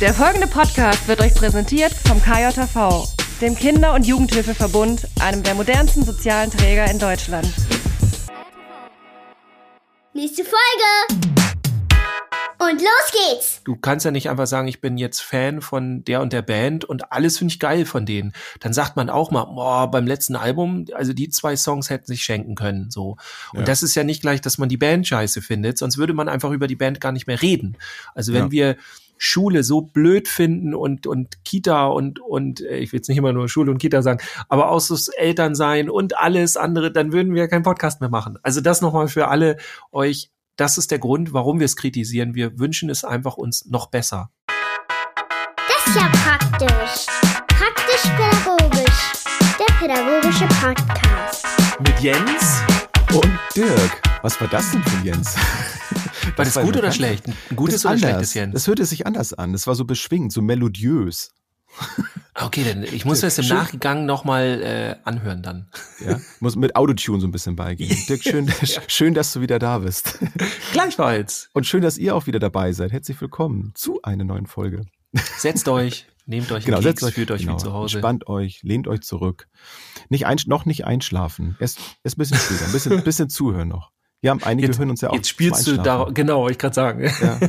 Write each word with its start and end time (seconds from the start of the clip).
Der 0.00 0.14
folgende 0.14 0.46
Podcast 0.46 1.08
wird 1.08 1.20
euch 1.20 1.34
präsentiert 1.34 1.92
vom 1.92 2.22
KJV, 2.22 3.08
dem 3.40 3.56
Kinder- 3.56 3.94
und 3.94 4.06
Jugendhilfeverbund, 4.06 5.08
einem 5.20 5.42
der 5.42 5.54
modernsten 5.54 6.04
sozialen 6.04 6.50
Träger 6.50 6.88
in 6.90 6.98
Deutschland. 6.98 7.48
Nächste 10.14 10.44
Folge! 10.44 11.24
Und 12.60 12.80
los 12.80 13.12
geht's! 13.12 13.60
Du 13.64 13.76
kannst 13.76 14.04
ja 14.04 14.10
nicht 14.10 14.28
einfach 14.30 14.46
sagen, 14.46 14.66
ich 14.68 14.80
bin 14.80 14.98
jetzt 14.98 15.20
Fan 15.20 15.60
von 15.60 16.04
der 16.04 16.20
und 16.20 16.32
der 16.32 16.42
Band 16.42 16.84
und 16.84 17.12
alles 17.12 17.38
finde 17.38 17.52
ich 17.54 17.60
geil 17.60 17.84
von 17.86 18.04
denen. 18.04 18.32
Dann 18.60 18.72
sagt 18.72 18.96
man 18.96 19.10
auch 19.10 19.30
mal, 19.30 19.44
boah, 19.44 19.88
beim 19.90 20.06
letzten 20.06 20.34
Album, 20.36 20.86
also 20.92 21.12
die 21.12 21.28
zwei 21.28 21.56
Songs 21.56 21.88
hätten 21.88 22.06
sich 22.06 22.22
schenken 22.22 22.54
können, 22.56 22.90
so. 22.90 23.16
Und 23.52 23.60
Ja. 23.60 23.64
das 23.64 23.82
ist 23.82 23.94
ja 23.94 24.02
nicht 24.04 24.22
gleich, 24.22 24.40
dass 24.40 24.58
man 24.58 24.68
die 24.68 24.76
Band 24.76 25.06
scheiße 25.06 25.40
findet, 25.40 25.78
sonst 25.78 25.98
würde 25.98 26.14
man 26.14 26.28
einfach 26.28 26.50
über 26.50 26.66
die 26.66 26.76
Band 26.76 27.00
gar 27.00 27.12
nicht 27.12 27.26
mehr 27.28 27.40
reden. 27.42 27.76
Also 28.14 28.32
wenn 28.32 28.46
Ja. 28.46 28.50
wir 28.50 28.76
Schule 29.18 29.64
so 29.64 29.82
blöd 29.82 30.28
finden 30.28 30.74
und, 30.74 31.06
und 31.06 31.44
Kita 31.44 31.86
und, 31.86 32.20
und 32.20 32.60
äh, 32.60 32.78
ich 32.78 32.92
will 32.92 32.98
jetzt 32.98 33.08
nicht 33.08 33.18
immer 33.18 33.32
nur 33.32 33.48
Schule 33.48 33.70
und 33.70 33.78
Kita 33.78 34.00
sagen, 34.02 34.20
aber 34.48 34.70
auch 34.70 34.80
so 34.80 34.94
das 34.94 35.08
Elternsein 35.08 35.90
und 35.90 36.16
alles 36.16 36.56
andere, 36.56 36.92
dann 36.92 37.12
würden 37.12 37.34
wir 37.34 37.48
keinen 37.48 37.64
Podcast 37.64 38.00
mehr 38.00 38.10
machen. 38.10 38.38
Also 38.42 38.60
das 38.60 38.80
nochmal 38.80 39.08
für 39.08 39.28
alle 39.28 39.56
euch. 39.92 40.30
Das 40.56 40.76
ist 40.76 40.90
der 40.90 40.98
Grund, 40.98 41.32
warum 41.32 41.60
wir 41.60 41.66
es 41.66 41.76
kritisieren. 41.76 42.34
Wir 42.34 42.58
wünschen 42.58 42.90
es 42.90 43.04
einfach 43.04 43.36
uns 43.36 43.66
noch 43.66 43.90
besser. 43.90 44.30
Das 45.68 45.86
ist 45.86 45.96
ja 45.96 46.10
praktisch. 46.24 47.06
Praktisch-pädagogisch. 47.46 49.12
Der 49.58 49.72
pädagogische 49.78 50.46
Podcast. 50.60 51.46
Mit 51.78 52.00
Jens. 52.00 52.62
Und 53.14 53.38
Dirk, 53.54 54.02
was 54.22 54.40
war 54.40 54.48
das 54.48 54.72
denn 54.72 54.82
für 54.82 55.06
Jens? 55.06 55.36
War 56.36 56.44
das 56.44 56.56
war 56.56 56.64
gut 56.64 56.76
oder 56.76 56.92
schlecht? 56.92 57.26
Ein 57.26 57.34
Das 57.48 57.56
gutes 57.56 57.84
oder 57.84 57.94
anders. 57.94 58.10
schlechtes 58.10 58.34
Jens? 58.34 58.54
Das 58.54 58.66
hörte 58.66 58.84
sich 58.84 59.06
anders 59.06 59.32
an. 59.34 59.52
Das 59.52 59.66
war 59.66 59.74
so 59.74 59.84
beschwingt, 59.84 60.32
so 60.32 60.42
melodiös. 60.42 61.30
Okay, 62.40 62.62
dann 62.62 62.84
ich 62.84 63.04
muss 63.04 63.18
das 63.20 63.36
im 63.38 63.42
Schön. 63.44 63.56
Nachgang 63.56 64.06
nochmal 64.06 64.62
äh, 64.62 64.96
anhören 65.02 65.42
dann. 65.42 65.68
Ja? 65.98 66.20
Muss 66.38 66.54
mit 66.54 66.76
Autotune 66.76 67.20
so 67.20 67.26
ein 67.26 67.32
bisschen 67.32 67.56
beigehen. 67.56 67.96
Dirk, 68.08 68.22
schön, 68.22 68.48
schön, 68.86 69.12
dass 69.12 69.32
du 69.32 69.40
wieder 69.40 69.58
da 69.58 69.78
bist. 69.80 70.20
Gleichfalls. 70.70 71.50
Und 71.52 71.66
schön, 71.66 71.82
dass 71.82 71.98
ihr 71.98 72.14
auch 72.14 72.28
wieder 72.28 72.38
dabei 72.38 72.70
seid. 72.72 72.92
Herzlich 72.92 73.20
willkommen 73.20 73.72
zu 73.74 74.00
einer 74.02 74.22
neuen 74.22 74.46
Folge. 74.46 74.82
Setzt 75.36 75.66
euch, 75.66 76.06
nehmt 76.26 76.52
euch 76.52 76.64
Genau, 76.64 76.80
setzt 76.80 77.00
Keks, 77.00 77.02
euch, 77.08 77.14
fühlt 77.14 77.30
euch 77.32 77.40
genau, 77.40 77.54
wie 77.54 77.58
zu 77.58 77.72
Hause. 77.72 77.96
Entspannt 77.96 78.28
euch, 78.28 78.60
lehnt 78.62 78.86
euch 78.86 79.00
zurück. 79.00 79.48
Nicht 80.08 80.26
ein, 80.26 80.38
noch 80.46 80.64
nicht 80.64 80.84
einschlafen. 80.84 81.56
Erst, 81.58 81.80
erst 82.04 82.18
ein 82.18 82.20
bisschen 82.20 82.38
später, 82.38 82.66
ein 82.66 82.72
bisschen, 82.72 83.02
bisschen 83.02 83.28
zuhören 83.28 83.66
noch. 83.68 83.90
Wir 84.20 84.30
haben 84.30 84.42
einige 84.42 84.68
Jetzt, 84.68 84.78
hören 84.78 84.90
uns 84.90 85.00
ja 85.00 85.10
auch. 85.10 85.14
jetzt 85.14 85.28
spielst 85.28 85.66
du 85.66 85.76
da, 85.76 86.08
genau, 86.12 86.40
wollte 86.40 86.52
ich 86.52 86.58
gerade 86.58 86.74
sagen. 86.74 87.10
Ja. 87.22 87.38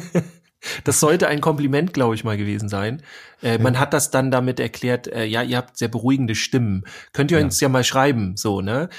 Das 0.84 1.00
sollte 1.00 1.30
ein 1.30 1.40
Kompliment, 1.40 1.94
glaube 1.94 2.16
ich, 2.16 2.26
mal 2.26 2.36
gewesen 2.36 2.68
sein. 2.68 3.02
Äh, 3.42 3.60
Man 3.60 3.80
hat 3.80 3.94
das 3.94 4.12
dann 4.12 4.30
damit 4.30 4.60
erklärt, 4.60 5.08
äh, 5.08 5.24
ja, 5.24 5.42
ihr 5.42 5.56
habt 5.56 5.78
sehr 5.78 5.88
beruhigende 5.88 6.36
Stimmen. 6.36 6.84
Könnt 7.14 7.32
ihr 7.32 7.40
Ja. 7.40 7.46
uns 7.46 7.62
ja 7.62 7.70
mal 7.70 7.86
schreiben, 7.86 8.36
so, 8.36 8.60
ne? 8.60 8.90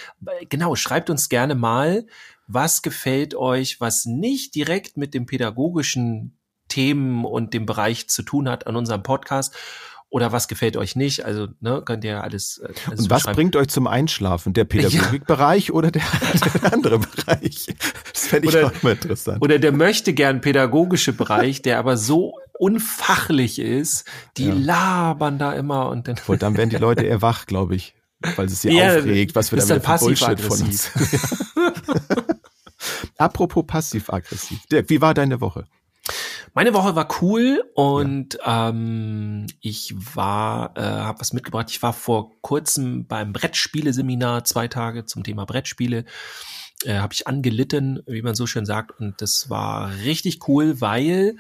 Genau, 0.49 0.75
schreibt 0.75 1.11
uns 1.11 1.29
gerne 1.29 1.55
mal, 1.55 2.07
was 2.47 2.81
gefällt 2.81 3.35
euch, 3.35 3.79
was 3.79 4.07
nicht 4.07 4.55
direkt 4.55 4.97
mit 4.97 5.13
dem 5.13 5.27
pädagogischen 5.27 6.39
Themen 6.69 7.27
und 7.27 7.53
dem 7.53 7.67
Bereich 7.67 8.09
zu 8.09 8.23
tun 8.23 8.49
hat 8.49 8.67
an 8.67 8.75
unserem 8.77 9.03
Podcast. 9.03 9.55
Oder 10.13 10.33
was 10.33 10.49
gefällt 10.49 10.77
euch 10.77 10.97
nicht? 10.97 11.25
Also, 11.25 11.47
ne, 11.61 11.83
könnt 11.85 12.03
ihr 12.03 12.23
alles. 12.25 12.59
äh, 12.59 12.73
alles 12.89 13.01
Und 13.03 13.11
was 13.11 13.23
bringt 13.23 13.55
euch 13.55 13.69
zum 13.69 13.87
Einschlafen? 13.87 14.53
Der 14.53 14.65
Pädagogikbereich 14.67 15.71
oder 15.73 15.93
der, 15.93 16.03
der 16.63 16.73
andere 16.73 16.99
Bereich? 16.99 17.67
Das 18.13 18.27
fände 18.27 18.49
ich 18.49 18.55
Oder- 18.57 18.67
auch 18.67 18.83
mal 18.83 18.93
interessant. 18.95 19.41
Oder 19.41 19.61
der 19.61 19.71
möchte 19.71 20.13
gern 20.13 20.41
pädagogische 20.41 21.13
Bereich, 21.13 21.63
der 21.63 21.79
aber 21.79 21.97
so 21.97 22.35
unfachlich 22.59 23.61
ist, 23.61 24.05
die 24.37 24.49
Ja. 24.49 24.55
labern 24.55 25.39
da 25.39 25.53
immer 25.53 25.89
und 25.89 26.09
dann. 26.09 26.17
Und 26.27 26.43
dann 26.43 26.57
werden 26.57 26.71
die 26.71 26.77
Leute 26.77 27.05
eher 27.05 27.23
wach, 27.23 27.47
glaube 27.47 27.77
ich, 27.77 27.95
weil 28.37 28.47
es 28.47 28.63
sie 28.63 28.71
Ja, 28.77 28.97
aufregt, 28.99 29.37
was 29.37 29.53
wir 29.53 29.59
da 29.61 29.65
wieder 29.65 29.81
für 29.81 30.05
Bullshit 30.07 30.41
von 30.41 30.61
uns. 30.63 30.91
Apropos 33.17 33.65
passiv-aggressiv. 33.67 34.59
Dirk, 34.71 34.89
wie 34.91 35.01
war 35.01 35.15
deine 35.15 35.41
Woche? 35.41 35.67
Meine 36.53 36.75
Woche 36.75 36.97
war 36.97 37.09
cool 37.23 37.65
und 37.75 38.39
ähm, 38.45 39.47
ich 39.61 39.95
war, 40.17 40.77
äh, 40.77 40.81
habe 40.83 41.21
was 41.21 41.33
mitgebracht. 41.33 41.71
Ich 41.71 41.81
war 41.83 41.93
vor 41.93 42.33
kurzem 42.41 43.07
beim 43.07 43.33
Brettspiele-Seminar 43.33 44.45
zwei 44.45 44.67
Tage 44.67 45.05
zum 45.05 45.23
Thema 45.23 45.45
Brettspiele. 45.45 46.05
Äh, 46.85 46.99
habe 46.99 47.15
ich 47.15 47.29
angelitten, 47.29 48.03
wie 48.07 48.23
man 48.23 48.35
so 48.35 48.47
schön 48.47 48.67
sagt, 48.67 48.99
und 48.99 49.23
das 49.23 49.49
war 49.49 49.93
richtig 50.03 50.49
cool, 50.49 50.81
weil 50.81 51.37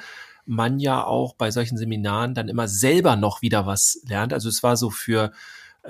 man 0.47 0.78
ja 0.78 1.04
auch 1.04 1.34
bei 1.34 1.50
solchen 1.50 1.76
Seminaren 1.76 2.34
dann 2.34 2.49
immer 2.49 2.69
selber 2.69 3.16
noch 3.16 3.43
wieder 3.43 3.66
was 3.66 4.00
lernt. 4.06 4.32
Also 4.32 4.49
es 4.49 4.62
war 4.62 4.76
so 4.76 4.91
für 4.91 5.32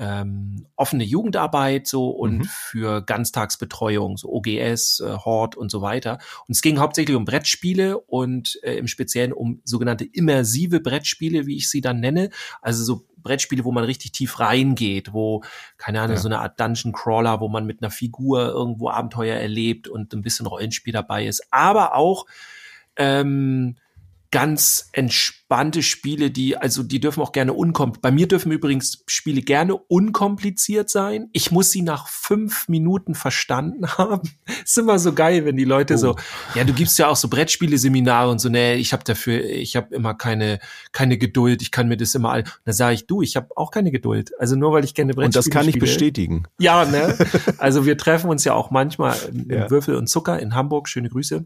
ähm, 0.02 0.66
offene 0.76 1.04
Jugendarbeit 1.04 1.86
so 1.86 2.08
und 2.08 2.38
Mhm. 2.38 2.44
für 2.44 3.02
Ganztagsbetreuung, 3.02 4.16
so 4.16 4.30
OGS, 4.32 5.00
äh, 5.00 5.12
Hort 5.18 5.56
und 5.56 5.70
so 5.70 5.82
weiter. 5.82 6.18
Und 6.48 6.52
es 6.54 6.62
ging 6.62 6.78
hauptsächlich 6.78 7.14
um 7.16 7.26
Brettspiele 7.26 7.98
und 7.98 8.58
äh, 8.62 8.76
im 8.78 8.86
Speziellen 8.86 9.34
um 9.34 9.60
sogenannte 9.64 10.04
immersive 10.10 10.80
Brettspiele, 10.80 11.44
wie 11.46 11.56
ich 11.56 11.68
sie 11.68 11.82
dann 11.82 12.00
nenne. 12.00 12.30
Also 12.62 12.82
so 12.82 13.04
Brettspiele, 13.18 13.64
wo 13.64 13.72
man 13.72 13.84
richtig 13.84 14.12
tief 14.12 14.40
reingeht, 14.40 15.12
wo, 15.12 15.42
keine 15.76 16.00
Ahnung, 16.00 16.16
Ja. 16.16 16.22
so 16.22 16.28
eine 16.28 16.38
Art 16.38 16.58
Dungeon 16.58 16.92
Crawler, 16.92 17.40
wo 17.40 17.48
man 17.48 17.66
mit 17.66 17.82
einer 17.82 17.90
Figur 17.90 18.46
irgendwo 18.48 18.88
Abenteuer 18.88 19.36
erlebt 19.36 19.86
und 19.86 20.14
ein 20.14 20.22
bisschen 20.22 20.46
Rollenspiel 20.46 20.94
dabei 20.94 21.26
ist. 21.26 21.42
Aber 21.50 21.94
auch 21.94 22.24
ähm, 22.96 23.76
ganz 24.32 24.88
entspannte 24.92 25.82
Spiele, 25.82 26.30
die, 26.30 26.56
also 26.56 26.84
die 26.84 27.00
dürfen 27.00 27.20
auch 27.20 27.32
gerne 27.32 27.52
unkompliziert. 27.52 28.02
Bei 28.02 28.12
mir 28.12 28.28
dürfen 28.28 28.52
übrigens 28.52 29.02
Spiele 29.08 29.42
gerne 29.42 29.74
unkompliziert 29.76 30.88
sein. 30.88 31.28
Ich 31.32 31.50
muss 31.50 31.70
sie 31.72 31.82
nach 31.82 32.06
fünf 32.06 32.68
Minuten 32.68 33.14
verstanden 33.16 33.88
haben. 33.98 34.30
Ist 34.64 34.78
immer 34.78 34.98
so 35.00 35.12
geil, 35.12 35.44
wenn 35.44 35.56
die 35.56 35.64
Leute 35.64 35.94
Oh. 35.94 35.96
so, 35.96 36.16
ja, 36.54 36.62
du 36.62 36.72
gibst 36.72 36.98
ja 37.00 37.08
auch 37.08 37.16
so 37.16 37.28
Brettspiele-Seminare 37.28 38.30
und 38.30 38.38
so, 38.40 38.48
nee, 38.48 38.74
ich 38.74 38.92
habe 38.92 39.02
dafür, 39.02 39.42
ich 39.44 39.74
habe 39.74 39.92
immer 39.94 40.14
keine, 40.14 40.60
keine 40.92 41.18
Geduld, 41.18 41.60
ich 41.62 41.72
kann 41.72 41.88
mir 41.88 41.96
das 41.96 42.14
immer 42.14 42.30
all. 42.30 42.44
Da 42.64 42.72
sage 42.72 42.94
ich, 42.94 43.06
du, 43.08 43.22
ich 43.22 43.34
habe 43.34 43.48
auch 43.56 43.72
keine 43.72 43.90
Geduld. 43.90 44.30
Also 44.38 44.54
nur 44.54 44.72
weil 44.72 44.84
ich 44.84 44.94
gerne 44.94 45.12
Brettspiele 45.14 45.26
Und 45.26 45.36
das 45.36 45.50
kann 45.50 45.64
ich 45.66 45.72
spiele. 45.72 45.86
bestätigen. 45.86 46.44
Ja, 46.60 46.84
ne? 46.84 47.18
Also 47.58 47.84
wir 47.84 47.98
treffen 47.98 48.30
uns 48.30 48.44
ja 48.44 48.54
auch 48.54 48.70
manchmal 48.70 49.16
im 49.32 49.50
Ja. 49.50 49.68
Würfel 49.70 49.96
und 49.96 50.06
Zucker 50.06 50.38
in 50.38 50.54
Hamburg. 50.54 50.88
Schöne 50.88 51.08
Grüße 51.08 51.44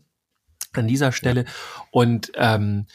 an 0.78 0.88
dieser 0.88 1.12
Stelle. 1.12 1.44
Und 1.90 2.32
ähm, 2.36 2.86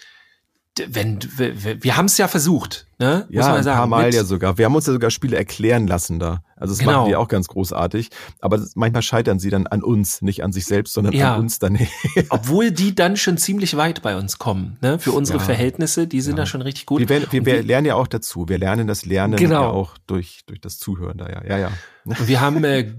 wenn 0.78 1.20
wir 1.22 1.98
haben 1.98 2.06
es 2.06 2.18
ja 2.18 2.28
versucht, 2.28 2.86
ne? 3.00 3.26
Muss 3.30 3.36
Ja, 3.36 3.48
man 3.50 3.58
ein 3.58 3.64
sagen. 3.64 3.78
paar 3.78 3.88
Mal 3.88 4.06
Mit- 4.06 4.14
ja 4.16 4.24
sogar. 4.24 4.58
Wir 4.58 4.66
haben 4.66 4.76
uns 4.76 4.86
ja 4.88 4.94
sogar 4.94 5.10
Spiele 5.12 5.36
erklären 5.38 5.88
lassen 5.88 6.20
da. 6.20 6.44
Also 6.56 6.74
das 6.74 6.80
Genau. 6.80 6.92
machen 7.00 7.08
die 7.10 7.16
auch 7.16 7.30
ganz 7.30 7.48
großartig. 7.48 8.10
Aber 8.42 8.60
manchmal 8.76 9.02
scheitern 9.02 9.40
sie 9.40 9.50
dann 9.50 9.66
an 9.66 9.82
uns, 9.82 10.22
nicht 10.22 10.44
an 10.44 10.52
sich 10.52 10.66
selbst, 10.66 10.94
sondern 10.94 11.14
Ja. 11.14 11.36
an 11.36 11.40
uns 11.42 11.58
dann. 11.60 11.78
Obwohl 12.30 12.72
die 12.72 12.94
dann 12.94 13.16
schon 13.16 13.38
ziemlich 13.38 13.78
weit 13.78 14.02
bei 14.02 14.18
uns 14.18 14.40
kommen, 14.40 14.78
ne? 14.82 15.00
Für 15.00 15.14
unsere 15.14 15.38
Ja. 15.40 15.44
Verhältnisse, 15.46 16.06
die 16.08 16.20
sind 16.20 16.34
Ja. 16.38 16.44
da 16.44 16.46
schon 16.46 16.62
richtig 16.62 16.86
gut. 16.86 17.00
wir, 17.00 17.08
werden, 17.08 17.28
wir, 17.32 17.46
wir 17.46 17.64
lernen 17.64 17.88
ja 17.88 17.96
auch 17.96 18.08
dazu. 18.08 18.50
Wir 18.50 18.58
lernen 18.58 18.88
das 18.88 19.06
Lernen 19.06 19.38
Genau. 19.38 19.62
ja 19.62 19.70
auch 19.70 19.98
durch, 20.06 20.42
durch 20.48 20.60
das 20.60 20.78
Zuhören 20.80 21.18
da, 21.18 21.30
ja. 21.30 21.44
Ja, 21.48 21.58
ja. 21.58 21.72
Und 22.06 22.28
wir 22.28 22.42
haben 22.42 22.64
äh, 22.64 22.92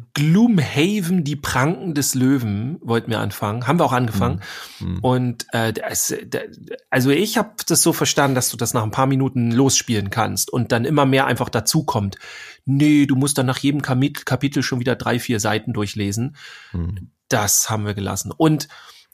Gloomhaven, 0.45 1.25
die 1.25 1.37
Pranken 1.37 1.95
des 1.95 2.15
Löwen, 2.15 2.79
wollten 2.83 3.11
wir 3.11 3.19
anfangen. 3.21 3.67
Haben 3.67 3.79
wir 3.79 3.85
auch 3.85 3.93
angefangen. 3.93 4.41
Mhm. 4.79 4.99
Und 5.01 5.47
äh, 5.53 5.73
das, 5.73 6.15
da- 6.29 6.39
also 6.91 7.11
ich 7.11 7.37
habe 7.37 7.51
das 7.67 7.83
so 7.83 7.93
verstanden, 7.93 8.35
dass 8.35 8.51
du 8.51 8.57
das 8.57 8.73
nach 8.73 8.83
ein 8.85 8.91
paar 8.91 9.07
Minuten 9.07 9.51
losspielen 9.91 10.11
kannst 10.11 10.53
und 10.53 10.73
dann 10.73 10.85
immer 10.85 11.07
mehr 11.07 11.27
einfach 11.27 11.49
dazukommt. 11.49 12.17
Nee, 12.65 13.07
du 13.07 13.17
musst 13.17 13.39
dann 13.39 13.47
nach 13.47 13.59
jedem 13.59 13.83
Kapitel, 13.83 14.63
schon 14.63 14.81
wieder 14.81 14.97
drei, 14.97 15.19
vier 15.19 15.41
Seiten 15.41 15.73
durchlesen. 15.73 16.37
Mhm. 16.73 17.11
Das 17.29 17.71
haben 17.71 17.87
wir 17.87 17.95
gelassen. 17.95 18.33
Und 18.37 18.69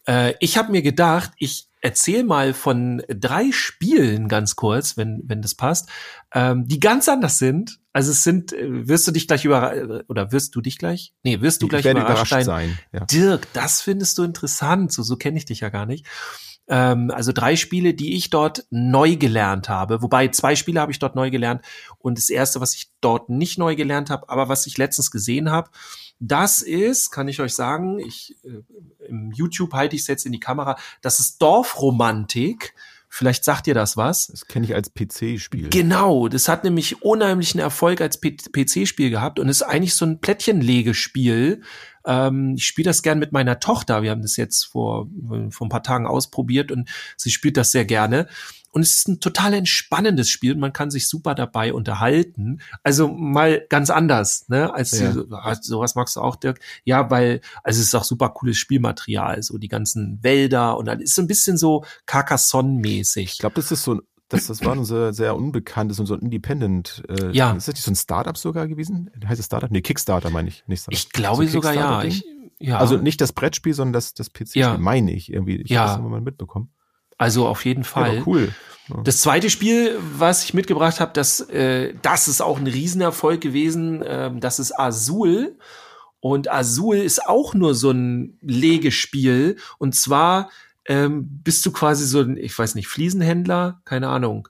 äh, 0.06 0.34
ich 0.40 0.58
habe 0.58 0.72
mir 0.72 0.82
gedacht, 0.82 1.32
ich 1.38 1.68
erzähl 1.82 2.24
mal 2.24 2.52
von 2.52 3.02
drei 3.08 3.52
Spielen 3.52 4.28
ganz 4.28 4.56
kurz, 4.56 4.96
wenn, 4.96 5.22
wenn 5.26 5.42
das 5.42 5.54
passt, 5.54 5.88
ähm, 6.34 6.66
die 6.66 6.80
ganz 6.80 7.08
anders 7.08 7.38
sind. 7.38 7.78
Also 7.92 8.10
es 8.10 8.24
sind, 8.24 8.52
äh, 8.52 8.88
wirst 8.88 9.06
du 9.06 9.12
dich 9.12 9.28
gleich 9.28 9.44
über 9.44 10.02
oder 10.08 10.32
wirst 10.32 10.54
du 10.54 10.60
dich 10.60 10.78
gleich? 10.78 11.14
Nee, 11.22 11.40
wirst 11.40 11.62
du 11.62 11.66
Ich 11.66 11.70
gleich 11.70 11.84
überrascht, 11.84 12.10
überrascht 12.10 12.30
sein. 12.30 12.44
sein. 12.44 12.78
Ja. 12.92 13.04
Dirk, 13.04 13.52
das 13.52 13.82
findest 13.82 14.18
du 14.18 14.24
interessant. 14.24 14.92
So, 14.92 15.02
so 15.02 15.16
kenne 15.16 15.38
ich 15.38 15.44
dich 15.44 15.60
ja 15.60 15.68
gar 15.68 15.86
nicht. 15.86 16.06
Ähm, 16.68 17.10
also 17.10 17.32
drei 17.32 17.56
Spiele, 17.56 17.94
die 17.94 18.16
ich 18.16 18.30
dort 18.30 18.64
neu 18.70 19.16
gelernt 19.16 19.68
habe. 19.68 20.02
Wobei 20.02 20.28
zwei 20.28 20.56
Spiele 20.56 20.80
habe 20.80 20.92
ich 20.92 20.98
dort 20.98 21.14
neu 21.14 21.30
gelernt. 21.30 21.62
Und 21.98 22.18
das 22.18 22.30
erste, 22.30 22.60
was 22.60 22.74
ich 22.74 22.90
dort 23.00 23.28
nicht 23.28 23.58
neu 23.58 23.76
gelernt 23.76 24.10
habe, 24.10 24.28
aber 24.28 24.48
was 24.48 24.66
ich 24.66 24.78
letztens 24.78 25.10
gesehen 25.10 25.50
habe, 25.50 25.70
das 26.18 26.62
ist, 26.62 27.10
kann 27.10 27.28
ich 27.28 27.40
euch 27.40 27.54
sagen, 27.54 27.98
ich 27.98 28.36
äh, 28.44 28.62
im 29.06 29.32
YouTube 29.32 29.72
halte 29.74 29.96
ich 29.96 30.02
es 30.02 30.08
jetzt 30.08 30.26
in 30.26 30.32
die 30.32 30.40
Kamera, 30.40 30.76
das 31.02 31.20
ist 31.20 31.40
Dorfromantik. 31.42 32.74
Vielleicht 33.08 33.44
sagt 33.44 33.66
ihr 33.66 33.74
das 33.74 33.96
was. 33.96 34.26
Das 34.26 34.46
kenne 34.46 34.66
ich 34.66 34.74
als 34.74 34.92
PC-Spiel. 34.92 35.70
Genau, 35.70 36.28
das 36.28 36.48
hat 36.48 36.64
nämlich 36.64 37.02
unheimlichen 37.02 37.60
Erfolg 37.60 38.00
als 38.00 38.20
PC-Spiel 38.20 39.10
gehabt 39.10 39.38
und 39.38 39.48
ist 39.48 39.62
eigentlich 39.62 39.94
so 39.94 40.04
ein 40.04 40.20
Plättchenlegespiel 40.20 41.62
Ähm, 42.06 42.54
ich 42.56 42.66
spiele 42.66 42.86
das 42.86 43.02
gern 43.02 43.18
mit 43.18 43.32
meiner 43.32 43.60
Tochter. 43.60 44.02
Wir 44.02 44.10
haben 44.12 44.22
das 44.22 44.36
jetzt 44.36 44.64
vor, 44.64 45.08
vor 45.50 45.66
ein 45.66 45.70
paar 45.70 45.82
Tagen 45.82 46.06
ausprobiert 46.06 46.72
und 46.72 46.88
sie 47.16 47.30
spielt 47.30 47.56
das 47.56 47.72
sehr 47.72 47.84
gerne. 47.84 48.28
Und 48.70 48.82
es 48.82 48.94
ist 48.94 49.08
ein 49.08 49.20
total 49.20 49.54
entspannendes 49.54 50.28
Spiel 50.28 50.52
und 50.52 50.60
man 50.60 50.74
kann 50.74 50.90
sich 50.90 51.08
super 51.08 51.34
dabei 51.34 51.72
unterhalten. 51.72 52.60
Also 52.82 53.08
mal 53.08 53.64
ganz 53.70 53.88
anders, 53.88 54.48
ne? 54.48 54.74
Als 54.74 54.90
Ja. 54.98 55.12
die, 55.12 55.62
sowas 55.62 55.94
magst 55.94 56.16
du 56.16 56.20
auch, 56.20 56.36
Dirk. 56.36 56.60
Ja, 56.84 57.10
weil, 57.10 57.40
also 57.62 57.80
es 57.80 57.86
ist 57.86 57.94
auch 57.94 58.04
super 58.04 58.28
cooles 58.28 58.58
Spielmaterial, 58.58 59.42
so 59.42 59.56
die 59.56 59.68
ganzen 59.68 60.22
Wälder 60.22 60.76
und 60.76 60.84
dann 60.84 61.00
ist 61.00 61.14
so 61.14 61.22
ein 61.22 61.26
bisschen 61.26 61.56
so 61.56 61.86
Carcassonne-mäßig. 62.04 63.24
Ich 63.32 63.38
glaube, 63.38 63.54
das 63.54 63.72
ist 63.72 63.82
so 63.82 63.94
ein, 63.94 64.02
das, 64.28 64.46
das 64.48 64.64
war 64.64 64.72
ein 64.74 64.84
sehr, 64.84 65.12
sehr 65.12 65.36
unbekanntes 65.36 66.00
und 66.00 66.06
so 66.06 66.14
ein 66.14 66.20
Independent. 66.20 67.02
Äh, 67.08 67.30
Ja. 67.32 67.52
Ist 67.52 67.68
das 67.68 67.74
nicht 67.74 67.84
so 67.84 67.90
ein 67.92 67.96
Startup 67.96 68.36
sogar 68.36 68.66
gewesen? 68.66 69.10
Heißt 69.26 69.38
es 69.40 69.46
Startup? 69.46 69.70
Nee, 69.70 69.82
Kickstarter 69.82 70.30
meine 70.30 70.48
ich. 70.48 70.64
Nicht 70.66 70.80
Startup. 70.82 70.98
Ich 70.98 71.10
glaube 71.10 71.46
So 71.46 71.52
sogar 71.54 71.74
ja. 71.74 72.02
Ich, 72.04 72.24
ja. 72.58 72.78
Also 72.78 72.96
nicht 72.96 73.20
das 73.20 73.32
Brettspiel, 73.32 73.74
sondern 73.74 73.92
das, 73.92 74.14
das 74.14 74.30
PC-Spiel, 74.30 74.62
Ja. 74.62 74.78
meine 74.78 75.12
ich 75.12 75.32
irgendwie. 75.32 75.56
Ich 75.56 75.70
Ja. 75.70 75.80
habe 75.82 75.90
das 75.90 75.98
immer 75.98 76.08
mal 76.08 76.20
mitbekommen. 76.20 76.70
also 77.18 77.46
auf 77.46 77.64
jeden 77.64 77.82
Ja, 77.82 77.88
Fall. 77.88 78.10
aber 78.18 78.26
cool. 78.26 78.52
Das 79.04 79.20
zweite 79.20 79.48
Spiel, 79.50 79.98
was 80.16 80.44
ich 80.44 80.54
mitgebracht 80.54 81.00
habe, 81.00 81.10
das, 81.14 81.40
äh, 81.40 81.94
das 82.02 82.28
ist 82.28 82.40
auch 82.40 82.58
ein 82.58 82.66
Riesenerfolg 82.66 83.40
gewesen. 83.40 84.02
Ähm, 84.06 84.38
das 84.40 84.58
ist 84.60 84.78
Azul. 84.78 85.56
Und 86.20 86.50
Azul 86.50 86.96
ist 86.96 87.26
auch 87.26 87.54
nur 87.54 87.74
so 87.74 87.90
ein 87.90 88.38
Legespiel. 88.42 89.56
Und 89.78 89.94
zwar 89.94 90.50
ähm, 90.88 91.40
bist 91.44 91.64
du 91.66 91.72
quasi 91.72 92.06
so 92.06 92.20
ein, 92.20 92.36
ich 92.36 92.56
weiß 92.58 92.74
nicht, 92.74 92.88
Fliesenhändler, 92.88 93.80
keine 93.84 94.08
Ahnung. 94.08 94.48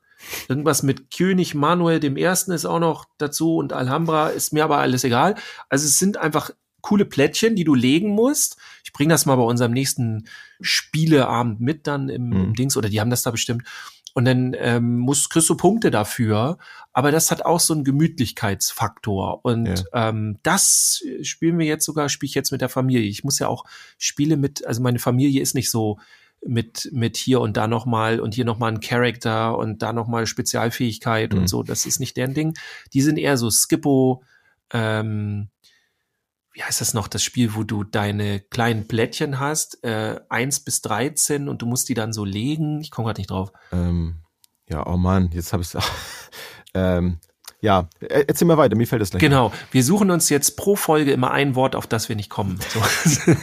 Irgendwas 0.49 0.83
mit 0.83 1.11
König 1.15 1.55
Manuel 1.55 2.01
dem 2.01 2.17
Ersten 2.17 2.51
ist 2.53 2.65
auch 2.65 2.81
noch 2.81 3.05
dazu 3.19 3.57
und 3.57 3.73
Alhambra 3.73 4.29
ist 4.29 4.53
mir 4.53 4.65
aber 4.65 4.79
alles 4.79 5.05
egal. 5.05 5.35
Also 5.69 5.85
es 5.87 5.99
sind 5.99 6.17
einfach 6.17 6.51
coole 6.81 7.05
Plättchen, 7.05 7.55
die 7.57 7.65
du 7.65 7.75
legen 7.75 8.11
musst. 8.11 8.57
Ich 8.85 8.93
bringe 8.93 9.13
das 9.13 9.27
mal 9.27 9.37
bei 9.37 9.43
unserem 9.43 9.73
nächsten 9.73 10.27
Spieleabend 10.61 11.61
mit 11.61 11.87
dann 11.87 12.09
im, 12.09 12.31
Mhm. 12.31 12.55
Dings 12.55 12.77
oder 12.77 12.89
die 12.89 13.01
haben 13.01 13.11
das 13.11 13.23
da 13.23 13.31
bestimmt. 13.31 13.65
Und 14.15 14.25
dann 14.25 14.55
ähm, 14.59 14.97
musst, 14.97 15.29
kriegst 15.29 15.49
du 15.51 15.57
Punkte 15.57 15.91
dafür. 15.91 16.57
Aber 16.95 17.11
das 17.13 17.31
hat 17.31 17.45
auch 17.45 17.61
so 17.61 17.75
einen 17.75 17.85
Gemütlichkeitsfaktor. 17.85 19.45
Und 19.45 19.67
Ja. 19.93 20.09
ähm, 20.09 20.39
das 20.43 21.03
spielen 21.23 21.59
wir 21.59 21.67
jetzt 21.67 21.85
sogar, 21.85 22.09
spiele 22.09 22.29
ich 22.29 22.35
jetzt 22.35 22.53
mit 22.53 22.61
der 22.61 22.69
Familie. 22.69 23.03
Ich 23.03 23.25
muss 23.25 23.39
ja 23.39 23.49
auch 23.49 23.65
Spiele 23.99 24.37
mit, 24.37 24.65
also 24.67 24.81
meine 24.83 24.99
Familie 24.99 25.43
ist 25.43 25.55
nicht 25.55 25.71
so 25.71 25.99
mit, 26.47 26.89
mit 26.93 27.17
hier 27.17 27.41
und 27.41 27.57
da 27.57 27.67
nochmal 27.67 28.21
und 28.21 28.35
hier 28.35 28.45
nochmal 28.45 28.73
ein 28.73 28.81
Charakter 28.81 29.57
und 29.57 29.83
da 29.83 29.93
nochmal 29.93 30.27
Spezialfähigkeit 30.27 31.33
Mhm. 31.33 31.39
und 31.41 31.49
so. 31.49 31.63
Das 31.63 31.87
ist 31.87 32.01
nicht 32.01 32.17
deren 32.17 32.35
Ding. 32.35 32.55
Die 32.93 33.03
sind 33.03 33.19
eher 33.19 33.37
so 33.37 33.51
Skippo, 33.51 34.23
ähm, 34.73 35.49
wie 36.53 36.63
heißt 36.63 36.81
das 36.81 36.95
noch, 36.95 37.07
das 37.09 37.23
Spiel, 37.23 37.55
wo 37.55 37.65
du 37.65 37.85
deine 37.85 38.41
kleinen 38.41 38.89
Plättchen 38.89 39.39
hast, 39.39 39.85
äh, 39.85 40.19
1 40.31 40.61
bis 40.61 40.81
13 40.83 41.49
und 41.49 41.61
du 41.61 41.67
musst 41.67 41.89
die 41.89 41.95
dann 41.95 42.13
so 42.15 42.25
legen. 42.25 42.81
Ich 42.81 42.91
komme 42.91 43.07
gerade 43.07 43.21
nicht 43.21 43.31
drauf. 43.31 43.53
Ähm, 43.73 44.21
ja, 44.69 44.87
oh 44.87 44.97
Mann, 44.97 45.31
jetzt 45.33 45.53
habe 45.53 45.63
ich 45.63 45.69
ähm, 46.75 47.19
ja, 47.61 47.89
er- 48.01 48.29
erzähl 48.29 48.47
mal 48.47 48.57
weiter, 48.59 48.77
mir 48.77 48.87
fällt 48.87 49.03
das 49.03 49.11
gleich. 49.11 49.21
Genau, 49.21 49.53
wir 49.71 49.83
suchen 49.83 50.11
uns 50.11 50.29
jetzt 50.29 50.57
pro 50.57 50.77
Folge 50.77 51.13
immer 51.13 51.31
ein 51.31 51.55
Wort, 51.55 51.75
auf 51.75 51.87
das 51.87 52.09
wir 52.09 52.17
nicht 52.17 52.31
kommen. 52.31 52.59
So. 52.73 52.81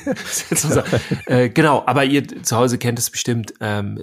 Das 0.50 0.66
unser, 0.66 0.84
äh, 1.26 1.50
genau, 1.50 1.84
aber 1.86 2.04
ihr 2.06 2.44
zu 2.44 2.56
Hause 2.56 2.78
kennt 2.78 3.00
es 3.00 3.10
bestimmt. 3.10 3.54
Ähm, 3.60 3.98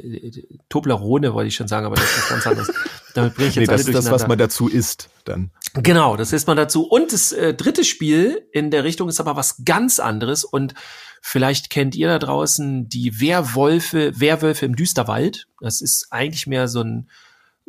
Toblerone 0.69 1.33
wollte 1.35 1.49
ich 1.49 1.55
schon 1.55 1.69
sagen, 1.69 1.87
aber 1.87 1.97
das 1.97 2.05
ist 2.05 2.19
was 2.23 2.29
ganz 2.29 2.47
anderes. 2.47 2.73
Damit 3.15 3.35
bringe 3.35 3.49
ich 3.49 3.57
Nee, 3.57 3.63
jetzt 3.63 3.71
das 3.73 3.81
alle 3.87 3.91
ist 3.91 4.07
das, 4.07 4.11
was 4.13 4.27
man 4.29 4.39
dazu 4.39 4.69
isst, 4.69 5.09
dann. 5.25 5.51
Genau, 5.75 6.17
das 6.17 6.33
ist 6.33 6.47
man 6.47 6.57
dazu. 6.57 6.85
Und 6.89 7.13
das 7.13 7.33
äh, 7.33 7.55
dritte 7.55 7.85
Spiel 7.85 8.47
in 8.53 8.71
der 8.71 8.85
Richtung 8.85 9.09
ist 9.09 9.21
aber 9.21 9.37
was 9.37 9.65
ganz 9.65 9.99
anderes. 10.01 10.45
Und 10.45 10.75
vielleicht 11.23 11.71
kennt 11.71 11.95
ihr 11.95 12.09
da 12.09 12.19
draußen 12.19 12.89
die 12.89 13.21
Werwölfe, 13.21 14.13
Werwölfe 14.19 14.67
im 14.67 14.77
Düsterwald. 14.77 15.47
Das 15.61 15.81
ist 15.81 16.09
eigentlich 16.11 16.47
mehr 16.47 16.69
so 16.69 16.81
ein 16.83 17.11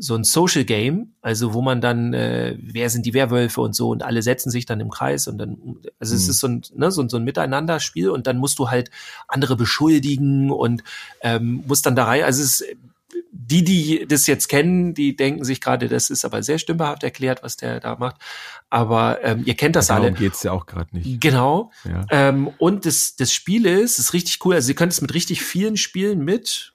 so 0.03 0.15
ein 0.15 0.23
Social 0.23 0.63
Game, 0.65 1.13
also 1.21 1.53
wo 1.53 1.61
man 1.61 1.79
dann, 1.79 2.13
äh, 2.13 2.57
wer 2.59 2.89
sind 2.89 3.05
die 3.05 3.13
Werwölfe 3.13 3.61
und 3.61 3.75
so 3.75 3.89
und 3.89 4.01
alle 4.01 4.21
setzen 4.23 4.49
sich 4.49 4.65
dann 4.65 4.79
im 4.79 4.89
Kreis 4.89 5.27
und 5.27 5.37
dann, 5.37 5.77
also 5.99 6.15
es 6.15 6.23
Mhm. 6.25 6.29
ist 6.31 6.39
so 6.39 6.47
ein, 6.47 6.61
ne, 6.75 6.91
so, 6.91 7.01
ein- 7.03 7.09
so 7.09 7.17
ein 7.17 7.23
Miteinanderspiel 7.23 8.09
und 8.09 8.25
dann 8.25 8.37
musst 8.37 8.57
du 8.57 8.69
halt 8.71 8.89
andere 9.27 9.55
beschuldigen 9.55 10.49
und 10.49 10.83
ähm, 11.21 11.63
musst 11.67 11.85
dann 11.85 11.95
da 11.95 12.05
rein, 12.05 12.23
also 12.23 12.41
es 12.41 12.61
ist, 12.61 12.75
die, 13.33 13.63
die 13.63 14.05
das 14.07 14.27
jetzt 14.27 14.47
kennen, 14.49 14.93
die 14.93 15.15
denken 15.15 15.43
sich 15.45 15.61
gerade, 15.61 15.87
das 15.87 16.09
ist 16.09 16.25
aber 16.25 16.41
sehr 16.43 16.57
stümperhaft 16.57 17.03
erklärt, 17.03 17.43
was 17.43 17.57
der 17.57 17.79
da 17.79 17.95
macht. 17.95 18.15
Aber 18.69 19.19
ähm, 19.23 19.43
ihr 19.45 19.55
kennt 19.55 19.75
das 19.75 19.87
Darum 19.87 20.05
alle. 20.05 20.13
geht's 20.13 20.43
ja 20.43 20.51
auch 20.53 20.65
gerade 20.65 20.95
nicht. 20.95 21.19
Genau. 21.21 21.71
Ja. 21.83 22.05
Ähm, 22.09 22.49
und 22.57 22.85
das, 22.85 23.15
das 23.17 23.33
Spiel 23.33 23.65
ist, 23.65 23.99
ist 23.99 24.13
richtig 24.13 24.39
cool. 24.45 24.55
Also 24.55 24.69
ihr 24.71 24.75
könnt 24.75 24.93
es 24.93 25.01
mit 25.01 25.13
richtig 25.13 25.41
vielen 25.43 25.75
Spielen 25.77 26.19
mit. 26.23 26.70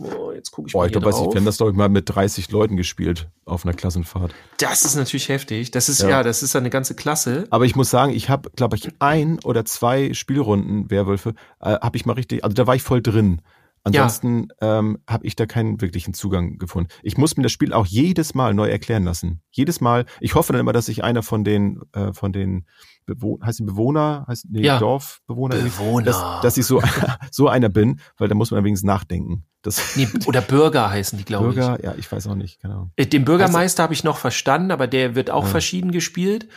Oh, 0.00 0.32
jetzt 0.32 0.50
gucke 0.50 0.68
ich 0.68 0.72
Boah, 0.72 0.80
mal 0.80 0.86
ich 0.86 0.92
glaube, 0.92 1.06
wir 1.06 1.36
haben 1.36 1.44
das 1.44 1.58
glaube 1.58 1.72
ich 1.72 1.76
mal 1.76 1.88
mit 1.88 2.08
30 2.08 2.50
Leuten 2.50 2.76
gespielt 2.76 3.28
auf 3.44 3.64
einer 3.64 3.74
Klassenfahrt. 3.74 4.34
Das 4.58 4.84
ist 4.84 4.96
natürlich 4.96 5.28
heftig. 5.28 5.70
Das 5.70 5.88
ist 5.88 6.00
Ja. 6.02 6.08
ja, 6.08 6.22
das 6.22 6.42
ist 6.42 6.56
eine 6.56 6.70
ganze 6.70 6.94
Klasse. 6.94 7.46
Aber 7.50 7.64
ich 7.64 7.76
muss 7.76 7.90
sagen, 7.90 8.12
ich 8.12 8.28
habe, 8.28 8.50
glaube 8.50 8.76
ich, 8.76 8.88
ein 8.98 9.38
oder 9.44 9.64
zwei 9.64 10.14
Spielrunden 10.14 10.90
Werwölfe, 10.90 11.34
äh, 11.60 11.78
habe 11.80 11.96
ich 11.96 12.06
mal 12.06 12.14
richtig, 12.14 12.44
also 12.44 12.54
da 12.54 12.66
war 12.66 12.74
ich 12.74 12.82
voll 12.82 13.02
drin. 13.02 13.42
Ansonsten 13.82 14.48
ähm, 14.60 14.98
habe 15.08 15.26
ich 15.26 15.36
da 15.36 15.46
keinen 15.46 15.80
wirklichen 15.80 16.12
Zugang 16.12 16.58
gefunden. 16.58 16.90
Ich 17.02 17.16
muss 17.16 17.36
mir 17.36 17.42
das 17.44 17.52
Spiel 17.52 17.72
auch 17.72 17.86
jedes 17.86 18.34
Mal 18.34 18.52
neu 18.52 18.68
erklären 18.68 19.04
lassen. 19.04 19.40
Jedes 19.50 19.80
Mal. 19.80 20.04
Ich 20.20 20.34
hoffe 20.34 20.52
dann 20.52 20.60
immer, 20.60 20.74
dass 20.74 20.88
ich 20.88 21.02
einer 21.02 21.22
von 21.22 21.44
den 21.44 21.80
äh, 21.92 22.12
von 22.12 22.32
den 22.32 22.66
Bewohner, 23.06 23.46
heißt 23.46 23.60
die 23.60 23.64
Bewohner, 23.64 24.24
heißt 24.28 24.46
nee, 24.50 24.62
Ja. 24.62 24.78
Dorfbewohner, 24.78 25.56
Bewohner. 25.56 26.04
dass, 26.04 26.42
dass 26.42 26.58
ich 26.58 26.66
so 26.66 26.82
so 27.30 27.48
einer 27.48 27.70
bin, 27.70 28.00
weil 28.18 28.28
da 28.28 28.34
muss 28.34 28.50
man 28.50 28.62
wenigstens 28.64 28.86
nachdenken. 28.86 29.46
Das 29.62 29.80
Nee, 29.96 30.08
oder 30.26 30.40
Bürger 30.40 30.90
heißen 30.90 31.18
die, 31.18 31.24
glaube 31.24 31.52
Bürger, 31.52 31.78
ja, 31.82 31.94
ich 31.98 32.10
weiß 32.10 32.26
auch 32.28 32.34
nicht, 32.34 32.60
genau. 32.62 32.90
ich. 32.96 33.10
Den 33.10 33.24
Bürgermeister 33.24 33.82
habe 33.82 33.92
ich 33.94 34.04
noch 34.04 34.16
verstanden, 34.18 34.70
aber 34.70 34.86
der 34.86 35.14
wird 35.14 35.30
auch 35.30 35.44
Ja. 35.44 35.50
verschieden 35.50 35.92
gespielt. 35.92 36.48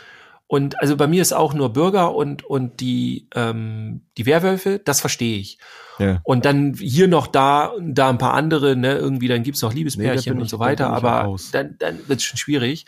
Und 0.46 0.78
also 0.80 0.96
bei 0.96 1.06
mir 1.06 1.22
ist 1.22 1.32
auch 1.32 1.54
nur 1.54 1.72
Bürger 1.72 2.14
und, 2.14 2.44
und 2.44 2.80
die, 2.80 3.28
ähm, 3.34 4.02
die 4.18 4.26
Werwölfe, 4.26 4.78
das 4.78 5.00
verstehe 5.00 5.38
ich. 5.38 5.58
Ja. 5.98 6.20
Und 6.22 6.44
dann 6.44 6.74
hier 6.74 7.08
noch 7.08 7.26
da, 7.26 7.72
da 7.80 8.10
ein 8.10 8.18
paar 8.18 8.34
andere, 8.34 8.76
ne, 8.76 8.94
irgendwie, 8.94 9.28
dann 9.28 9.42
gibt's 9.42 9.62
noch 9.62 9.70
Nee, 9.72 9.78
Liebespärchen 9.78 10.32
bin 10.34 10.40
und 10.40 10.44
ich- 10.44 10.50
so 10.50 10.58
weiter, 10.58 10.86
ich 10.88 10.92
aber 11.04 11.34
dann, 11.52 11.76
dann 11.78 11.98
wird's 12.08 12.24
schon 12.24 12.36
schwierig. 12.36 12.84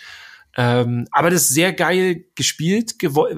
Ähm, 0.58 1.06
aber 1.12 1.28
das 1.30 1.42
ist 1.42 1.48
sehr 1.50 1.72
geil 1.74 2.24
gespielt. 2.34 2.94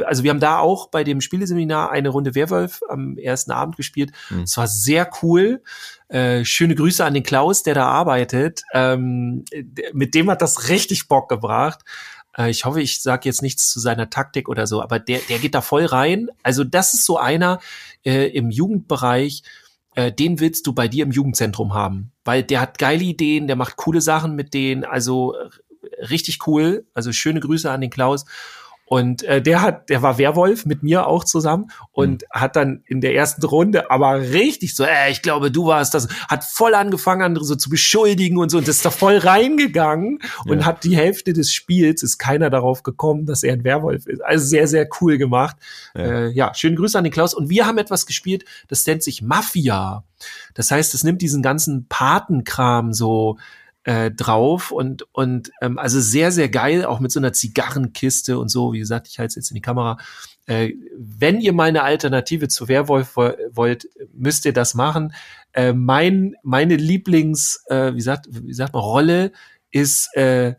Also 0.07 0.23
wir 0.23 0.31
haben 0.31 0.39
da 0.41 0.59
auch 0.61 0.89
bei 0.89 1.03
dem 1.05 1.21
Spieleseminar 1.21 1.91
eine 1.91 2.11
Runde 2.11 2.35
Werwolf 2.37 2.81
am 2.89 3.19
ersten 3.19 3.51
Abend 3.51 3.77
gespielt. 3.77 4.13
Mhm. 4.31 4.43
Es 4.43 4.57
war 4.57 4.69
sehr 4.69 5.11
cool. 5.23 5.63
Äh, 6.09 6.45
schöne 6.45 6.75
Grüße 6.75 7.05
an 7.05 7.15
den 7.15 7.23
Klaus, 7.23 7.63
der 7.63 7.75
da 7.75 7.87
arbeitet. 7.87 8.63
Ähm, 8.73 9.45
mit 9.93 10.15
dem 10.15 10.31
hat 10.31 10.43
das 10.43 10.69
richtig 10.69 11.09
Bock 11.09 11.29
gebracht. 11.29 11.81
Äh, 12.37 12.51
ich 12.51 12.65
hoffe, 12.65 12.81
ich 12.81 13.03
sage 13.03 13.29
jetzt 13.29 13.43
nichts 13.43 13.71
zu 13.71 13.81
seiner 13.81 14.09
Taktik 14.09 14.49
oder 14.49 14.67
so, 14.67 14.83
aber 14.83 14.99
der, 14.99 15.21
der 15.29 15.39
geht 15.39 15.55
da 15.55 15.61
voll 15.61 15.85
rein. 15.85 16.29
Also 16.43 16.65
das 16.65 16.95
ist 16.95 17.05
so 17.05 17.19
einer 17.19 17.61
äh, 18.05 18.29
im 18.29 18.51
Jugendbereich, 18.51 19.43
äh, 19.95 20.13
den 20.13 20.41
willst 20.41 20.67
du 20.67 20.73
bei 20.73 20.89
dir 20.89 21.05
im 21.05 21.11
Jugendzentrum 21.11 21.75
haben, 21.75 22.13
weil 22.25 22.43
der 22.43 22.61
hat 22.61 22.79
geile 22.79 23.05
Ideen, 23.05 23.47
der 23.47 23.57
macht 23.57 23.77
coole 23.77 24.01
Sachen 24.01 24.35
mit 24.37 24.55
denen, 24.55 24.85
also 24.85 25.35
äh, 25.35 26.05
richtig 26.05 26.47
cool. 26.47 26.87
Also 26.95 27.13
schöne 27.13 27.41
Grüße 27.41 27.71
an 27.71 27.81
den 27.81 27.91
Klaus. 27.91 28.25
Und 28.89 29.23
äh, 29.25 29.43
der 29.43 29.61
hat, 29.61 29.91
der 29.91 30.01
war 30.01 30.17
Werwolf 30.17 30.65
mit 30.65 30.83
mir 30.83 31.07
auch 31.07 31.25
zusammen 31.25 31.71
und 31.93 32.25
hat 32.31 32.57
dann 32.57 32.83
in 32.87 33.03
der 33.03 33.15
ersten 33.15 33.45
Runde 33.45 33.91
aber 33.91 34.21
richtig 34.21 34.75
so, 34.75 34.85
äh, 34.85 35.11
ich 35.11 35.21
glaube, 35.21 35.51
du 35.51 35.67
warst 35.67 35.93
das, 35.93 36.09
hat 36.29 36.43
voll 36.43 36.75
angefangen, 36.75 37.21
andere 37.21 37.45
so 37.45 37.55
zu 37.55 37.69
beschuldigen 37.69 38.39
und 38.39 38.51
so 38.51 38.57
und 38.59 38.67
ist 38.67 38.85
da 38.87 38.91
voll 38.91 39.19
reingegangen 39.19 40.21
und 40.47 40.61
Ja. 40.61 40.65
hat 40.65 40.85
die 40.85 40.97
Hälfte 40.97 41.35
des 41.35 41.53
Spiels, 41.53 42.03
ist 42.03 42.17
keiner 42.19 42.49
darauf 42.49 42.83
gekommen, 42.83 43.27
dass 43.27 43.43
er 43.43 43.53
ein 43.53 43.65
Werwolf 43.65 44.07
ist. 44.07 44.25
Also 44.25 44.47
sehr, 44.47 44.67
sehr 44.67 44.89
cool 45.01 45.19
gemacht. 45.19 45.57
Ja. 45.95 46.03
Äh, 46.03 46.29
ja 46.31 46.55
schöne 46.55 46.77
Grüße 46.77 46.97
an 46.97 47.05
den 47.05 47.13
Klaus. 47.13 47.35
Und 47.35 47.51
wir 47.51 47.67
haben 47.67 47.77
etwas 47.77 48.07
gespielt, 48.07 48.47
das 48.69 48.87
nennt 48.87 49.03
sich 49.03 49.21
Mafia. 49.21 50.03
Das 50.55 50.71
heißt, 50.71 50.95
es 50.95 51.05
nimmt 51.05 51.21
diesen 51.23 51.43
ganzen 51.43 51.87
Patenkram 51.89 52.93
so 52.93 53.37
äh, 53.85 54.11
drauf 54.11 54.71
und 54.71 55.05
und 55.13 55.51
ähm, 55.61 55.79
also 55.79 56.01
sehr 56.01 56.31
sehr 56.33 56.49
geil 56.49 56.85
auch 56.85 57.01
mit 57.01 57.13
so 57.13 57.21
einer 57.21 57.33
Zigarrenkiste 57.33 58.39
und 58.39 58.49
so. 58.49 58.73
Wie 58.73 58.79
gesagt 58.79 59.09
ich 59.09 59.19
halte 59.19 59.29
es 59.29 59.35
jetzt 59.37 59.51
in 59.51 59.55
die 59.55 59.63
Kamera. 59.63 59.99
Äh, 60.47 60.75
wenn 60.97 61.41
ihr 61.41 61.53
mal 61.53 61.69
eine 61.69 61.83
Alternative 61.83 62.49
zu 62.49 62.69
Werwolf 62.69 63.17
wo 63.17 63.31
wollt 63.53 63.89
müsst 64.13 64.45
ihr 64.45 64.53
das 64.53 64.75
machen. 64.75 65.15
Äh, 65.53 65.73
mein 65.73 66.35
meine 66.43 66.77
Lieblings 66.77 67.65
äh, 67.69 67.95
wie 67.95 68.01
sagt 68.01 68.27
wie 68.31 68.55
sagt 68.55 68.73
man 68.75 68.83
Rolle 68.83 69.33
ist 69.71 70.15
äh, 70.17 70.55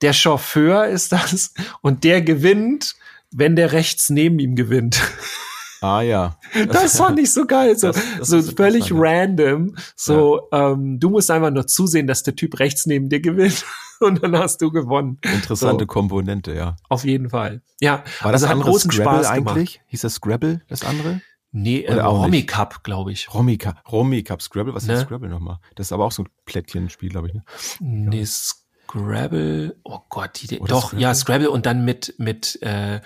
der 0.00 0.12
Chauffeur 0.12 0.86
ist 0.86 1.12
das 1.12 1.54
und 1.82 2.04
der 2.04 2.22
gewinnt 2.22 2.94
wenn 3.32 3.56
der 3.56 3.72
rechts 3.72 4.10
neben 4.10 4.38
ihm 4.38 4.56
gewinnt 4.56 5.00
Ah 5.80 6.02
ja. 6.02 6.36
das 6.68 6.98
fand 6.98 7.18
ich 7.18 7.32
so 7.32 7.46
geil. 7.46 7.76
So, 7.78 7.88
Das- 7.88 8.02
das 8.18 8.28
so 8.28 8.42
völlig 8.42 8.90
ja. 8.90 8.96
random. 8.98 9.74
So, 9.96 10.48
ähm, 10.52 10.98
du 11.00 11.10
musst 11.10 11.30
einfach 11.30 11.50
nur 11.50 11.66
zusehen, 11.66 12.06
dass 12.06 12.22
der 12.22 12.36
Typ 12.36 12.58
rechts 12.58 12.86
neben 12.86 13.08
dir 13.08 13.20
gewinnt. 13.20 13.64
und 14.00 14.22
dann 14.22 14.36
hast 14.36 14.60
du 14.62 14.70
gewonnen. 14.70 15.18
Interessante 15.22 15.82
So. 15.84 15.86
Komponente, 15.86 16.54
ja. 16.54 16.76
Auf 16.88 17.04
jeden 17.04 17.30
Fall. 17.30 17.62
Ja, 17.80 18.04
War 18.20 18.32
das 18.32 18.42
also 18.42 18.46
hat 18.48 18.52
andere 18.52 18.70
großen 18.70 18.90
Scrabble 18.90 19.24
Spaß 19.24 19.34
gemacht. 19.36 19.56
eigentlich? 19.56 19.80
Hieß 19.86 20.00
das 20.02 20.14
Scrabble, 20.14 20.60
das 20.68 20.84
andere? 20.84 21.20
Nee, 21.52 21.80
äh, 21.80 21.92
Oder 21.94 22.04
Romy? 22.04 22.46
Cup, 22.46 22.84
glaube 22.84 23.10
ich. 23.12 23.32
Romy 23.34 23.58
Cup. 23.58 23.82
Romy 23.90 24.22
Cup 24.22 24.40
Scrabble, 24.40 24.72
was 24.74 24.86
Ne? 24.86 24.94
ist 24.94 25.00
Scrabble 25.02 25.28
nochmal? 25.28 25.58
Das 25.74 25.88
ist 25.88 25.92
aber 25.92 26.04
auch 26.04 26.12
so 26.12 26.22
ein 26.22 26.28
Plättchenspiel, 26.44 27.08
glaube 27.08 27.28
ich. 27.28 27.34
Ne? 27.34 27.42
Nee, 27.80 28.24
Scrabble. 28.24 29.76
Oh 29.84 29.98
Gott, 30.08 30.40
die, 30.48 30.58
Oder 30.60 30.68
doch, 30.74 30.88
Scrabble? 30.88 31.00
ja, 31.02 31.14
Scrabble 31.14 31.50
und 31.50 31.66
dann 31.66 31.84
mit, 31.84 32.14
mit, 32.18 32.58
äh, 32.62 33.00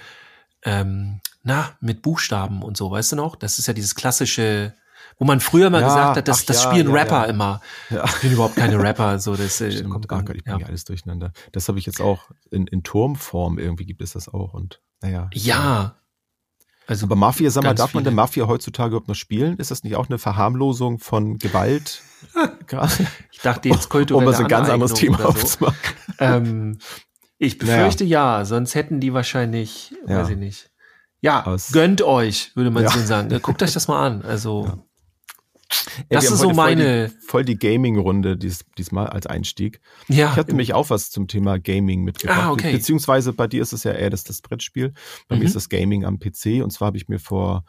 ähm, 0.64 1.20
na, 1.44 1.76
mit 1.80 2.02
Buchstaben 2.02 2.62
und 2.62 2.76
so, 2.76 2.90
weißt 2.90 3.12
du 3.12 3.16
noch? 3.16 3.36
Das 3.36 3.58
ist 3.58 3.66
ja 3.66 3.74
dieses 3.74 3.94
klassische, 3.94 4.74
wo 5.18 5.26
man 5.26 5.40
früher 5.40 5.68
mal 5.68 5.82
Ja, 5.82 5.88
gesagt 5.88 6.16
hat, 6.16 6.28
das, 6.28 6.40
ach 6.40 6.46
das 6.46 6.64
ja, 6.64 6.70
spielen 6.70 6.88
ja, 6.88 6.94
Rapper 6.94 7.28
immer. 7.28 7.60
Ja. 7.90 8.04
Ich 8.06 8.20
bin 8.22 8.32
überhaupt 8.32 8.56
keine 8.56 8.78
Rapper, 8.78 9.18
so 9.18 9.36
das 9.36 9.60
äh, 9.60 9.70
Stimmt. 9.70 9.90
kommt 9.90 10.10
Ah 10.10 10.22
Gott, 10.22 10.36
ich 10.36 10.42
ja. 10.46 10.54
bringe 10.54 10.66
alles 10.66 10.84
durcheinander. 10.84 11.32
Das 11.52 11.68
habe 11.68 11.78
ich 11.78 11.86
jetzt 11.86 12.00
auch 12.00 12.30
in, 12.50 12.66
in 12.66 12.82
Turmform 12.82 13.58
irgendwie 13.58 13.84
gibt 13.84 14.02
es 14.02 14.14
das 14.14 14.28
auch 14.28 14.54
und 14.54 14.80
naja. 15.02 15.28
ja. 15.34 15.96
Also 16.86 17.06
Aber 17.06 17.16
Mafia, 17.16 17.50
sag 17.50 17.64
mal, 17.64 17.74
darf 17.74 17.94
man 17.94 18.04
denn 18.04 18.12
viele. 18.12 18.22
Mafia 18.22 18.46
heutzutage 18.46 18.90
überhaupt 18.90 19.08
noch 19.08 19.14
spielen? 19.14 19.56
Ist 19.56 19.70
das 19.70 19.84
nicht 19.84 19.96
auch 19.96 20.08
eine 20.08 20.18
Verharmlosung 20.18 20.98
von 20.98 21.38
Gewalt? 21.38 22.02
Ich 23.32 23.40
dachte 23.42 23.68
jetzt 23.68 23.90
kulturelle 23.90 24.26
um 24.26 24.32
mal 24.32 24.36
so 24.36 24.44
ein 24.44 24.48
ganz 24.48 24.70
anderes 24.70 24.94
Thema 24.94 25.18
so. 25.18 25.28
aufzumachen. 25.28 25.76
Ähm, 26.18 26.78
ich 27.36 27.58
befürchte 27.58 28.04
ja. 28.04 28.46
sonst 28.46 28.74
hätten 28.74 28.98
die 28.98 29.12
wahrscheinlich, 29.12 29.94
weiß 30.06 30.30
ich 30.30 30.38
nicht. 30.38 30.70
Ja, 31.24 31.46
Aus- 31.46 31.72
gönnt 31.72 32.02
euch, 32.02 32.54
würde 32.54 32.70
man 32.70 32.82
Ja. 32.82 32.90
so 32.90 33.00
sagen. 33.00 33.30
Guckt 33.40 33.62
euch 33.62 33.72
das 33.72 33.88
mal 33.88 34.06
an. 34.06 34.22
Also, 34.22 34.66
Ja. 34.66 34.78
Ey, 36.10 36.16
das 36.16 36.24
ist 36.24 36.30
so 36.30 36.36
heute 36.36 36.44
voll 36.44 36.54
meine, 36.54 37.08
Die, 37.08 37.26
voll 37.26 37.44
die 37.44 37.58
Gaming-Runde 37.58 38.36
dies, 38.36 38.64
diesmal 38.76 39.06
als 39.08 39.26
Einstieg. 39.26 39.80
ja, 40.08 40.30
Ich 40.30 40.36
hatte 40.36 40.50
nämlich 40.50 40.74
auch 40.74 40.90
was 40.90 41.10
zum 41.10 41.26
Thema 41.26 41.58
Gaming 41.58 42.04
mitgebracht. 42.04 42.38
Ah, 42.42 42.50
okay. 42.52 42.72
Beziehungsweise 42.72 43.32
bei 43.32 43.46
dir 43.46 43.62
ist 43.62 43.72
es 43.72 43.82
ja 43.84 43.92
eher 43.92 44.10
das, 44.10 44.22
das 44.24 44.42
Brettspiel. 44.42 44.92
Bei 45.26 45.36
mir 45.36 45.40
Mhm. 45.40 45.46
ist 45.46 45.56
das 45.56 45.68
Gaming 45.70 46.04
am 46.04 46.18
PC. 46.18 46.62
Und 46.62 46.70
zwar 46.72 46.86
habe 46.88 46.98
ich 46.98 47.08
mir 47.08 47.18
vor 47.18 47.64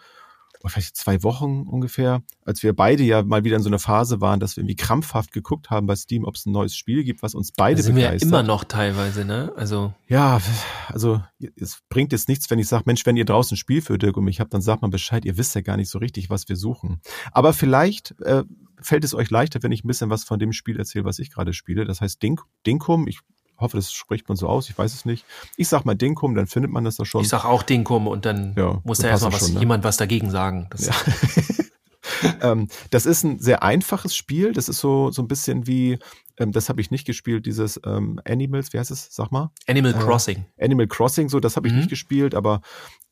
vielleicht 0.69 0.95
zwei 0.95 1.23
Wochen 1.23 1.63
ungefähr, 1.67 2.21
als 2.43 2.63
wir 2.63 2.73
beide 2.73 3.03
ja 3.03 3.23
mal 3.23 3.43
wieder 3.43 3.57
in 3.57 3.63
so 3.63 3.69
einer 3.69 3.79
Phase 3.79 4.21
waren, 4.21 4.39
dass 4.39 4.55
wir 4.55 4.61
irgendwie 4.61 4.75
krampfhaft 4.75 5.31
geguckt 5.31 5.69
haben 5.69 5.87
bei 5.87 5.95
Steam, 5.95 6.25
ob 6.25 6.35
es 6.35 6.45
ein 6.45 6.51
neues 6.51 6.75
Spiel 6.75 7.03
gibt, 7.03 7.23
was 7.23 7.35
uns 7.35 7.51
beide 7.51 7.77
da 7.77 7.83
sind 7.83 7.95
wir 7.95 8.03
ja 8.03 8.09
begeistert. 8.09 8.29
immer 8.29 8.43
noch 8.43 8.63
teilweise, 8.63 9.25
ne? 9.25 9.51
Also, 9.55 9.93
Ja, 10.07 10.41
also 10.87 11.21
es 11.55 11.79
bringt 11.89 12.11
jetzt 12.11 12.29
nichts, 12.29 12.49
wenn 12.49 12.59
ich 12.59 12.67
sage, 12.67 12.83
Mensch, 12.85 13.05
wenn 13.05 13.17
ihr 13.17 13.25
draußen 13.25 13.55
ein 13.55 13.57
Spiel 13.57 13.81
für 13.81 13.97
Dirk 13.97 14.17
und 14.17 14.25
mich 14.25 14.39
habt, 14.39 14.53
dann 14.53 14.61
sagt 14.61 14.81
mal 14.81 14.89
Bescheid, 14.89 15.25
ihr 15.25 15.37
wisst 15.37 15.55
ja 15.55 15.61
gar 15.61 15.77
nicht 15.77 15.89
so 15.89 15.99
richtig, 15.99 16.29
was 16.29 16.47
wir 16.49 16.55
suchen. 16.55 17.01
Aber 17.31 17.53
vielleicht 17.53 18.19
äh, 18.21 18.43
fällt 18.81 19.03
es 19.03 19.13
euch 19.13 19.29
leichter, 19.29 19.61
wenn 19.63 19.71
ich 19.71 19.83
ein 19.83 19.87
bisschen 19.87 20.09
was 20.09 20.23
von 20.23 20.39
dem 20.39 20.53
Spiel 20.53 20.77
erzähle, 20.77 21.05
was 21.05 21.19
ich 21.19 21.31
gerade 21.31 21.53
spiele. 21.53 21.85
Das 21.85 22.01
heißt 22.01 22.21
Dink, 22.21 22.41
Dinkum, 22.65 23.07
ich 23.07 23.19
hoffe, 23.57 23.77
das 23.77 23.91
spricht 23.91 24.27
man 24.27 24.35
so 24.37 24.47
aus, 24.47 24.69
ich 24.69 24.77
weiß 24.77 24.93
es 24.93 25.05
nicht. 25.05 25.25
Ich 25.57 25.67
sag 25.67 25.85
mal 25.85 25.95
Dinkum, 25.95 26.35
dann 26.35 26.47
findet 26.47 26.71
man 26.71 26.83
das 26.83 26.97
doch 26.97 27.05
schon. 27.05 27.21
ich 27.21 27.29
sag 27.29 27.45
auch 27.45 27.63
Dinkum 27.63 28.07
und 28.07 28.25
dann 28.25 28.53
Ja, 28.57 28.81
muss 28.83 28.99
da 28.99 29.07
erstmal 29.07 29.33
was, 29.33 29.39
schon, 29.39 29.53
ne? 29.53 29.59
jemand 29.59 29.83
was 29.83 29.97
dagegen 29.97 30.29
sagen. 30.31 30.67
Das, 30.71 30.85
Ja. 30.87 30.93
ähm, 32.41 32.67
das 32.91 33.05
ist 33.05 33.23
ein 33.23 33.39
sehr 33.39 33.63
einfaches 33.63 34.15
Spiel. 34.15 34.53
Das 34.53 34.69
ist 34.69 34.79
so, 34.79 35.11
so 35.11 35.21
ein 35.21 35.27
bisschen 35.27 35.67
wie, 35.67 35.97
ähm, 36.37 36.51
das 36.51 36.69
habe 36.69 36.81
ich 36.81 36.91
nicht 36.91 37.05
gespielt, 37.05 37.45
dieses 37.45 37.79
ähm, 37.85 38.19
Animals, 38.25 38.73
wie 38.73 38.79
heißt 38.79 38.91
es? 38.91 39.07
Sag 39.11 39.31
mal. 39.31 39.51
Animal 39.67 39.91
Äh, 39.93 39.97
Crossing. 39.99 40.45
Animal 40.59 40.87
Crossing, 40.87 41.29
so, 41.29 41.39
das 41.39 41.55
habe 41.55 41.67
ich 41.67 41.73
Mhm. 41.73 41.79
nicht 41.79 41.89
gespielt, 41.89 42.35
aber 42.35 42.61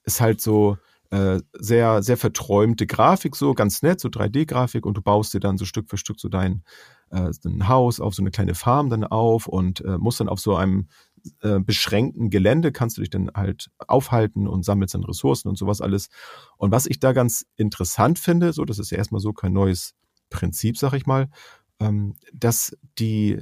ist 0.06 0.22
halt 0.22 0.42
so 0.42 0.78
äh, 1.14 1.42
sehr, 1.54 2.02
sehr 2.02 2.18
verträumte 2.18 2.88
Grafik, 2.88 3.36
so 3.36 3.54
ganz 3.54 3.84
nett, 3.84 4.00
so 4.00 4.10
3D-Grafik 4.10 4.84
und 4.84 4.98
du 4.98 5.02
baust 5.04 5.32
dir 5.36 5.40
dann 5.40 5.60
so 5.60 5.66
Stück 5.66 5.88
für 5.88 5.98
Stück 5.98 6.20
so 6.20 6.28
dein 6.28 6.64
äh, 7.12 7.30
ein 7.46 7.68
Haus 7.68 8.00
auf 8.00 8.16
so 8.16 8.24
eine 8.24 8.32
kleine 8.32 8.56
Farm 8.56 8.90
dann 8.90 9.04
auf 9.04 9.46
und 9.46 9.82
äh, 9.82 10.00
musst 10.00 10.20
dann 10.20 10.28
auf 10.28 10.40
so 10.40 10.56
einem 10.56 10.88
äh, 11.42 11.60
beschränkten 11.60 12.32
Gelände 12.32 12.72
kannst 12.72 12.98
du 12.98 13.02
dich 13.02 13.12
dann 13.12 13.30
halt 13.36 13.70
aufhalten 13.88 14.48
und 14.48 14.66
sammelst 14.66 14.96
dann 14.96 15.04
Ressourcen 15.04 15.50
und 15.50 15.56
sowas 15.56 15.82
alles. 15.82 16.10
Und 16.58 16.72
was 16.72 16.88
ich 16.88 17.00
da 17.00 17.14
ganz 17.14 17.46
interessant 17.58 18.18
finde, 18.18 18.52
so, 18.52 18.66
das 18.66 18.80
ist 18.80 18.90
ja 18.90 18.98
erstmal 18.98 19.22
so 19.22 19.34
kein 19.34 19.54
neues 19.54 19.94
Prinzip, 20.32 20.80
sag 20.80 20.94
ich 20.94 21.06
mal, 21.06 21.30
ähm, 21.80 22.16
dass 22.34 22.76
die 22.98 23.40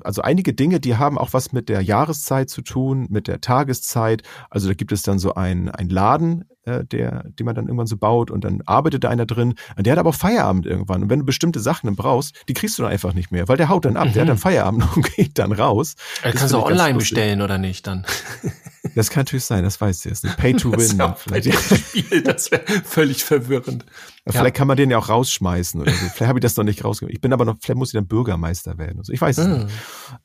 also 0.00 0.22
einige 0.22 0.54
Dinge, 0.54 0.80
die 0.80 0.96
haben 0.96 1.18
auch 1.18 1.34
was 1.34 1.52
mit 1.52 1.68
der 1.68 1.82
Jahreszeit 1.82 2.50
zu 2.50 2.62
tun, 2.62 3.06
mit 3.10 3.28
der 3.28 3.40
Tageszeit. 3.40 4.22
Also 4.50 4.66
da 4.68 4.74
gibt 4.74 4.90
es 4.90 5.02
dann 5.02 5.18
so 5.18 5.34
einen, 5.34 5.68
einen 5.68 5.90
Laden, 5.90 6.46
äh, 6.64 6.84
der, 6.84 7.24
den 7.24 7.46
man 7.46 7.54
dann 7.54 7.66
irgendwann 7.66 7.86
so 7.86 7.96
baut 7.96 8.30
und 8.30 8.44
dann 8.44 8.62
arbeitet 8.66 9.04
da 9.04 9.08
einer 9.08 9.26
drin. 9.26 9.54
Und 9.76 9.86
der 9.86 9.92
hat 9.92 9.98
aber 9.98 10.10
auch 10.10 10.14
Feierabend 10.14 10.66
irgendwann. 10.66 11.02
Und 11.02 11.10
wenn 11.10 11.20
du 11.20 11.24
bestimmte 11.24 11.60
Sachen 11.60 11.86
dann 11.86 11.96
brauchst, 11.96 12.36
die 12.48 12.54
kriegst 12.54 12.78
du 12.78 12.82
dann 12.82 12.92
einfach 12.92 13.14
nicht 13.14 13.32
mehr, 13.32 13.48
weil 13.48 13.56
der 13.56 13.68
haut 13.68 13.84
dann 13.84 13.96
ab. 13.96 14.08
Der 14.12 14.22
hat 14.22 14.28
dann 14.28 14.38
Feierabend 14.38 14.84
und 14.96 15.14
geht 15.14 15.38
dann 15.38 15.52
raus. 15.52 15.96
Das 16.22 16.34
kannst 16.34 16.54
du 16.54 16.58
auch 16.58 16.66
online 16.66 16.98
bestellen 16.98 17.42
oder 17.42 17.58
nicht 17.58 17.86
dann? 17.86 18.06
Das 18.96 19.10
kann 19.10 19.20
natürlich 19.20 19.44
sein, 19.44 19.62
das 19.62 19.80
weißt 19.80 20.04
du 20.04 20.08
jetzt 20.08 20.24
nicht. 20.24 20.36
Pay 20.36 20.54
to 20.54 20.70
Das 20.76 20.90
win. 20.92 21.00
auch 21.00 21.16
bei 21.28 21.40
Vielleicht, 21.40 21.86
Spiel, 21.88 22.22
das 22.22 22.50
wäre 22.50 22.64
völlig 22.84 23.22
verwirrend. 23.22 23.84
vielleicht 24.28 24.56
kann 24.56 24.66
man 24.66 24.76
den 24.76 24.90
ja 24.90 24.98
auch 24.98 25.08
rausschmeißen 25.08 25.80
oder 25.80 25.92
so. 25.92 25.98
Vielleicht 25.98 26.28
habe 26.28 26.40
ich 26.40 26.42
das 26.42 26.56
noch 26.56 26.64
nicht 26.64 26.84
rausgegeben. 26.84 27.14
Ich 27.14 27.20
bin 27.20 27.32
aber 27.32 27.44
noch, 27.44 27.56
vielleicht 27.60 27.78
muss 27.78 27.90
ich 27.90 27.92
dann 27.94 28.08
Bürgermeister 28.08 28.78
werden. 28.78 28.96
oder 28.96 29.04
so. 29.04 29.12
Ich 29.12 29.20
weiß 29.20 29.38
es 29.38 29.46
nicht. 29.46 29.66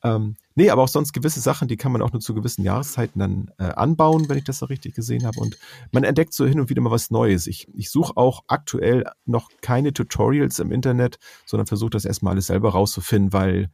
Ah. 0.02 0.16
Ähm, 0.16 0.36
nee, 0.56 0.70
aber 0.70 0.82
auch 0.82 0.88
sonst 0.88 1.12
gewisse 1.12 1.38
Sachen, 1.40 1.68
die 1.68 1.76
kann 1.76 1.92
man 1.92 2.02
auch 2.02 2.10
nur 2.12 2.20
zu 2.20 2.34
gewissen 2.34 2.64
Jahreszeiten 2.64 3.20
dann 3.20 3.50
äh, 3.58 3.72
anbauen, 3.72 4.28
wenn 4.28 4.38
ich 4.38 4.44
das 4.44 4.58
so 4.58 4.66
richtig 4.66 4.94
gesehen 4.94 5.24
habe. 5.24 5.38
Und 5.38 5.56
man 5.92 6.02
entdeckt 6.02 6.34
so 6.34 6.44
hin 6.44 6.58
und 6.58 6.68
wieder 6.68 6.82
mal 6.82 6.90
was 6.90 7.10
Neues. 7.12 7.46
Ich, 7.46 7.68
ich 7.74 7.90
suche 7.90 8.16
auch 8.16 8.42
aktuell 8.48 9.04
noch 9.24 9.50
keine 9.62 9.92
Tutorials 9.92 10.58
im 10.58 10.72
Internet, 10.72 11.18
sondern 11.46 11.66
versuche 11.68 11.90
das 11.90 12.04
erstmal 12.04 12.32
alles 12.32 12.48
selber 12.48 12.70
rauszufinden, 12.70 13.32
weil 13.32 13.70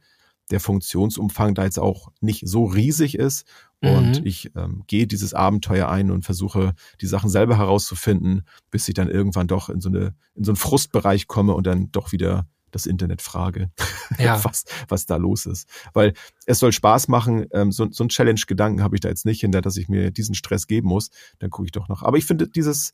der 0.51 0.59
Funktionsumfang 0.59 1.55
da 1.55 1.63
jetzt 1.63 1.79
auch 1.79 2.09
nicht 2.21 2.47
so 2.47 2.65
riesig 2.65 3.17
ist. 3.17 3.45
Und 3.81 4.19
Mhm. 4.21 4.25
ich 4.25 4.51
ähm, 4.55 4.83
gehe 4.87 5.05
dieses 5.05 5.33
Abenteuer 5.33 5.89
ein 5.89 6.09
und 6.09 6.23
versuche, 6.25 6.73
die 7.01 7.07
Sachen 7.07 7.29
selber 7.29 7.57
herauszufinden, 7.57 8.43
bis 8.71 8.87
ich 8.87 8.93
dann 8.95 9.09
irgendwann 9.09 9.47
doch 9.47 9.69
in 9.69 9.81
so, 9.81 9.89
eine, 9.89 10.15
in 10.33 10.43
so 10.43 10.51
einen 10.51 10.55
Frustbereich 10.57 11.27
komme 11.27 11.53
und 11.53 11.67
dann 11.67 11.91
doch 11.91 12.11
wieder 12.11 12.47
das 12.71 12.85
Internet 12.87 13.21
frage, 13.21 13.71
Ja. 14.19 14.43
was, 14.43 14.65
was 14.89 15.05
da 15.05 15.15
los 15.17 15.45
ist. 15.45 15.67
Weil 15.93 16.13
es 16.45 16.59
soll 16.59 16.71
Spaß 16.71 17.07
machen. 17.09 17.45
Ähm, 17.53 17.71
so, 17.71 17.87
so 17.91 18.03
ein 18.03 18.09
Challenge-Gedanken 18.09 18.81
habe 18.83 18.95
ich 18.95 19.01
da 19.01 19.09
jetzt 19.09 19.25
nicht 19.25 19.41
hinter, 19.41 19.61
dass 19.61 19.77
ich 19.77 19.87
mir 19.87 20.11
diesen 20.11 20.35
Stress 20.35 20.67
geben 20.67 20.87
muss. 20.89 21.09
Dann 21.39 21.49
gucke 21.51 21.65
ich 21.67 21.71
doch 21.71 21.87
noch. 21.87 22.01
Aber 22.03 22.17
ich 22.17 22.25
finde 22.25 22.47
dieses, 22.49 22.91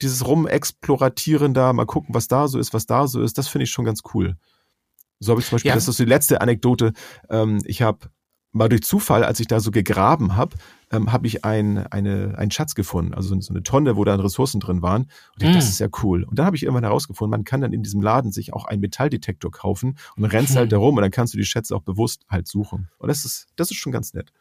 dieses 0.00 0.26
Rumexploratieren 0.26 1.54
da, 1.54 1.72
mal 1.72 1.86
gucken, 1.86 2.14
was 2.14 2.28
da 2.28 2.48
so 2.48 2.58
ist, 2.58 2.72
was 2.72 2.86
da 2.86 3.06
so 3.06 3.20
ist, 3.22 3.36
das 3.36 3.48
finde 3.48 3.64
ich 3.64 3.70
schon 3.70 3.84
ganz 3.84 4.00
cool. 4.14 4.36
So 5.18 5.32
habe 5.32 5.40
ich 5.40 5.46
zum 5.48 5.56
Beispiel, 5.56 5.68
Ja. 5.70 5.74
das 5.74 5.88
ist 5.88 5.98
die 5.98 6.04
letzte 6.06 6.40
Anekdote. 6.40 6.92
Ähm, 7.28 7.60
ich 7.66 7.82
habe 7.82 8.08
mal 8.52 8.68
durch 8.68 8.82
Zufall, 8.82 9.22
als 9.24 9.38
ich 9.40 9.46
da 9.46 9.60
so 9.60 9.70
gegraben 9.70 10.34
habe, 10.36 10.56
ähm, 10.90 11.12
habe 11.12 11.26
ich 11.28 11.44
ein, 11.44 11.78
eine, 11.86 12.34
einen 12.36 12.50
Schatz 12.50 12.74
gefunden, 12.74 13.14
also 13.14 13.38
so 13.40 13.52
eine 13.54 13.62
Tonne, 13.62 13.96
wo 13.96 14.04
da 14.04 14.16
Ressourcen 14.16 14.58
drin 14.58 14.82
waren. 14.82 15.02
Und 15.34 15.42
ich, 15.44 15.50
Mm. 15.50 15.52
das 15.54 15.68
ist 15.68 15.78
ja 15.78 15.86
cool. 16.02 16.24
Und 16.24 16.38
dann 16.38 16.46
habe 16.46 16.56
ich 16.56 16.64
irgendwann 16.64 16.82
herausgefunden, 16.82 17.30
man 17.30 17.44
kann 17.44 17.60
dann 17.60 17.72
in 17.72 17.82
diesem 17.84 18.02
Laden 18.02 18.32
sich 18.32 18.52
auch 18.52 18.64
einen 18.64 18.80
Metalldetektor 18.80 19.52
kaufen 19.52 19.96
und 20.16 20.22
dann 20.22 20.30
rennst 20.32 20.50
Hm. 20.54 20.58
halt 20.58 20.72
da 20.72 20.78
rum 20.78 20.96
und 20.96 21.02
dann 21.02 21.12
kannst 21.12 21.32
du 21.34 21.38
die 21.38 21.44
Schätze 21.44 21.76
auch 21.76 21.82
bewusst 21.82 22.24
halt 22.28 22.48
suchen. 22.48 22.88
Und 22.98 23.08
das 23.08 23.24
ist, 23.24 23.46
das 23.54 23.70
ist 23.70 23.76
schon 23.76 23.92
ganz 23.92 24.14
nett. 24.14 24.32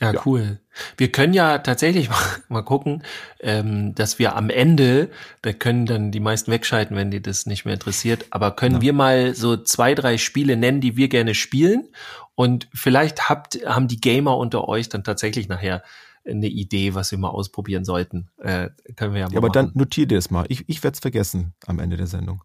Ja, 0.00 0.12
Ja. 0.12 0.20
cool. 0.26 0.60
Wir 0.98 1.10
können 1.10 1.32
ja 1.32 1.58
tatsächlich 1.58 2.08
mal, 2.10 2.18
mal 2.48 2.62
gucken, 2.62 3.02
ähm, 3.40 3.94
dass 3.94 4.18
wir 4.18 4.34
am 4.36 4.50
Ende, 4.50 5.10
da 5.42 5.52
können 5.52 5.86
dann 5.86 6.10
die 6.10 6.20
meisten 6.20 6.50
wegschalten, 6.50 6.96
wenn 6.96 7.10
die 7.12 7.22
das 7.22 7.46
nicht 7.46 7.64
mehr 7.64 7.74
interessiert, 7.74 8.26
aber 8.30 8.50
können 8.50 8.76
Ja. 8.76 8.80
wir 8.82 8.92
mal 8.92 9.34
so 9.34 9.56
zwei, 9.56 9.94
drei 9.94 10.18
Spiele 10.18 10.56
nennen, 10.56 10.80
die 10.80 10.96
wir 10.96 11.08
gerne 11.08 11.34
spielen 11.34 11.88
und 12.36 12.68
vielleicht 12.72 13.28
habt, 13.28 13.58
haben 13.66 13.88
die 13.88 14.00
Gamer 14.00 14.36
unter 14.36 14.68
euch 14.68 14.88
dann 14.88 15.02
tatsächlich 15.02 15.48
nachher 15.48 15.82
eine 16.24 16.46
Idee, 16.48 16.94
was 16.94 17.10
wir 17.10 17.18
mal 17.18 17.30
ausprobieren 17.30 17.84
sollten. 17.84 18.28
Äh, 18.38 18.70
können 18.94 19.14
wir 19.14 19.20
ja 19.20 19.26
mal 19.26 19.32
Ja, 19.32 19.38
aber 19.38 19.48
dann 19.48 19.66
machen. 19.66 19.78
notier 19.78 20.06
dir 20.06 20.18
das 20.18 20.30
mal. 20.30 20.44
Ich, 20.48 20.68
ich 20.68 20.82
werde 20.84 20.94
es 20.94 21.00
vergessen 21.00 21.54
am 21.66 21.78
Ende 21.78 21.96
der 21.96 22.06
Sendung. 22.06 22.42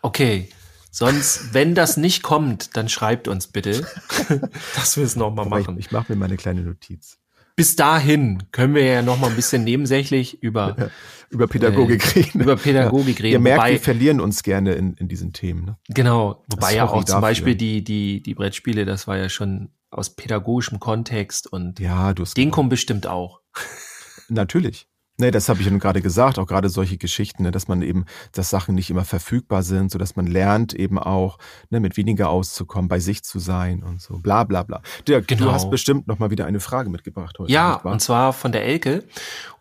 Okay. 0.00 0.48
Sonst, 0.90 1.54
wenn 1.54 1.74
das 1.74 1.96
nicht 1.96 2.22
kommt, 2.22 2.76
dann 2.76 2.88
schreibt 2.90 3.26
uns 3.26 3.46
bitte, 3.48 3.86
dass 4.74 4.96
wir 4.96 5.04
es 5.04 5.16
nochmal 5.16 5.46
Aber 5.46 5.58
ich, 5.60 5.66
machen. 5.66 5.78
ich 5.78 5.90
mache 5.90 6.12
mir 6.12 6.18
meine 6.18 6.36
kleine 6.36 6.60
Notiz. 6.62 7.18
Bis 7.56 7.76
dahin 7.76 8.42
können 8.52 8.74
wir 8.74 8.84
ja 8.84 9.02
noch 9.02 9.18
mal 9.18 9.28
ein 9.30 9.36
bisschen 9.36 9.64
nebensächlich 9.64 10.42
über, 10.42 10.90
Über 11.30 11.46
Pädagogik 11.46 12.14
reden. 12.16 12.40
über 12.42 12.56
Pädagogik 12.56 13.18
Ihr 13.20 13.24
reden. 13.24 13.42
merkt, 13.42 13.60
wobei, 13.60 13.72
wir 13.72 13.80
verlieren 13.80 14.20
uns 14.20 14.42
gerne 14.42 14.72
in, 14.74 14.94
in 14.94 15.08
diesen 15.08 15.32
Themen. 15.32 15.64
Ne? 15.64 15.76
genau, 15.88 16.44
wobei 16.50 16.74
ja 16.74 16.86
Sorry 16.86 17.00
auch 17.00 17.04
zum 17.04 17.14
dafür. 17.14 17.20
Beispiel 17.20 17.54
die, 17.54 17.82
die, 17.84 18.22
die 18.22 18.34
Brettspiele, 18.34 18.84
das 18.84 19.06
war 19.06 19.16
ja 19.16 19.28
schon 19.28 19.70
aus 19.90 20.14
pädagogischem 20.14 20.78
Kontext 20.80 21.46
und 21.50 21.78
Ja, 21.80 22.12
du 22.14 22.22
hast 22.22 22.36
Dinkum 22.36 22.68
bestimmt 22.68 23.06
auch. 23.06 23.40
Natürlich. 24.28 24.88
Nee, 25.22 25.30
das 25.30 25.48
habe 25.48 25.60
ich 25.60 25.70
nun 25.70 25.78
gerade 25.78 26.02
gesagt, 26.02 26.36
auch 26.40 26.48
gerade 26.48 26.68
solche 26.68 26.96
Geschichten, 26.98 27.44
ne, 27.44 27.52
dass 27.52 27.68
man 27.68 27.80
eben, 27.80 28.06
dass 28.32 28.50
Sachen 28.50 28.74
nicht 28.74 28.90
immer 28.90 29.04
verfügbar 29.04 29.62
sind, 29.62 29.92
so 29.92 29.96
dass 29.96 30.16
man 30.16 30.26
lernt 30.26 30.74
eben 30.74 30.98
auch, 30.98 31.38
ne, 31.70 31.78
mit 31.78 31.96
weniger 31.96 32.28
auszukommen, 32.28 32.88
bei 32.88 32.98
sich 32.98 33.22
zu 33.22 33.38
sein 33.38 33.84
und 33.84 34.00
so, 34.02 34.18
bla 34.18 34.42
bla 34.42 34.64
bla. 34.64 34.82
Dirk, 35.06 35.28
Genau. 35.28 35.44
du 35.44 35.52
hast 35.52 35.70
bestimmt 35.70 36.08
noch 36.08 36.18
mal 36.18 36.32
wieder 36.32 36.46
eine 36.46 36.58
Frage 36.58 36.90
mitgebracht 36.90 37.38
heute. 37.38 37.52
Ja, 37.52 37.74
und 37.76 38.00
zwar 38.00 38.32
von 38.32 38.50
der 38.50 38.64
Elke. 38.64 39.04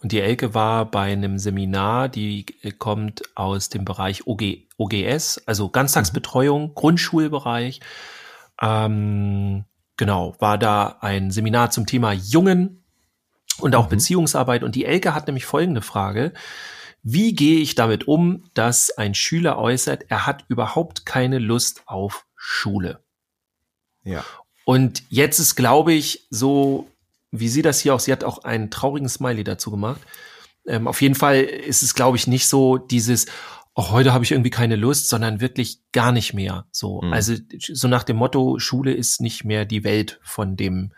Und 0.02 0.12
die 0.12 0.20
Elke 0.20 0.56
war 0.56 0.90
bei 0.90 1.12
einem 1.12 1.38
Seminar, 1.38 2.10
die 2.10 2.48
äh, 2.64 2.72
kommt 2.72 3.22
aus 3.36 3.70
dem 3.70 3.86
Bereich 3.86 4.26
OG, 4.26 4.68
OGS, 4.78 5.44
also 5.46 5.70
Ganztagsbetreuung, 5.70 6.74
Grundschulbereich. 6.74 7.82
Ähm, 8.60 9.66
genau, 9.96 10.36
war 10.40 10.58
da 10.58 10.98
ein 11.02 11.30
Seminar 11.30 11.70
zum 11.70 11.86
Thema 11.86 12.14
Jungen 12.14 12.81
und 13.62 13.76
auch 13.76 13.86
mhm. 13.86 13.92
Beziehungsarbeit. 13.92 14.64
Und 14.64 14.76
die 14.76 14.86
Elke 14.86 15.14
hat 15.14 15.28
nämlich 15.28 15.46
folgende 15.46 15.82
Frage. 15.82 16.34
Wie 17.04 17.34
gehe 17.34 17.60
ich 17.60 17.76
damit 17.76 18.08
um, 18.08 18.44
dass 18.54 18.92
ein 18.92 19.16
Schüler 19.16 19.58
äußert, 19.58 20.06
er 20.10 20.28
hat 20.28 20.46
überhaupt 20.50 21.06
keine 21.06 21.40
Lust 21.40 21.82
auf 21.88 22.26
Schule? 22.36 23.04
Ja. 24.04 24.24
Und 24.66 25.04
jetzt 25.10 25.40
ist, 25.40 25.56
glaube 25.56 25.94
ich, 25.94 26.28
so, 26.30 26.88
wie 27.32 27.50
sie 27.50 27.64
das 27.64 27.80
hier 27.80 27.96
auch, 27.96 28.00
sie 28.00 28.12
hat 28.12 28.24
auch 28.24 28.44
einen 28.44 28.70
traurigen 28.70 29.10
Smiley 29.10 29.44
dazu 29.44 29.72
gemacht. 29.72 30.02
Ähm, 30.68 30.88
auf 30.88 31.02
jeden 31.02 31.16
Fall 31.16 31.42
ist 31.42 31.82
es, 31.82 31.96
glaube 31.96 32.18
ich, 32.18 32.28
nicht 32.28 32.48
so 32.48 32.78
dieses, 32.78 33.26
auch 33.74 33.92
heute 33.92 34.14
habe 34.14 34.24
ich 34.24 34.32
irgendwie 34.32 34.50
keine 34.50 34.76
Lust, 34.76 35.10
sondern 35.10 35.42
wirklich 35.42 35.80
gar 35.92 36.12
nicht 36.12 36.34
mehr. 36.34 36.66
So, 36.72 37.02
mhm. 37.02 37.14
also 37.14 37.36
so 37.58 37.88
nach 37.88 38.04
dem 38.04 38.18
Motto, 38.18 38.60
Schule 38.60 38.94
ist 38.94 39.22
nicht 39.22 39.44
mehr 39.44 39.66
die 39.66 39.84
Welt 39.84 40.20
von 40.22 40.56
dem, 40.56 40.94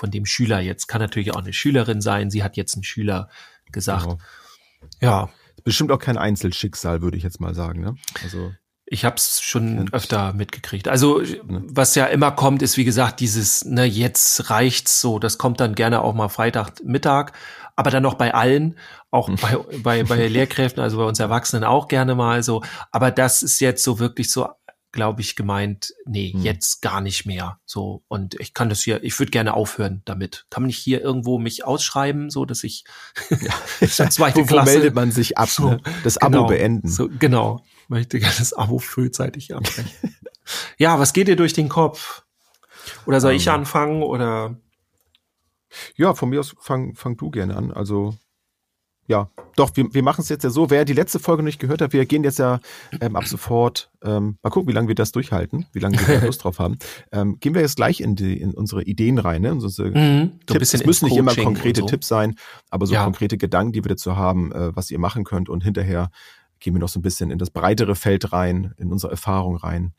von 0.00 0.10
dem 0.10 0.26
Schüler 0.26 0.60
jetzt. 0.60 0.88
Kann 0.88 1.00
natürlich 1.00 1.32
auch 1.32 1.42
eine 1.42 1.52
Schülerin 1.52 2.00
sein. 2.00 2.30
Sie 2.30 2.42
hat 2.42 2.56
jetzt 2.56 2.74
einen 2.74 2.84
Schüler 2.84 3.28
gesagt. 3.70 4.04
Genau. 4.04 4.18
Ja. 5.00 5.28
Bestimmt 5.62 5.92
auch 5.92 5.98
kein 5.98 6.16
Einzelschicksal, 6.16 7.02
würde 7.02 7.18
ich 7.18 7.22
jetzt 7.22 7.38
mal 7.38 7.54
sagen. 7.54 7.82
Ne? 7.82 7.94
Also 8.24 8.52
ich 8.86 9.04
habe 9.04 9.16
es 9.16 9.42
schon 9.42 9.92
öfter 9.92 10.32
mitgekriegt. 10.32 10.88
Also 10.88 11.22
was 11.44 11.94
ja 11.94 12.06
immer 12.06 12.32
kommt, 12.32 12.62
ist 12.62 12.78
wie 12.78 12.84
gesagt 12.84 13.20
dieses, 13.20 13.66
ne, 13.66 13.84
jetzt 13.84 14.48
reicht's 14.48 15.02
so. 15.02 15.18
Das 15.18 15.36
kommt 15.36 15.60
dann 15.60 15.74
gerne 15.74 16.00
auch 16.00 16.14
mal 16.14 16.30
Freitagmittag, 16.30 17.32
aber 17.76 17.90
dann 17.90 18.02
noch 18.02 18.14
bei 18.14 18.32
allen, 18.32 18.78
auch 19.10 19.28
hm. 19.28 19.36
bei, 19.36 19.56
bei, 19.82 20.02
bei 20.02 20.28
Lehrkräften, 20.28 20.82
also 20.82 20.96
bei 20.96 21.04
uns 21.04 21.20
Erwachsenen 21.20 21.62
auch 21.62 21.88
gerne 21.88 22.14
mal 22.14 22.42
so. 22.42 22.62
Aber 22.90 23.10
das 23.10 23.42
ist 23.42 23.60
jetzt 23.60 23.84
so 23.84 23.98
wirklich 23.98 24.30
so, 24.30 24.48
glaube 24.92 25.20
ich, 25.20 25.36
gemeint, 25.36 25.94
nee, 26.04 26.32
hm. 26.32 26.42
jetzt 26.42 26.82
gar 26.82 27.00
nicht 27.00 27.26
mehr. 27.26 27.60
So 27.64 28.02
und 28.08 28.38
ich 28.40 28.54
kann 28.54 28.68
das 28.68 28.82
hier, 28.82 29.02
ich 29.04 29.18
würde 29.18 29.30
gerne 29.30 29.54
aufhören 29.54 30.02
damit. 30.04 30.46
Kann 30.50 30.62
man 30.62 30.68
nicht 30.68 30.78
hier 30.78 31.00
irgendwo 31.00 31.38
mich 31.38 31.64
ausschreiben, 31.64 32.30
so 32.30 32.44
dass 32.44 32.64
ich 32.64 32.84
ja, 33.30 33.86
zweite 34.10 34.44
Klasse 34.44 34.70
wo 34.70 34.72
meldet 34.72 34.94
man 34.94 35.12
sich 35.12 35.38
ab, 35.38 35.48
so, 35.48 35.70
ne? 35.70 35.80
das 36.04 36.18
Abo 36.18 36.30
genau, 36.30 36.46
beenden. 36.46 36.88
So, 36.88 37.08
genau 37.08 37.62
möchte 37.90 38.20
gerne 38.20 38.34
das 38.38 38.52
Abo 38.52 38.78
frühzeitig 38.78 39.54
abbrechen. 39.54 40.16
ja, 40.78 40.98
was 40.98 41.12
geht 41.12 41.28
dir 41.28 41.36
durch 41.36 41.52
den 41.52 41.68
Kopf? 41.68 42.22
Oder 43.04 43.20
soll 43.20 43.32
um, 43.32 43.36
ich 43.36 43.48
ähm. 43.48 43.54
anfangen 43.54 44.02
oder? 44.02 44.56
Ja, 45.96 46.14
von 46.14 46.30
mir 46.30 46.40
aus 46.40 46.54
fang, 46.60 46.94
fang 46.94 47.16
du 47.16 47.30
gerne 47.30 47.56
an. 47.56 47.72
Also 47.72 48.14
ja, 49.10 49.28
doch, 49.56 49.72
wir, 49.74 49.92
wir 49.92 50.04
machen 50.04 50.20
es 50.20 50.28
jetzt 50.28 50.44
ja 50.44 50.50
so. 50.50 50.70
Wer 50.70 50.84
die 50.84 50.92
letzte 50.92 51.18
Folge 51.18 51.42
noch 51.42 51.46
nicht 51.46 51.58
gehört 51.58 51.82
hat, 51.82 51.92
wir 51.92 52.06
gehen 52.06 52.22
jetzt 52.22 52.38
ja 52.38 52.60
ähm, 53.00 53.16
ab 53.16 53.26
sofort, 53.26 53.90
ähm, 54.04 54.38
mal 54.40 54.50
gucken, 54.50 54.68
wie 54.68 54.72
lange 54.72 54.86
wir 54.86 54.94
das 54.94 55.10
durchhalten, 55.10 55.66
wie 55.72 55.80
lange 55.80 55.98
wir 55.98 56.20
da 56.20 56.26
Lust 56.26 56.44
drauf 56.44 56.60
haben. 56.60 56.78
Ähm, 57.10 57.38
gehen 57.40 57.54
wir 57.54 57.60
jetzt 57.60 57.74
gleich 57.74 58.00
in, 58.00 58.14
die, 58.14 58.40
in 58.40 58.54
unsere 58.54 58.84
Ideen 58.84 59.18
rein. 59.18 59.42
Ne? 59.42 59.50
Unsere 59.50 59.90
mhm, 59.90 60.38
Tipps. 60.46 60.74
Es 60.74 60.86
müssen 60.86 61.06
nicht 61.06 61.16
immer 61.16 61.34
konkrete 61.34 61.80
so. 61.80 61.86
Tipps 61.88 62.06
sein, 62.06 62.36
aber 62.70 62.86
so 62.86 62.94
ja. 62.94 63.02
konkrete 63.02 63.36
Gedanken, 63.36 63.72
die 63.72 63.82
wir 63.82 63.88
dazu 63.88 64.16
haben, 64.16 64.52
äh, 64.52 64.76
was 64.76 64.92
ihr 64.92 65.00
machen 65.00 65.24
könnt. 65.24 65.48
Und 65.48 65.64
hinterher 65.64 66.12
gehen 66.60 66.72
wir 66.74 66.80
noch 66.80 66.88
so 66.88 67.00
ein 67.00 67.02
bisschen 67.02 67.32
in 67.32 67.38
das 67.38 67.50
breitere 67.50 67.96
Feld 67.96 68.32
rein, 68.32 68.74
in 68.78 68.92
unsere 68.92 69.10
Erfahrung 69.10 69.56
rein. 69.56 69.92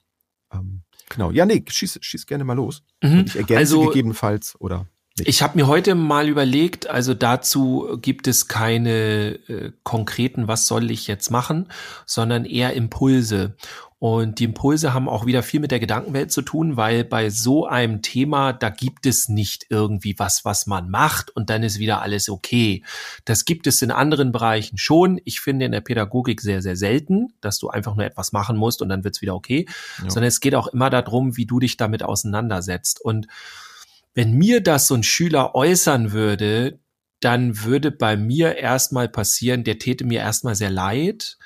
Ähm, 0.54 0.84
genau. 1.10 1.32
Ja, 1.32 1.46
nee, 1.46 1.66
schieß, 1.68 2.00
schieß 2.02 2.28
gerne 2.28 2.46
mal 2.46 2.54
los. 2.54 2.82
Mhm. 3.04 3.26
Ich 3.28 3.36
ergänze 3.36 3.58
also, 3.58 3.88
gegebenenfalls 3.88 4.56
oder. 4.62 4.88
Nicht. 5.22 5.30
Ich 5.30 5.42
habe 5.42 5.58
mir 5.58 5.68
heute 5.68 5.96
mal 5.96 6.28
überlegt, 6.28 6.90
also 6.90 7.14
dazu 7.14 7.98
gibt 8.02 8.28
es 8.28 8.48
keine 8.48 9.40
äh, 9.48 9.72
konkreten, 9.84 10.48
was 10.48 10.68
soll 10.68 10.92
ich 10.92 11.08
jetzt 11.08 11.30
machen, 11.30 11.68
sondern 12.06 12.46
eher 12.46 12.74
Impulse. 12.74 13.56
Und 14.02 14.40
die 14.40 14.46
Impulse 14.46 14.96
haben 14.96 15.08
auch 15.08 15.28
wieder 15.28 15.44
viel 15.44 15.60
mit 15.60 15.70
der 15.70 15.80
Gedankenwelt 15.80 16.32
zu 16.32 16.42
tun, 16.42 16.76
weil 16.76 17.04
bei 17.04 17.30
so 17.30 17.68
einem 17.68 18.02
Thema, 18.02 18.52
da 18.52 18.72
gibt 18.72 19.06
es 19.06 19.30
nicht 19.30 19.68
irgendwie 19.70 20.16
was, 20.18 20.44
was 20.44 20.66
man 20.66 20.90
macht 20.90 21.30
und 21.30 21.52
dann 21.52 21.62
ist 21.62 21.78
wieder 21.78 22.02
alles 22.02 22.28
okay. 22.28 22.84
Das 23.26 23.46
gibt 23.46 23.68
es 23.68 23.80
in 23.84 23.92
anderen 23.92 24.32
Bereichen 24.32 24.80
schon. 24.80 25.22
Ich 25.24 25.40
finde 25.40 25.68
in 25.68 25.72
der 25.72 25.82
Pädagogik 25.82 26.42
sehr, 26.42 26.64
sehr 26.64 26.76
selten, 26.76 27.36
dass 27.42 27.60
du 27.60 27.70
einfach 27.70 27.96
nur 27.96 28.04
etwas 28.04 28.32
machen 28.32 28.58
musst 28.58 28.82
und 28.82 28.90
dann 28.90 29.04
wird's 29.04 29.22
wieder 29.22 29.36
okay, 29.36 29.68
ja. 30.02 30.10
sondern 30.10 30.30
es 30.30 30.40
geht 30.40 30.56
auch 30.56 30.70
immer 30.70 30.90
darum, 30.90 31.38
wie 31.38 31.46
du 31.46 31.60
dich 31.60 31.78
damit 31.78 32.02
auseinandersetzt. 32.02 33.02
Und 33.06 33.28
wenn 34.14 34.34
mir 34.34 34.62
das 34.62 34.88
so 34.88 34.96
ein 34.96 35.04
Schüler 35.04 35.56
äußern 35.56 36.12
würde, 36.12 36.80
dann 37.20 37.64
würde 37.64 37.92
bei 37.92 38.18
mir 38.18 38.58
erstmal 38.58 39.08
passieren, 39.08 39.64
der 39.64 39.80
täte 39.80 40.06
mir 40.06 40.22
erstmal 40.22 40.56
sehr 40.56 40.72
leid 40.72 41.38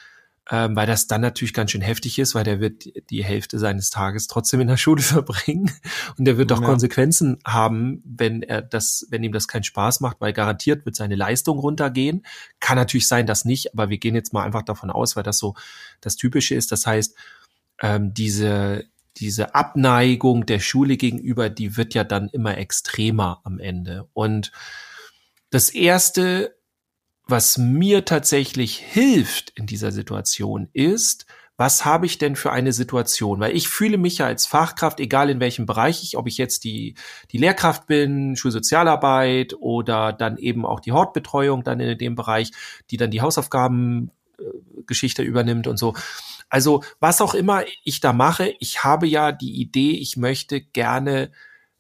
ähm, 0.52 0.76
weil 0.76 0.86
das 0.86 1.08
dann 1.08 1.22
natürlich 1.22 1.54
ganz 1.54 1.72
schön 1.72 1.82
heftig 1.82 2.20
ist, 2.20 2.36
weil 2.36 2.44
der 2.44 2.60
wird 2.60 2.86
die 3.10 3.24
Hälfte 3.24 3.58
seines 3.58 3.90
Tages 3.90 4.28
trotzdem 4.28 4.60
in 4.62 4.68
der 4.68 4.78
Schule 4.78 5.02
verbringen 5.02 5.72
und 6.18 6.26
der 6.26 6.38
wird 6.38 6.52
auch 6.52 6.62
ja. 6.62 6.68
Konsequenzen 6.68 7.40
haben, 7.46 8.04
wenn 8.06 8.44
er 8.44 8.62
das, 8.62 9.08
wenn 9.10 9.24
ihm 9.24 9.32
das 9.32 9.48
keinen 9.48 9.64
Spaß 9.64 10.02
macht, 10.02 10.18
weil 10.20 10.34
garantiert 10.34 10.86
wird 10.86 10.96
seine 10.96 11.16
Leistung 11.16 11.58
runtergehen. 11.58 12.26
Kann 12.60 12.78
natürlich 12.78 13.08
sein, 13.08 13.26
dass 13.26 13.46
nicht, 13.46 13.74
aber 13.74 13.90
wir 13.90 13.98
gehen 13.98 14.16
jetzt 14.16 14.34
mal 14.34 14.44
einfach 14.44 14.62
davon 14.62 14.92
aus, 14.92 15.16
weil 15.16 15.24
das 15.24 15.40
so 15.40 15.56
das 16.02 16.16
Typische 16.16 16.54
ist. 16.54 16.72
Das 16.72 16.86
heißt, 16.86 17.16
ähm, 17.82 18.14
diese 18.14 18.86
diese 19.18 19.56
Abneigung 19.56 20.46
der 20.46 20.60
Schule 20.60 20.98
gegenüber, 20.98 21.50
die 21.50 21.78
wird 21.78 21.94
ja 21.94 22.04
dann 22.04 22.30
immer 22.30 22.58
extremer 22.58 23.42
am 23.44 23.60
Ende. 23.60 24.08
Und 24.14 24.52
das 25.50 25.70
erste, 25.70 26.56
was 27.28 27.58
mir 27.58 28.06
tatsächlich 28.06 28.78
hilft 28.78 29.52
in 29.52 29.66
dieser 29.66 29.92
Situation 29.92 30.70
ist, 30.74 31.26
was 31.58 31.86
habe 31.86 32.06
ich 32.06 32.18
denn 32.18 32.36
für 32.36 32.52
eine 32.52 32.74
Situation? 32.74 33.40
Weil 33.40 33.56
ich 33.56 33.70
fühle 33.70 33.98
mich 33.98 34.18
ja 34.18 34.26
als 34.26 34.46
Fachkraft, 34.46 35.00
egal 35.00 35.30
in 35.30 35.40
welchem 35.40 35.66
Bereich 35.66 36.04
ich, 36.04 36.18
ob 36.18 36.28
ich 36.28 36.38
jetzt 36.38 36.66
die, 36.66 36.96
die 37.32 37.38
Lehrkraft 37.38 37.88
bin, 37.88 38.36
Schulsozialarbeit 38.36 39.56
oder 39.60 40.12
dann 40.12 40.38
eben 40.38 40.66
auch 40.66 40.82
die 40.82 40.92
Hortbetreuung 40.92 41.64
dann 41.64 41.80
in 41.80 41.98
dem 41.98 42.16
Bereich, 42.16 42.52
die 42.92 42.98
dann 42.98 43.12
die 43.12 43.22
Hausaufgabengeschichte 43.22 45.24
äh, 45.24 45.26
übernimmt 45.26 45.68
und 45.68 45.78
so. 45.78 45.94
Also 46.50 46.84
was 47.00 47.22
auch 47.22 47.34
immer 47.34 47.64
ich 47.84 48.00
da 48.00 48.14
mache, 48.14 48.54
ich 48.60 48.84
habe 48.84 49.08
ja 49.08 49.32
die 49.32 49.60
Idee, 49.62 49.92
ich 49.92 50.18
möchte 50.18 50.62
gerne 50.62 51.32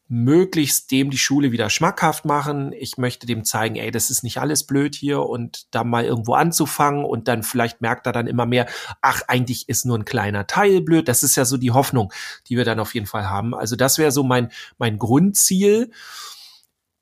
möglichst 0.07 0.91
dem 0.91 1.09
die 1.09 1.17
Schule 1.17 1.51
wieder 1.51 1.69
schmackhaft 1.69 2.25
machen. 2.25 2.73
Ich 2.73 2.97
möchte 2.97 3.25
dem 3.25 3.43
zeigen, 3.43 3.75
ey, 3.75 3.89
das 3.89 4.11
ist 4.11 4.23
nicht 4.23 4.37
alles 4.37 4.65
blöd 4.65 4.93
hier 4.93 5.21
und 5.21 5.73
da 5.73 5.83
mal 5.83 6.05
irgendwo 6.05 6.35
anzufangen 6.35 7.05
und 7.05 7.27
dann 7.27 7.41
vielleicht 7.41 7.81
merkt 7.81 8.05
er 8.05 8.13
dann 8.13 8.27
immer 8.27 8.45
mehr, 8.45 8.67
ach, 9.01 9.23
eigentlich 9.27 9.67
ist 9.67 9.85
nur 9.85 9.97
ein 9.97 10.05
kleiner 10.05 10.45
Teil 10.45 10.81
blöd. 10.81 11.07
Das 11.07 11.23
ist 11.23 11.35
ja 11.35 11.45
so 11.45 11.57
die 11.57 11.71
Hoffnung, 11.71 12.13
die 12.47 12.57
wir 12.57 12.65
dann 12.65 12.79
auf 12.79 12.93
jeden 12.93 13.07
Fall 13.07 13.29
haben. 13.29 13.55
Also 13.55 13.75
das 13.75 13.97
wäre 13.97 14.11
so 14.11 14.23
mein, 14.23 14.51
mein 14.77 14.99
Grundziel. 14.99 15.91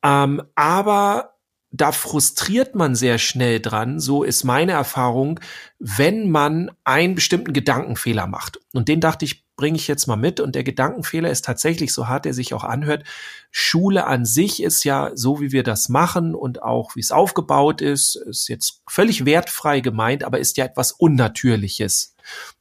Ähm, 0.01 0.41
aber 0.55 1.32
da 1.73 1.91
frustriert 1.91 2.75
man 2.75 2.93
sehr 2.93 3.17
schnell 3.17 3.59
dran, 3.59 3.99
so 3.99 4.23
ist 4.23 4.43
meine 4.43 4.73
Erfahrung, 4.73 5.39
wenn 5.79 6.29
man 6.29 6.71
einen 6.83 7.15
bestimmten 7.15 7.51
Gedankenfehler 7.51 8.27
macht. 8.27 8.59
Und 8.73 8.87
den 8.87 9.01
dachte 9.01 9.25
ich, 9.25 9.42
bringe 9.55 9.77
ich 9.77 9.87
jetzt 9.87 10.07
mal 10.07 10.15
mit. 10.15 10.39
Und 10.39 10.55
der 10.55 10.63
Gedankenfehler 10.63 11.29
ist 11.29 11.45
tatsächlich, 11.45 11.93
so 11.93 12.07
hart 12.07 12.25
er 12.25 12.33
sich 12.33 12.53
auch 12.53 12.63
anhört, 12.63 13.03
Schule 13.51 14.07
an 14.07 14.25
sich 14.25 14.63
ist 14.63 14.83
ja 14.83 15.11
so, 15.13 15.39
wie 15.39 15.51
wir 15.51 15.63
das 15.63 15.89
machen 15.89 16.33
und 16.35 16.63
auch 16.63 16.95
wie 16.95 17.01
es 17.01 17.11
aufgebaut 17.11 17.81
ist, 17.81 18.15
ist 18.15 18.47
jetzt 18.47 18.81
völlig 18.87 19.25
wertfrei 19.25 19.79
gemeint, 19.79 20.23
aber 20.23 20.39
ist 20.39 20.57
ja 20.57 20.65
etwas 20.65 20.91
Unnatürliches. 20.91 22.13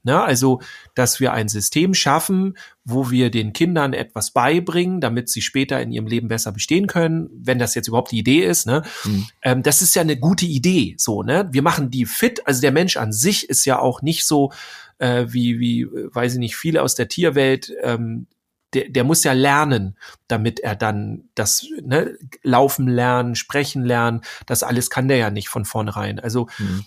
Na, 0.02 0.24
also, 0.24 0.60
dass 0.94 1.20
wir 1.20 1.32
ein 1.32 1.48
System 1.48 1.94
schaffen, 1.94 2.56
wo 2.84 3.10
wir 3.10 3.30
den 3.30 3.52
Kindern 3.52 3.92
etwas 3.92 4.32
beibringen, 4.32 5.00
damit 5.00 5.28
sie 5.28 5.40
später 5.40 5.80
in 5.80 5.92
ihrem 5.92 6.06
Leben 6.06 6.28
besser 6.28 6.50
bestehen 6.50 6.88
können, 6.88 7.30
wenn 7.32 7.58
das 7.58 7.74
jetzt 7.74 7.86
überhaupt 7.86 8.10
die 8.10 8.18
Idee 8.18 8.44
ist. 8.44 8.66
Ne? 8.66 8.82
Mhm. 9.04 9.26
Ähm, 9.42 9.62
das 9.62 9.80
ist 9.80 9.94
ja 9.94 10.02
eine 10.02 10.18
gute 10.18 10.46
Idee. 10.46 10.96
So, 10.98 11.22
ne? 11.22 11.48
Wir 11.52 11.62
machen 11.62 11.90
die 11.90 12.06
fit. 12.06 12.46
Also 12.46 12.60
der 12.60 12.72
Mensch 12.72 12.96
an 12.96 13.12
sich 13.12 13.48
ist 13.48 13.64
ja 13.64 13.78
auch 13.78 14.02
nicht 14.02 14.26
so 14.26 14.52
äh, 14.98 15.26
wie, 15.28 15.58
wie, 15.60 15.86
weiß 15.86 16.34
ich 16.34 16.38
nicht, 16.38 16.56
viele 16.56 16.82
aus 16.82 16.94
der 16.94 17.08
Tierwelt. 17.08 17.72
Ähm, 17.82 18.26
der, 18.74 18.88
der 18.88 19.04
muss 19.04 19.22
ja 19.22 19.32
lernen, 19.32 19.98
damit 20.28 20.60
er 20.60 20.74
dann 20.76 21.28
das 21.34 21.66
ne, 21.82 22.16
Laufen 22.42 22.88
lernen, 22.88 23.34
Sprechen 23.34 23.84
lernen, 23.84 24.22
das 24.46 24.62
alles 24.62 24.88
kann 24.88 25.08
der 25.08 25.18
ja 25.18 25.30
nicht 25.30 25.48
von 25.48 25.66
vornherein. 25.66 26.18
Also 26.18 26.48
mhm. 26.58 26.84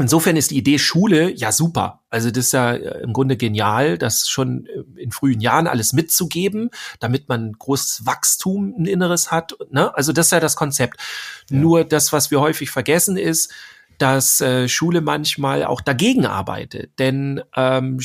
Insofern 0.00 0.36
ist 0.36 0.50
die 0.50 0.56
Idee 0.56 0.78
Schule 0.78 1.30
ja 1.30 1.52
super. 1.52 2.00
Also 2.08 2.30
das 2.30 2.46
ist 2.46 2.52
ja 2.52 2.72
äh, 2.72 3.02
im 3.02 3.12
Grunde 3.12 3.36
genial, 3.36 3.98
das 3.98 4.28
schon 4.28 4.66
äh, 4.66 5.02
in 5.02 5.12
frühen 5.12 5.40
Jahren 5.40 5.66
alles 5.66 5.92
mitzugeben, 5.92 6.70
damit 7.00 7.28
man 7.28 7.52
großes 7.52 8.06
Wachstum 8.06 8.74
ein 8.78 8.86
Inneres 8.86 9.30
hat. 9.30 9.52
Ne? 9.70 9.94
Also 9.94 10.12
das 10.14 10.28
ist 10.28 10.32
ja 10.32 10.40
das 10.40 10.56
Konzept. 10.56 10.98
Ja. 11.50 11.58
Nur 11.58 11.84
das, 11.84 12.14
was 12.14 12.30
wir 12.30 12.40
häufig 12.40 12.70
vergessen, 12.70 13.18
ist, 13.18 13.52
dass 14.00 14.40
äh, 14.40 14.68
Schule 14.68 15.00
manchmal 15.00 15.64
auch 15.64 15.80
dagegen 15.80 16.26
arbeitet. 16.26 16.98
Denn 16.98 17.42
ähm, 17.54 17.98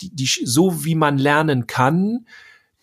die, 0.00 0.14
die, 0.14 0.28
so 0.44 0.84
wie 0.84 0.94
man 0.94 1.18
lernen 1.18 1.66
kann, 1.66 2.26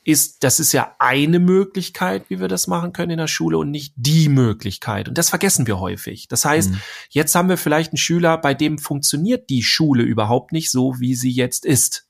ist, 0.03 0.43
das 0.43 0.59
ist 0.59 0.71
ja 0.71 0.95
eine 0.97 1.39
Möglichkeit, 1.39 2.29
wie 2.29 2.39
wir 2.39 2.47
das 2.47 2.67
machen 2.67 2.93
können 2.93 3.11
in 3.11 3.17
der 3.17 3.27
Schule 3.27 3.57
und 3.57 3.69
nicht 3.69 3.93
die 3.95 4.29
Möglichkeit. 4.29 5.07
Und 5.07 5.17
das 5.17 5.29
vergessen 5.29 5.67
wir 5.67 5.79
häufig. 5.79 6.27
Das 6.27 6.45
heißt, 6.45 6.71
mhm. 6.71 6.81
jetzt 7.09 7.35
haben 7.35 7.49
wir 7.49 7.57
vielleicht 7.57 7.91
einen 7.91 7.97
Schüler, 7.97 8.37
bei 8.37 8.53
dem 8.53 8.77
funktioniert 8.79 9.49
die 9.49 9.63
Schule 9.63 10.03
überhaupt 10.03 10.51
nicht 10.51 10.71
so, 10.71 10.99
wie 10.99 11.15
sie 11.15 11.31
jetzt 11.31 11.65
ist. 11.65 12.08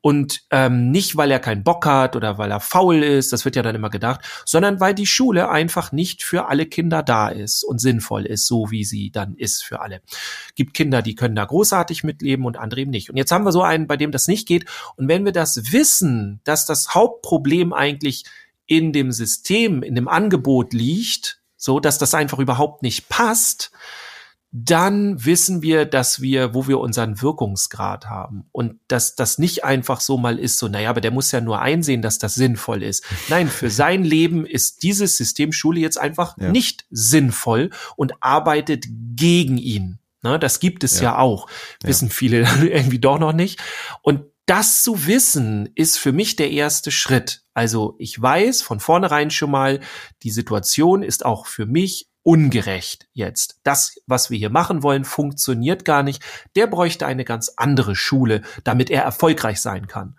Und 0.00 0.42
ähm, 0.50 0.90
nicht, 0.90 1.16
weil 1.16 1.30
er 1.30 1.38
keinen 1.38 1.62
Bock 1.62 1.86
hat 1.86 2.16
oder 2.16 2.38
weil 2.38 2.50
er 2.50 2.60
faul 2.60 3.02
ist, 3.02 3.32
das 3.32 3.44
wird 3.44 3.56
ja 3.56 3.62
dann 3.62 3.74
immer 3.74 3.90
gedacht, 3.90 4.20
sondern 4.44 4.80
weil 4.80 4.94
die 4.94 5.06
Schule 5.06 5.48
einfach 5.48 5.92
nicht 5.92 6.22
für 6.24 6.48
alle 6.48 6.66
Kinder 6.66 7.02
da 7.02 7.28
ist 7.28 7.62
und 7.62 7.80
sinnvoll 7.80 8.26
ist, 8.26 8.46
so 8.46 8.70
wie 8.70 8.84
sie 8.84 9.10
dann 9.10 9.34
ist 9.36 9.62
für 9.62 9.80
alle. 9.80 10.02
Gibt 10.54 10.74
Kinder, 10.74 11.02
die 11.02 11.14
können 11.14 11.36
da 11.36 11.44
großartig 11.44 12.04
mitleben 12.04 12.44
und 12.44 12.56
andere 12.56 12.80
eben 12.80 12.90
nicht. 12.90 13.10
Und 13.10 13.16
jetzt 13.16 13.30
haben 13.30 13.44
wir 13.44 13.52
so 13.52 13.62
einen, 13.62 13.86
bei 13.86 13.96
dem 13.96 14.10
das 14.10 14.28
nicht 14.28 14.48
geht. 14.48 14.64
Und 14.96 15.08
wenn 15.08 15.24
wir 15.24 15.32
das 15.32 15.72
wissen, 15.72 16.40
dass 16.44 16.66
das 16.66 16.94
Hauptproblem 16.94 17.72
eigentlich 17.72 18.24
in 18.66 18.92
dem 18.92 19.12
System, 19.12 19.82
in 19.82 19.94
dem 19.94 20.08
Angebot 20.08 20.72
liegt, 20.72 21.40
so 21.56 21.78
dass 21.78 21.98
das 21.98 22.14
einfach 22.14 22.38
überhaupt 22.38 22.82
nicht 22.82 23.08
passt, 23.08 23.70
dann 24.54 25.24
wissen 25.24 25.62
wir, 25.62 25.86
dass 25.86 26.20
wir, 26.20 26.52
wo 26.52 26.68
wir 26.68 26.78
unseren 26.78 27.22
Wirkungsgrad 27.22 28.10
haben 28.10 28.44
und 28.52 28.78
dass 28.86 29.16
das 29.16 29.38
nicht 29.38 29.64
einfach 29.64 30.00
so 30.00 30.18
mal 30.18 30.38
ist, 30.38 30.58
so, 30.58 30.68
naja, 30.68 30.90
aber 30.90 31.00
der 31.00 31.10
muss 31.10 31.32
ja 31.32 31.40
nur 31.40 31.60
einsehen, 31.60 32.02
dass 32.02 32.18
das 32.18 32.34
sinnvoll 32.34 32.82
ist. 32.82 33.02
Nein, 33.28 33.48
für 33.48 33.70
sein 33.70 34.04
Leben 34.04 34.44
ist 34.44 34.82
dieses 34.82 35.16
System 35.16 35.52
Schule 35.52 35.80
jetzt 35.80 35.98
einfach 35.98 36.36
ja. 36.38 36.50
nicht 36.50 36.84
sinnvoll 36.90 37.70
und 37.96 38.12
arbeitet 38.20 38.84
gegen 39.16 39.56
ihn. 39.56 39.98
Na, 40.20 40.36
das 40.36 40.60
gibt 40.60 40.84
es 40.84 41.00
ja, 41.00 41.04
ja 41.04 41.18
auch. 41.18 41.48
Wissen 41.82 42.08
ja. 42.08 42.14
viele 42.14 42.40
irgendwie 42.60 42.98
doch 42.98 43.18
noch 43.18 43.32
nicht. 43.32 43.58
Und 44.02 44.24
das 44.44 44.82
zu 44.82 45.06
wissen, 45.06 45.70
ist 45.74 45.98
für 45.98 46.12
mich 46.12 46.36
der 46.36 46.50
erste 46.50 46.90
Schritt. 46.90 47.42
Also 47.54 47.94
ich 47.98 48.20
weiß 48.20 48.60
von 48.60 48.80
vornherein 48.80 49.30
schon 49.30 49.50
mal, 49.50 49.80
die 50.22 50.30
Situation 50.30 51.02
ist 51.02 51.24
auch 51.24 51.46
für 51.46 51.64
mich 51.64 52.11
ungerecht 52.22 53.08
jetzt. 53.12 53.58
Das, 53.62 53.96
was 54.06 54.30
wir 54.30 54.38
hier 54.38 54.50
machen 54.50 54.82
wollen, 54.82 55.04
funktioniert 55.04 55.84
gar 55.84 56.02
nicht. 56.02 56.22
Der 56.56 56.66
bräuchte 56.66 57.06
eine 57.06 57.24
ganz 57.24 57.52
andere 57.56 57.96
Schule, 57.96 58.42
damit 58.64 58.90
er 58.90 59.02
erfolgreich 59.02 59.60
sein 59.60 59.86
kann. 59.86 60.16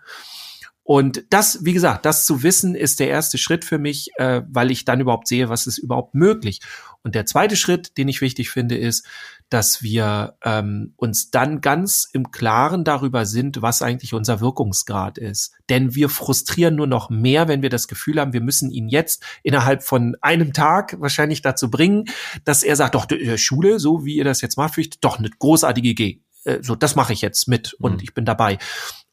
Und 0.86 1.24
das, 1.30 1.64
wie 1.64 1.72
gesagt, 1.72 2.04
das 2.04 2.26
zu 2.26 2.42
wissen, 2.42 2.74
ist 2.74 3.00
der 3.00 3.08
erste 3.08 3.38
Schritt 3.38 3.64
für 3.64 3.78
mich, 3.78 4.10
äh, 4.16 4.42
weil 4.46 4.70
ich 4.70 4.84
dann 4.84 5.00
überhaupt 5.00 5.26
sehe, 5.26 5.48
was 5.48 5.66
ist 5.66 5.78
überhaupt 5.78 6.14
möglich. 6.14 6.60
Und 7.02 7.14
der 7.14 7.24
zweite 7.24 7.56
Schritt, 7.56 7.96
den 7.96 8.06
ich 8.06 8.20
wichtig 8.20 8.50
finde, 8.50 8.76
ist, 8.76 9.06
dass 9.48 9.82
wir 9.82 10.36
ähm, 10.44 10.92
uns 10.96 11.30
dann 11.30 11.62
ganz 11.62 12.06
im 12.12 12.30
Klaren 12.30 12.84
darüber 12.84 13.24
sind, 13.24 13.62
was 13.62 13.80
eigentlich 13.80 14.12
unser 14.12 14.40
Wirkungsgrad 14.40 15.16
ist. 15.16 15.52
Denn 15.70 15.94
wir 15.94 16.10
frustrieren 16.10 16.74
nur 16.74 16.86
noch 16.86 17.08
mehr, 17.08 17.48
wenn 17.48 17.62
wir 17.62 17.70
das 17.70 17.88
Gefühl 17.88 18.20
haben, 18.20 18.34
wir 18.34 18.42
müssen 18.42 18.70
ihn 18.70 18.88
jetzt 18.88 19.22
innerhalb 19.42 19.82
von 19.82 20.16
einem 20.20 20.52
Tag 20.52 21.00
wahrscheinlich 21.00 21.40
dazu 21.40 21.70
bringen, 21.70 22.04
dass 22.44 22.62
er 22.62 22.76
sagt, 22.76 22.94
doch, 22.94 23.06
der 23.06 23.38
Schule, 23.38 23.78
so 23.78 24.04
wie 24.04 24.16
ihr 24.16 24.24
das 24.24 24.42
jetzt 24.42 24.58
macht, 24.58 25.02
doch 25.02 25.18
eine 25.18 25.30
großartige 25.30 25.88
Idee. 25.88 26.20
Äh, 26.44 26.58
so, 26.62 26.74
das 26.74 26.94
mache 26.94 27.12
ich 27.12 27.22
jetzt 27.22 27.48
mit 27.48 27.74
und 27.74 27.94
mhm. 27.94 28.00
ich 28.02 28.14
bin 28.14 28.24
dabei. 28.24 28.58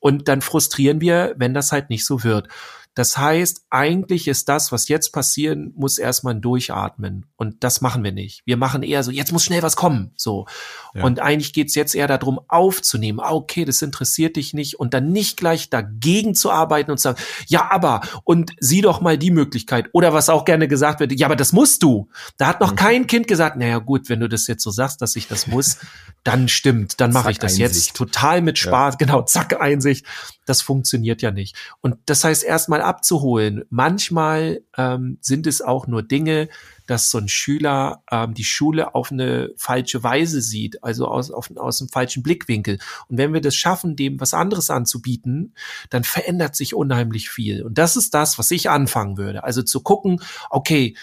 Und 0.02 0.28
dann 0.28 0.42
frustrieren 0.42 1.00
wir, 1.00 1.34
wenn 1.38 1.54
das 1.54 1.72
halt 1.72 1.90
nicht 1.90 2.06
so 2.06 2.24
wird. 2.24 2.50
Das 2.94 3.18
heißt, 3.18 3.62
eigentlich 3.70 4.28
ist 4.28 4.50
das, 4.50 4.74
was 4.74 4.90
jetzt 4.90 5.12
passieren 5.14 5.72
muss, 5.76 5.98
erstmal 5.98 6.34
ein 6.34 6.42
Durchatmen. 6.42 7.26
Und 7.38 7.64
das 7.64 7.80
machen 7.80 8.04
wir 8.04 8.12
nicht. 8.12 8.42
Wir 8.46 8.58
machen 8.58 8.84
eher 8.84 9.02
so, 9.04 9.12
jetzt 9.12 9.32
muss 9.32 9.46
schnell 9.46 9.64
was 9.64 9.78
kommen. 9.78 10.12
So. 10.18 10.46
Ja. 10.94 11.04
Und 11.04 11.22
eigentlich 11.22 11.54
geht's 11.54 11.74
jetzt 11.74 11.96
eher 11.96 12.08
darum, 12.08 12.42
aufzunehmen. 12.50 13.22
Ah, 13.22 13.32
okay, 13.32 13.64
das 13.64 13.82
interessiert 13.82 14.36
dich 14.36 14.54
nicht. 14.54 14.78
Und 14.78 14.94
dann 14.94 15.12
nicht 15.14 15.38
gleich 15.38 15.70
dagegen 15.70 16.36
zu 16.36 16.52
arbeiten 16.52 16.92
und 16.92 16.98
zu 16.98 17.04
sagen, 17.04 17.22
ja, 17.48 17.72
aber, 17.72 18.02
und 18.26 18.52
sieh 18.60 18.82
doch 18.82 19.00
mal 19.00 19.18
die 19.18 19.32
Möglichkeit. 19.32 19.88
Oder 19.94 20.14
was 20.14 20.28
auch 20.28 20.44
gerne 20.44 20.68
gesagt 20.68 21.00
wird, 21.00 21.18
ja, 21.18 21.28
aber 21.28 21.38
das 21.38 21.54
musst 21.54 21.84
du. 21.84 22.10
Da 22.38 22.48
hat 22.48 22.60
noch 22.60 22.72
mhm. 22.72 22.76
kein 22.78 23.08
Kind 23.08 23.28
gesagt, 23.30 23.56
naja, 23.56 23.78
gut, 23.78 24.10
wenn 24.10 24.20
du 24.20 24.28
das 24.28 24.48
jetzt 24.48 24.64
so 24.64 24.72
sagst, 24.72 25.02
dass 25.02 25.16
ich 25.16 25.30
das 25.30 25.48
muss, 25.48 25.78
dann 26.26 26.50
stimmt, 26.50 27.00
dann 27.00 27.12
mache 27.14 27.32
ich 27.32 27.40
das 27.40 27.54
Einsicht. 27.54 27.88
jetzt 27.88 27.96
total 27.96 28.42
mit 28.42 28.58
Spaß. 28.58 28.96
Ja. 28.96 28.98
Genau, 28.98 29.22
zack, 29.22 29.62
Einsicht. 29.62 30.06
Das 30.46 30.62
funktioniert 30.62 31.22
ja 31.22 31.32
nicht. 31.32 31.56
Und 31.82 31.98
das 32.06 32.24
heißt, 32.24 32.44
erstmal 32.44 32.82
abzuholen. 32.82 33.64
Manchmal 33.70 34.62
ähm, 34.78 35.18
sind 35.22 35.48
es 35.48 35.62
auch 35.62 35.88
nur 35.88 36.04
Dinge, 36.04 36.50
dass 36.88 37.12
so 37.12 37.20
ein 37.20 37.30
Schüler 37.30 38.04
ähm, 38.12 38.34
die 38.34 38.44
Schule 38.44 38.96
auf 38.96 39.12
eine 39.12 39.52
falsche 39.56 40.04
Weise 40.04 40.42
sieht, 40.42 40.84
also 40.84 41.08
aus, 41.08 41.32
auf, 41.32 41.50
aus 41.56 41.80
einem 41.80 41.90
falschen 41.90 42.24
Blickwinkel. 42.24 42.80
Und 43.08 43.18
wenn 43.18 43.34
wir 43.34 43.42
das 43.42 43.56
schaffen, 43.56 43.96
dem 43.96 44.20
was 44.20 44.34
anderes 44.34 44.70
anzubieten, 44.70 45.54
dann 45.90 46.04
verändert 46.04 46.56
sich 46.56 46.74
unheimlich 46.74 47.30
viel. 47.30 47.64
Und 47.64 47.78
das 47.78 47.96
ist 47.96 48.14
das, 48.14 48.38
was 48.38 48.52
ich 48.52 48.70
anfangen 48.70 49.18
würde. 49.18 49.44
Also 49.44 49.62
zu 49.62 49.82
gucken, 49.82 50.22
okay, 50.50 50.96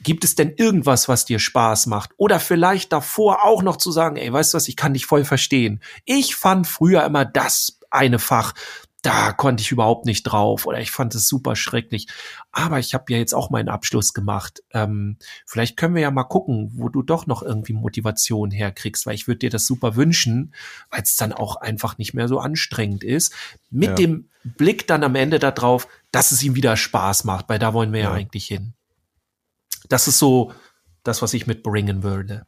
Gibt 0.00 0.22
es 0.22 0.36
denn 0.36 0.54
irgendwas, 0.56 1.08
was 1.08 1.24
dir 1.24 1.40
Spaß 1.40 1.86
macht? 1.86 2.12
Oder 2.18 2.38
vielleicht 2.38 2.92
davor 2.92 3.44
auch 3.44 3.62
noch 3.62 3.76
zu 3.76 3.90
sagen, 3.90 4.16
ey, 4.16 4.32
weißt 4.32 4.54
du 4.54 4.56
was, 4.56 4.68
ich 4.68 4.76
kann 4.76 4.92
dich 4.92 5.06
voll 5.06 5.24
verstehen. 5.24 5.82
Ich 6.04 6.36
fand 6.36 6.68
früher 6.68 7.04
immer 7.04 7.24
das 7.24 7.77
eine 7.90 8.18
Fach, 8.18 8.54
da 9.02 9.32
konnte 9.32 9.60
ich 9.62 9.70
überhaupt 9.70 10.06
nicht 10.06 10.24
drauf 10.24 10.66
oder 10.66 10.80
ich 10.80 10.90
fand 10.90 11.14
es 11.14 11.28
super 11.28 11.54
schrecklich. 11.54 12.08
Aber 12.50 12.80
ich 12.80 12.94
habe 12.94 13.12
ja 13.12 13.18
jetzt 13.18 13.32
auch 13.32 13.48
meinen 13.50 13.68
Abschluss 13.68 14.12
gemacht. 14.12 14.62
Ähm, 14.72 15.18
vielleicht 15.46 15.76
können 15.76 15.94
wir 15.94 16.02
ja 16.02 16.10
mal 16.10 16.24
gucken, 16.24 16.72
wo 16.74 16.88
du 16.88 17.02
doch 17.02 17.26
noch 17.26 17.42
irgendwie 17.42 17.74
Motivation 17.74 18.50
herkriegst, 18.50 19.06
weil 19.06 19.14
ich 19.14 19.28
würde 19.28 19.38
dir 19.38 19.50
das 19.50 19.66
super 19.66 19.94
wünschen, 19.94 20.52
weil 20.90 21.02
es 21.02 21.16
dann 21.16 21.32
auch 21.32 21.56
einfach 21.56 21.96
nicht 21.98 22.12
mehr 22.12 22.26
so 22.26 22.40
anstrengend 22.40 23.04
ist. 23.04 23.32
Mit 23.70 23.90
ja. 23.90 23.94
dem 23.94 24.28
Blick 24.42 24.88
dann 24.88 25.04
am 25.04 25.14
Ende 25.14 25.38
darauf, 25.38 25.86
dass 26.10 26.32
es 26.32 26.42
ihm 26.42 26.56
wieder 26.56 26.76
Spaß 26.76 27.24
macht, 27.24 27.48
weil 27.48 27.60
da 27.60 27.74
wollen 27.74 27.92
wir 27.92 28.00
ja, 28.00 28.10
ja 28.10 28.14
eigentlich 28.14 28.46
hin. 28.46 28.74
Das 29.88 30.08
ist 30.08 30.18
so 30.18 30.52
das, 31.04 31.22
was 31.22 31.34
ich 31.34 31.46
mitbringen 31.46 32.02
würde. 32.02 32.46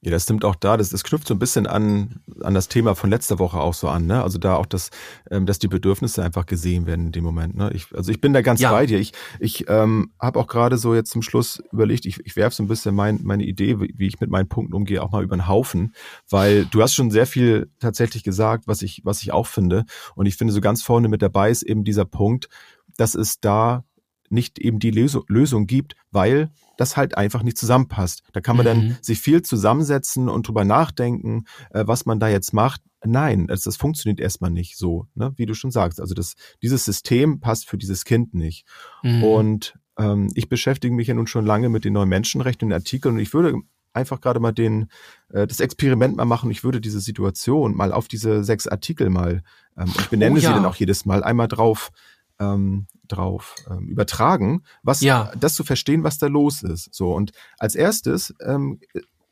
Ja, 0.00 0.12
das 0.12 0.22
stimmt 0.22 0.44
auch 0.44 0.54
da. 0.54 0.76
Das, 0.76 0.90
das 0.90 1.02
knüpft 1.02 1.26
so 1.26 1.34
ein 1.34 1.40
bisschen 1.40 1.66
an, 1.66 2.20
an 2.40 2.54
das 2.54 2.68
Thema 2.68 2.94
von 2.94 3.10
letzter 3.10 3.40
Woche 3.40 3.58
auch 3.58 3.74
so 3.74 3.88
an. 3.88 4.06
Ne? 4.06 4.22
Also 4.22 4.38
da 4.38 4.54
auch 4.54 4.66
das, 4.66 4.90
ähm, 5.28 5.44
dass 5.44 5.58
die 5.58 5.66
Bedürfnisse 5.66 6.22
einfach 6.22 6.46
gesehen 6.46 6.86
werden 6.86 7.06
in 7.06 7.12
dem 7.12 7.24
Moment. 7.24 7.56
Ne? 7.56 7.72
Ich, 7.74 7.92
also 7.92 8.12
ich 8.12 8.20
bin 8.20 8.32
da 8.32 8.40
ganz 8.40 8.60
ja. 8.60 8.70
bei 8.70 8.86
dir. 8.86 9.00
Ich, 9.00 9.12
ich 9.40 9.68
ähm, 9.68 10.12
habe 10.20 10.38
auch 10.38 10.46
gerade 10.46 10.78
so 10.78 10.94
jetzt 10.94 11.10
zum 11.10 11.22
Schluss 11.22 11.60
überlegt, 11.72 12.06
ich, 12.06 12.24
ich 12.24 12.36
werfe 12.36 12.54
so 12.54 12.62
ein 12.62 12.68
bisschen 12.68 12.94
mein, 12.94 13.20
meine 13.24 13.44
Idee, 13.44 13.80
wie, 13.80 13.92
wie 13.96 14.06
ich 14.06 14.20
mit 14.20 14.30
meinen 14.30 14.48
Punkten 14.48 14.72
umgehe, 14.72 15.02
auch 15.02 15.10
mal 15.10 15.24
über 15.24 15.36
den 15.36 15.48
Haufen. 15.48 15.92
Weil 16.30 16.64
du 16.66 16.80
hast 16.80 16.94
schon 16.94 17.10
sehr 17.10 17.26
viel 17.26 17.68
tatsächlich 17.80 18.22
gesagt, 18.22 18.68
was 18.68 18.82
ich, 18.82 19.00
was 19.04 19.20
ich 19.22 19.32
auch 19.32 19.48
finde. 19.48 19.84
Und 20.14 20.26
ich 20.26 20.36
finde 20.36 20.54
so 20.54 20.60
ganz 20.60 20.80
vorne 20.80 21.08
mit 21.08 21.22
dabei 21.22 21.50
ist 21.50 21.64
eben 21.64 21.82
dieser 21.82 22.04
Punkt, 22.04 22.48
dass 22.96 23.16
es 23.16 23.40
da 23.40 23.84
nicht 24.30 24.60
eben 24.60 24.78
die 24.78 24.92
Lösung, 24.92 25.24
Lösung 25.26 25.66
gibt, 25.66 25.96
weil 26.12 26.50
das 26.78 26.96
halt 26.96 27.18
einfach 27.18 27.42
nicht 27.42 27.58
zusammenpasst. 27.58 28.22
Da 28.32 28.40
kann 28.40 28.56
man 28.56 28.64
mhm. 28.64 28.68
dann 28.68 28.98
sich 29.02 29.20
viel 29.20 29.42
zusammensetzen 29.42 30.28
und 30.28 30.48
drüber 30.48 30.64
nachdenken, 30.64 31.44
äh, 31.70 31.84
was 31.86 32.06
man 32.06 32.20
da 32.20 32.28
jetzt 32.28 32.54
macht. 32.54 32.80
Nein, 33.04 33.48
das, 33.48 33.62
das 33.62 33.76
funktioniert 33.76 34.20
erstmal 34.20 34.50
nicht 34.50 34.78
so, 34.78 35.06
ne? 35.14 35.32
wie 35.36 35.46
du 35.46 35.54
schon 35.54 35.70
sagst. 35.70 36.00
Also 36.00 36.14
das, 36.14 36.34
dieses 36.62 36.84
System 36.84 37.40
passt 37.40 37.68
für 37.68 37.78
dieses 37.78 38.04
Kind 38.04 38.32
nicht. 38.32 38.64
Mhm. 39.02 39.24
Und 39.24 39.78
ähm, 39.98 40.30
ich 40.34 40.48
beschäftige 40.48 40.94
mich 40.94 41.08
ja 41.08 41.14
nun 41.14 41.26
schon 41.26 41.44
lange 41.44 41.68
mit 41.68 41.84
den 41.84 41.92
neuen 41.92 42.08
Menschenrechten 42.08 42.68
und 42.68 42.72
Artikeln 42.72 43.16
und 43.16 43.20
ich 43.20 43.34
würde 43.34 43.54
einfach 43.92 44.20
gerade 44.20 44.38
mal 44.38 44.52
den, 44.52 44.86
äh, 45.30 45.46
das 45.46 45.58
Experiment 45.58 46.16
mal 46.16 46.24
machen. 46.24 46.50
Ich 46.50 46.62
würde 46.62 46.80
diese 46.80 47.00
Situation 47.00 47.74
mal 47.74 47.92
auf 47.92 48.06
diese 48.06 48.44
sechs 48.44 48.68
Artikel 48.68 49.10
mal, 49.10 49.42
ähm, 49.76 49.92
ich 49.98 50.08
benenne 50.08 50.36
oh, 50.36 50.38
ja. 50.38 50.48
sie 50.48 50.54
dann 50.54 50.66
auch 50.66 50.76
jedes 50.76 51.04
Mal, 51.04 51.24
einmal 51.24 51.48
drauf 51.48 51.90
ähm, 52.38 52.86
drauf 53.08 53.54
ähm, 53.70 53.88
übertragen, 53.88 54.62
was 54.82 55.00
ja. 55.00 55.32
das 55.38 55.54
zu 55.54 55.64
verstehen, 55.64 56.04
was 56.04 56.18
da 56.18 56.26
los 56.26 56.62
ist. 56.62 56.94
So 56.94 57.12
und 57.12 57.32
als 57.58 57.74
erstes 57.74 58.34
ähm, 58.44 58.80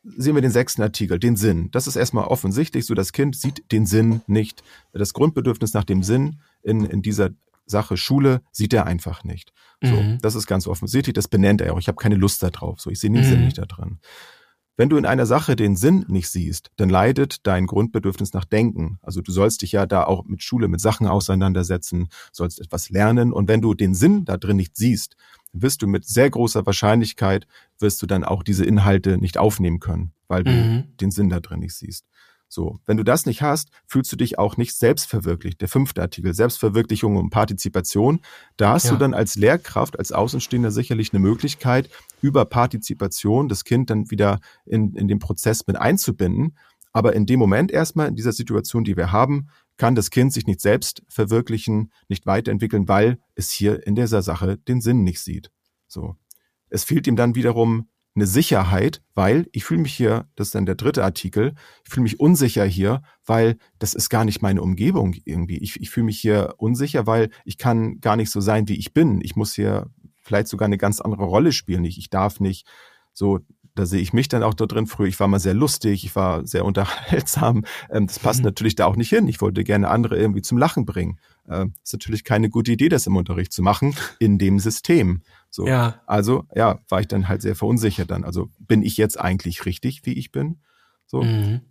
sehen 0.02 0.34
wir 0.34 0.42
den 0.42 0.50
sechsten 0.50 0.82
Artikel, 0.82 1.18
den 1.18 1.36
Sinn. 1.36 1.70
Das 1.72 1.86
ist 1.86 1.96
erstmal 1.96 2.26
offensichtlich, 2.26 2.86
so 2.86 2.94
das 2.94 3.12
Kind 3.12 3.36
sieht 3.36 3.70
den 3.72 3.86
Sinn 3.86 4.22
nicht. 4.26 4.62
Das 4.92 5.12
Grundbedürfnis 5.12 5.74
nach 5.74 5.84
dem 5.84 6.02
Sinn 6.02 6.40
in, 6.62 6.84
in 6.84 7.02
dieser 7.02 7.30
Sache 7.66 7.96
Schule 7.96 8.42
sieht 8.52 8.72
er 8.72 8.86
einfach 8.86 9.24
nicht. 9.24 9.52
So, 9.82 9.94
mhm. 9.94 10.18
das 10.22 10.34
ist 10.34 10.46
ganz 10.46 10.66
offensichtlich, 10.66 11.14
das 11.14 11.28
benennt 11.28 11.60
er 11.60 11.74
auch. 11.74 11.78
Ich 11.78 11.88
habe 11.88 11.96
keine 11.96 12.14
Lust 12.14 12.42
darauf. 12.42 12.80
So, 12.80 12.90
ich 12.90 12.98
sehe 12.98 13.10
den 13.10 13.22
mhm. 13.22 13.28
Sinn 13.28 13.44
nicht 13.44 13.58
da 13.58 13.66
drin. 13.66 13.98
Wenn 14.76 14.90
du 14.90 14.98
in 14.98 15.06
einer 15.06 15.24
Sache 15.24 15.56
den 15.56 15.74
Sinn 15.74 16.04
nicht 16.08 16.28
siehst, 16.28 16.70
dann 16.76 16.90
leidet 16.90 17.46
dein 17.46 17.66
Grundbedürfnis 17.66 18.34
nach 18.34 18.44
Denken. 18.44 18.98
Also 19.00 19.22
du 19.22 19.32
sollst 19.32 19.62
dich 19.62 19.72
ja 19.72 19.86
da 19.86 20.04
auch 20.04 20.24
mit 20.24 20.42
Schule, 20.42 20.68
mit 20.68 20.80
Sachen 20.80 21.06
auseinandersetzen, 21.06 22.08
sollst 22.30 22.60
etwas 22.60 22.90
lernen. 22.90 23.32
Und 23.32 23.48
wenn 23.48 23.62
du 23.62 23.72
den 23.72 23.94
Sinn 23.94 24.26
da 24.26 24.36
drin 24.36 24.56
nicht 24.56 24.76
siehst, 24.76 25.16
wirst 25.52 25.80
du 25.80 25.86
mit 25.86 26.04
sehr 26.04 26.28
großer 26.28 26.66
Wahrscheinlichkeit, 26.66 27.46
wirst 27.78 28.02
du 28.02 28.06
dann 28.06 28.22
auch 28.22 28.42
diese 28.42 28.66
Inhalte 28.66 29.16
nicht 29.16 29.38
aufnehmen 29.38 29.80
können, 29.80 30.12
weil 30.28 30.44
du 30.44 30.50
mhm. 30.50 30.96
den 31.00 31.10
Sinn 31.10 31.30
da 31.30 31.40
drin 31.40 31.60
nicht 31.60 31.74
siehst. 31.74 32.04
So, 32.48 32.78
wenn 32.86 32.96
du 32.96 33.02
das 33.02 33.26
nicht 33.26 33.42
hast, 33.42 33.70
fühlst 33.86 34.12
du 34.12 34.16
dich 34.16 34.38
auch 34.38 34.56
nicht 34.56 34.74
selbstverwirklicht. 34.74 35.60
Der 35.60 35.68
fünfte 35.68 36.00
Artikel, 36.00 36.32
Selbstverwirklichung 36.32 37.16
und 37.16 37.30
Partizipation. 37.30 38.20
Da 38.56 38.72
hast 38.72 38.84
ja. 38.84 38.92
du 38.92 38.98
dann 38.98 39.14
als 39.14 39.34
Lehrkraft, 39.34 39.98
als 39.98 40.12
Außenstehender 40.12 40.70
sicherlich 40.70 41.12
eine 41.12 41.18
Möglichkeit, 41.18 41.90
über 42.20 42.44
Partizipation 42.44 43.48
das 43.48 43.64
Kind 43.64 43.90
dann 43.90 44.10
wieder 44.10 44.38
in, 44.64 44.94
in 44.94 45.08
den 45.08 45.18
Prozess 45.18 45.66
mit 45.66 45.76
einzubinden. 45.76 46.56
Aber 46.92 47.14
in 47.14 47.26
dem 47.26 47.38
Moment 47.38 47.72
erstmal, 47.72 48.08
in 48.08 48.16
dieser 48.16 48.32
Situation, 48.32 48.84
die 48.84 48.96
wir 48.96 49.12
haben, 49.12 49.48
kann 49.76 49.94
das 49.94 50.10
Kind 50.10 50.32
sich 50.32 50.46
nicht 50.46 50.60
selbst 50.60 51.02
verwirklichen, 51.08 51.92
nicht 52.08 52.26
weiterentwickeln, 52.26 52.88
weil 52.88 53.18
es 53.34 53.50
hier 53.50 53.86
in 53.86 53.94
dieser 53.94 54.22
Sache 54.22 54.56
den 54.56 54.80
Sinn 54.80 55.02
nicht 55.02 55.20
sieht. 55.20 55.50
So. 55.86 56.16
Es 56.70 56.84
fehlt 56.84 57.06
ihm 57.06 57.16
dann 57.16 57.34
wiederum 57.34 57.88
eine 58.16 58.26
Sicherheit, 58.26 59.02
weil 59.14 59.46
ich 59.52 59.64
fühle 59.64 59.82
mich 59.82 59.94
hier, 59.94 60.26
das 60.34 60.48
ist 60.48 60.54
dann 60.54 60.66
der 60.66 60.74
dritte 60.74 61.04
Artikel, 61.04 61.54
ich 61.84 61.90
fühle 61.90 62.02
mich 62.02 62.18
unsicher 62.18 62.64
hier, 62.64 63.02
weil 63.24 63.58
das 63.78 63.94
ist 63.94 64.08
gar 64.08 64.24
nicht 64.24 64.42
meine 64.42 64.62
Umgebung 64.62 65.14
irgendwie. 65.24 65.58
Ich, 65.58 65.80
ich 65.80 65.90
fühle 65.90 66.06
mich 66.06 66.18
hier 66.18 66.54
unsicher, 66.56 67.06
weil 67.06 67.30
ich 67.44 67.58
kann 67.58 68.00
gar 68.00 68.16
nicht 68.16 68.30
so 68.30 68.40
sein, 68.40 68.68
wie 68.68 68.76
ich 68.76 68.92
bin. 68.92 69.20
Ich 69.20 69.36
muss 69.36 69.54
hier 69.54 69.90
vielleicht 70.22 70.48
sogar 70.48 70.66
eine 70.66 70.78
ganz 70.78 71.00
andere 71.00 71.24
Rolle 71.24 71.52
spielen. 71.52 71.84
Ich, 71.84 71.98
ich 71.98 72.10
darf 72.10 72.40
nicht 72.40 72.66
so 73.12 73.40
da 73.76 73.84
sehe 73.86 74.00
ich 74.00 74.12
mich 74.12 74.28
dann 74.28 74.42
auch 74.42 74.54
da 74.54 74.66
drin 74.66 74.86
früher. 74.86 75.06
Ich 75.06 75.20
war 75.20 75.28
mal 75.28 75.38
sehr 75.38 75.54
lustig, 75.54 76.04
ich 76.04 76.16
war 76.16 76.46
sehr 76.46 76.64
unterhaltsam. 76.64 77.64
Ähm, 77.90 78.06
das 78.06 78.18
passt 78.18 78.40
mhm. 78.40 78.46
natürlich 78.46 78.74
da 78.74 78.86
auch 78.86 78.96
nicht 78.96 79.10
hin. 79.10 79.28
Ich 79.28 79.40
wollte 79.40 79.62
gerne 79.62 79.88
andere 79.88 80.16
irgendwie 80.16 80.42
zum 80.42 80.58
Lachen 80.58 80.84
bringen. 80.84 81.20
Ähm, 81.48 81.74
ist 81.82 81.92
natürlich 81.92 82.24
keine 82.24 82.48
gute 82.48 82.72
Idee, 82.72 82.88
das 82.88 83.06
im 83.06 83.16
Unterricht 83.16 83.52
zu 83.52 83.62
machen, 83.62 83.94
in 84.18 84.38
dem 84.38 84.58
System. 84.58 85.22
So. 85.50 85.66
Ja. 85.66 86.02
Also, 86.06 86.44
ja, 86.54 86.80
war 86.88 87.00
ich 87.00 87.08
dann 87.08 87.28
halt 87.28 87.42
sehr 87.42 87.56
verunsichert 87.56 88.10
dann. 88.10 88.24
Also, 88.24 88.50
bin 88.58 88.82
ich 88.82 88.96
jetzt 88.96 89.18
eigentlich 89.18 89.66
richtig, 89.66 90.04
wie 90.04 90.14
ich 90.14 90.32
bin? 90.32 90.60
So. 91.06 91.22
Mhm. 91.22 91.62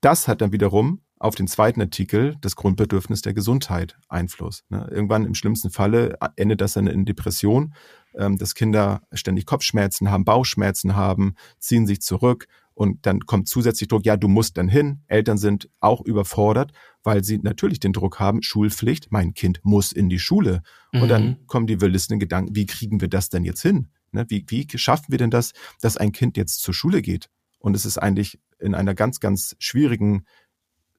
Das 0.00 0.28
hat 0.28 0.40
dann 0.40 0.52
wiederum 0.52 1.00
auf 1.18 1.34
den 1.34 1.46
zweiten 1.46 1.80
Artikel 1.80 2.36
das 2.42 2.54
Grundbedürfnis 2.56 3.22
der 3.22 3.32
Gesundheit 3.32 3.96
Einfluss. 4.08 4.64
Ne? 4.68 4.86
Irgendwann 4.90 5.24
im 5.24 5.34
schlimmsten 5.34 5.70
Falle 5.70 6.18
endet 6.36 6.60
das 6.60 6.74
dann 6.74 6.86
in 6.86 7.06
Depression, 7.06 7.74
ähm, 8.14 8.36
dass 8.36 8.54
Kinder 8.54 9.02
ständig 9.12 9.46
Kopfschmerzen 9.46 10.10
haben, 10.10 10.24
Bauchschmerzen 10.24 10.96
haben, 10.96 11.34
ziehen 11.58 11.86
sich 11.86 12.02
zurück 12.02 12.46
und 12.74 13.06
dann 13.06 13.20
kommt 13.20 13.48
zusätzlich 13.48 13.88
Druck, 13.88 14.04
ja, 14.04 14.16
du 14.16 14.26
musst 14.26 14.58
dann 14.58 14.68
hin. 14.68 15.02
Eltern 15.06 15.38
sind 15.38 15.70
auch 15.80 16.00
überfordert, 16.00 16.72
weil 17.04 17.22
sie 17.22 17.38
natürlich 17.38 17.78
den 17.78 17.92
Druck 17.92 18.18
haben, 18.18 18.42
Schulpflicht, 18.42 19.12
mein 19.12 19.32
Kind 19.32 19.60
muss 19.62 19.92
in 19.92 20.08
die 20.08 20.18
Schule. 20.18 20.62
Mhm. 20.92 21.02
Und 21.02 21.08
dann 21.08 21.24
mhm. 21.26 21.46
kommen 21.46 21.66
die 21.68 21.80
wildesten 21.80 22.18
Gedanken, 22.18 22.56
wie 22.56 22.66
kriegen 22.66 23.00
wir 23.00 23.08
das 23.08 23.28
denn 23.28 23.44
jetzt 23.44 23.62
hin? 23.62 23.88
Ne, 24.10 24.26
wie, 24.28 24.44
wie 24.48 24.66
schaffen 24.76 25.06
wir 25.08 25.18
denn 25.18 25.30
das, 25.30 25.52
dass 25.80 25.96
ein 25.96 26.12
Kind 26.12 26.36
jetzt 26.36 26.62
zur 26.62 26.74
Schule 26.74 27.00
geht? 27.00 27.30
Und 27.58 27.74
es 27.76 27.86
ist 27.86 27.98
eigentlich 27.98 28.40
in 28.58 28.74
einer 28.74 28.94
ganz, 28.94 29.20
ganz 29.20 29.56
schwierigen 29.58 30.24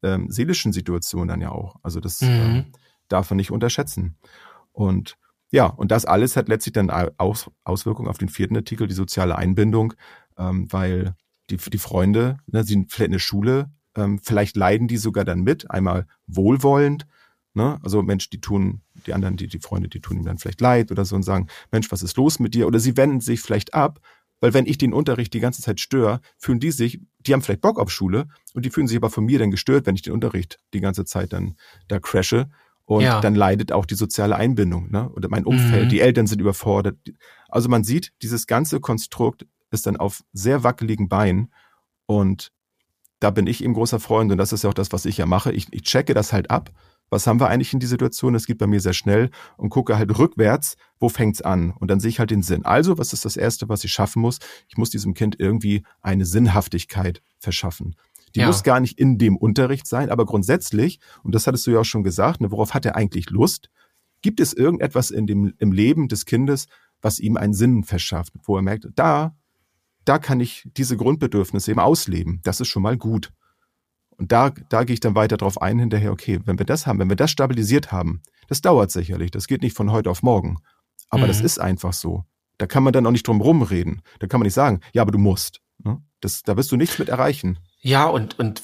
ähm, 0.01 0.29
seelischen 0.29 0.71
Situation 0.71 1.27
dann 1.27 1.41
ja 1.41 1.51
auch. 1.51 1.75
Also 1.83 1.99
das 1.99 2.21
mhm. 2.21 2.29
ähm, 2.29 2.65
darf 3.09 3.29
man 3.29 3.37
nicht 3.37 3.51
unterschätzen. 3.51 4.17
Und 4.71 5.17
ja, 5.51 5.65
und 5.67 5.91
das 5.91 6.05
alles 6.05 6.35
hat 6.35 6.49
letztlich 6.49 6.73
dann 6.73 6.89
Aus, 6.89 7.49
Auswirkungen 7.63 8.09
auf 8.09 8.17
den 8.17 8.29
vierten 8.29 8.55
Artikel, 8.55 8.87
die 8.87 8.93
soziale 8.93 9.37
Einbindung, 9.37 9.93
ähm, 10.37 10.71
weil 10.71 11.15
die, 11.49 11.57
die 11.57 11.77
Freunde, 11.77 12.37
ne, 12.47 12.63
sie 12.63 12.73
sind 12.73 12.91
vielleicht 12.91 13.07
in 13.07 13.11
der 13.13 13.19
Schule, 13.19 13.71
ähm, 13.95 14.19
vielleicht 14.21 14.55
leiden 14.55 14.87
die 14.87 14.97
sogar 14.97 15.25
dann 15.25 15.41
mit, 15.41 15.69
einmal 15.71 16.07
wohlwollend, 16.27 17.07
ne? 17.53 17.79
also 17.83 18.01
Mensch, 18.01 18.29
die 18.29 18.41
tun, 18.41 18.81
die 19.05 19.13
anderen, 19.13 19.37
die, 19.37 19.47
die 19.47 19.59
Freunde, 19.59 19.89
die 19.89 20.01
tun 20.01 20.17
ihm 20.17 20.25
dann 20.25 20.37
vielleicht 20.37 20.61
leid 20.61 20.91
oder 20.91 21.05
so 21.05 21.15
und 21.15 21.23
sagen, 21.23 21.47
Mensch, 21.71 21.91
was 21.91 22.03
ist 22.03 22.17
los 22.17 22.39
mit 22.39 22.53
dir? 22.53 22.67
Oder 22.67 22.79
sie 22.79 22.97
wenden 22.97 23.21
sich 23.21 23.41
vielleicht 23.41 23.73
ab, 23.73 24.01
weil 24.41 24.53
wenn 24.53 24.65
ich 24.65 24.77
den 24.77 24.93
Unterricht 24.93 25.33
die 25.33 25.39
ganze 25.39 25.61
Zeit 25.61 25.79
störe, 25.79 26.19
fühlen 26.37 26.59
die 26.59 26.71
sich, 26.71 26.99
die 27.19 27.33
haben 27.33 27.41
vielleicht 27.41 27.61
Bock 27.61 27.79
auf 27.79 27.89
Schule 27.89 28.27
und 28.53 28.65
die 28.65 28.69
fühlen 28.69 28.87
sich 28.87 28.97
aber 28.97 29.09
von 29.09 29.25
mir 29.25 29.39
dann 29.39 29.51
gestört, 29.51 29.85
wenn 29.85 29.95
ich 29.95 30.01
den 30.01 30.13
Unterricht 30.13 30.59
die 30.73 30.81
ganze 30.81 31.05
Zeit 31.05 31.33
dann 31.33 31.55
da 31.87 31.99
crashe. 31.99 32.49
Und 32.87 33.01
ja. 33.01 33.19
dann 33.19 33.33
leidet 33.33 33.71
auch 33.71 33.87
die 33.87 33.95
soziale 33.95 34.35
Einbindung, 34.35 34.91
ne? 34.91 35.09
Oder 35.09 35.27
mein 35.27 35.43
Umfeld, 35.43 35.85
mhm. 35.85 35.89
die 35.89 36.01
Eltern 36.01 36.27
sind 36.27 36.39
überfordert. 36.39 36.95
Also 37.49 37.67
man 37.67 37.83
sieht, 37.83 38.11
dieses 38.21 38.45
ganze 38.45 38.79
Konstrukt 38.79 39.47
ist 39.75 39.85
dann 39.85 39.97
auf 39.97 40.23
sehr 40.33 40.63
wackeligen 40.63 41.07
Beinen 41.07 41.53
und 42.07 42.51
da 43.19 43.29
bin 43.29 43.47
ich 43.47 43.63
eben 43.63 43.73
großer 43.73 43.99
Freund 43.99 44.31
und 44.31 44.37
das 44.37 44.53
ist 44.53 44.63
ja 44.63 44.69
auch 44.69 44.73
das, 44.73 44.91
was 44.91 45.05
ich 45.05 45.17
ja 45.17 45.25
mache. 45.25 45.51
Ich, 45.51 45.71
ich 45.71 45.83
checke 45.83 46.13
das 46.13 46.33
halt 46.33 46.49
ab. 46.49 46.71
Was 47.09 47.27
haben 47.27 47.39
wir 47.39 47.49
eigentlich 47.49 47.71
in 47.71 47.79
die 47.79 47.85
Situation? 47.85 48.33
Das 48.33 48.47
geht 48.47 48.57
bei 48.57 48.67
mir 48.67 48.79
sehr 48.79 48.93
schnell 48.93 49.29
und 49.57 49.69
gucke 49.69 49.97
halt 49.97 50.17
rückwärts, 50.17 50.75
wo 50.99 51.07
fängt's 51.07 51.41
an? 51.41 51.71
Und 51.71 51.89
dann 51.89 51.99
sehe 51.99 52.09
ich 52.09 52.19
halt 52.19 52.31
den 52.31 52.41
Sinn. 52.41 52.65
Also, 52.65 52.97
was 52.97 53.13
ist 53.13 53.25
das 53.25 53.37
Erste, 53.37 53.69
was 53.69 53.83
ich 53.83 53.91
schaffen 53.91 54.21
muss? 54.21 54.39
Ich 54.67 54.77
muss 54.77 54.89
diesem 54.89 55.13
Kind 55.13 55.39
irgendwie 55.39 55.83
eine 56.01 56.25
Sinnhaftigkeit 56.25 57.21
verschaffen. 57.37 57.95
Die 58.33 58.41
ja. 58.41 58.47
muss 58.47 58.63
gar 58.63 58.79
nicht 58.79 58.99
in 58.99 59.17
dem 59.17 59.37
Unterricht 59.37 59.87
sein, 59.87 60.09
aber 60.09 60.25
grundsätzlich, 60.25 60.99
und 61.23 61.33
das 61.35 61.47
hattest 61.47 61.65
du 61.67 61.71
ja 61.71 61.79
auch 61.79 61.85
schon 61.85 62.03
gesagt, 62.03 62.41
ne, 62.41 62.51
worauf 62.51 62.73
hat 62.73 62.85
er 62.85 62.95
eigentlich 62.95 63.29
Lust? 63.29 63.69
Gibt 64.21 64.39
es 64.39 64.51
irgendetwas 64.51 65.11
in 65.11 65.25
dem, 65.27 65.53
im 65.59 65.71
Leben 65.71 66.07
des 66.09 66.25
Kindes, 66.25 66.65
was 67.01 67.19
ihm 67.19 67.37
einen 67.37 67.53
Sinn 67.53 67.83
verschafft, 67.83 68.33
wo 68.43 68.57
er 68.57 68.61
merkt, 68.61 68.87
da 68.95 69.35
da 70.05 70.19
kann 70.19 70.39
ich 70.39 70.67
diese 70.77 70.97
Grundbedürfnisse 70.97 71.71
eben 71.71 71.79
ausleben. 71.79 72.41
Das 72.43 72.61
ist 72.61 72.67
schon 72.67 72.83
mal 72.83 72.97
gut. 72.97 73.31
Und 74.17 74.31
da, 74.31 74.51
da 74.69 74.83
gehe 74.83 74.93
ich 74.93 74.99
dann 74.99 75.15
weiter 75.15 75.37
drauf 75.37 75.61
ein, 75.61 75.79
hinterher, 75.79 76.11
okay, 76.11 76.39
wenn 76.45 76.57
wir 76.57 76.65
das 76.65 76.87
haben, 76.87 76.99
wenn 76.99 77.09
wir 77.09 77.17
das 77.17 77.31
stabilisiert 77.31 77.91
haben, 77.91 78.21
das 78.47 78.61
dauert 78.61 78.91
sicherlich, 78.91 79.31
das 79.31 79.47
geht 79.47 79.61
nicht 79.61 79.75
von 79.75 79.91
heute 79.91 80.09
auf 80.09 80.23
morgen. 80.23 80.57
Aber 81.09 81.23
mhm. 81.23 81.27
das 81.27 81.41
ist 81.41 81.59
einfach 81.59 81.93
so. 81.93 82.23
Da 82.57 82.67
kann 82.67 82.83
man 82.83 82.93
dann 82.93 83.05
auch 83.05 83.11
nicht 83.11 83.27
drum 83.27 83.41
rumreden. 83.41 84.01
Da 84.19 84.27
kann 84.27 84.39
man 84.39 84.45
nicht 84.45 84.53
sagen, 84.53 84.79
ja, 84.93 85.01
aber 85.01 85.11
du 85.11 85.17
musst. 85.17 85.61
Ne? 85.83 86.01
Das, 86.21 86.43
da 86.43 86.55
wirst 86.55 86.71
du 86.71 86.77
nichts 86.77 86.97
mit 86.97 87.09
erreichen. 87.09 87.59
Ja, 87.81 88.05
und, 88.05 88.39
und 88.39 88.61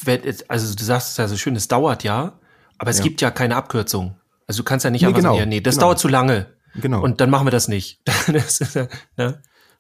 also 0.48 0.76
du 0.76 0.84
sagst 0.84 1.12
es 1.12 1.18
ja 1.18 1.28
so 1.28 1.36
schön, 1.36 1.56
es 1.56 1.68
dauert 1.68 2.04
ja, 2.04 2.40
aber 2.78 2.90
es 2.90 3.00
ja. 3.00 3.04
gibt 3.04 3.22
ja 3.22 3.30
keine 3.32 3.56
Abkürzung. 3.56 4.16
Also 4.48 4.64
du 4.64 4.64
kannst 4.64 4.86
ja 4.86 4.92
nicht 4.92 5.02
nee, 5.02 5.08
einfach 5.08 5.20
genau, 5.20 5.34
sagen, 5.34 5.40
ja, 5.40 5.46
nee, 5.46 5.62
das 5.62 5.76
genau. 5.76 5.88
dauert 5.88 6.00
zu 6.00 6.08
lange. 6.08 6.48
Genau. 6.76 7.04
Und 7.04 7.20
dann 7.20 7.30
machen 7.30 7.46
wir 7.46 7.52
das 7.52 7.68
nicht. 7.68 8.02
das 8.32 8.62
ist, 8.62 8.80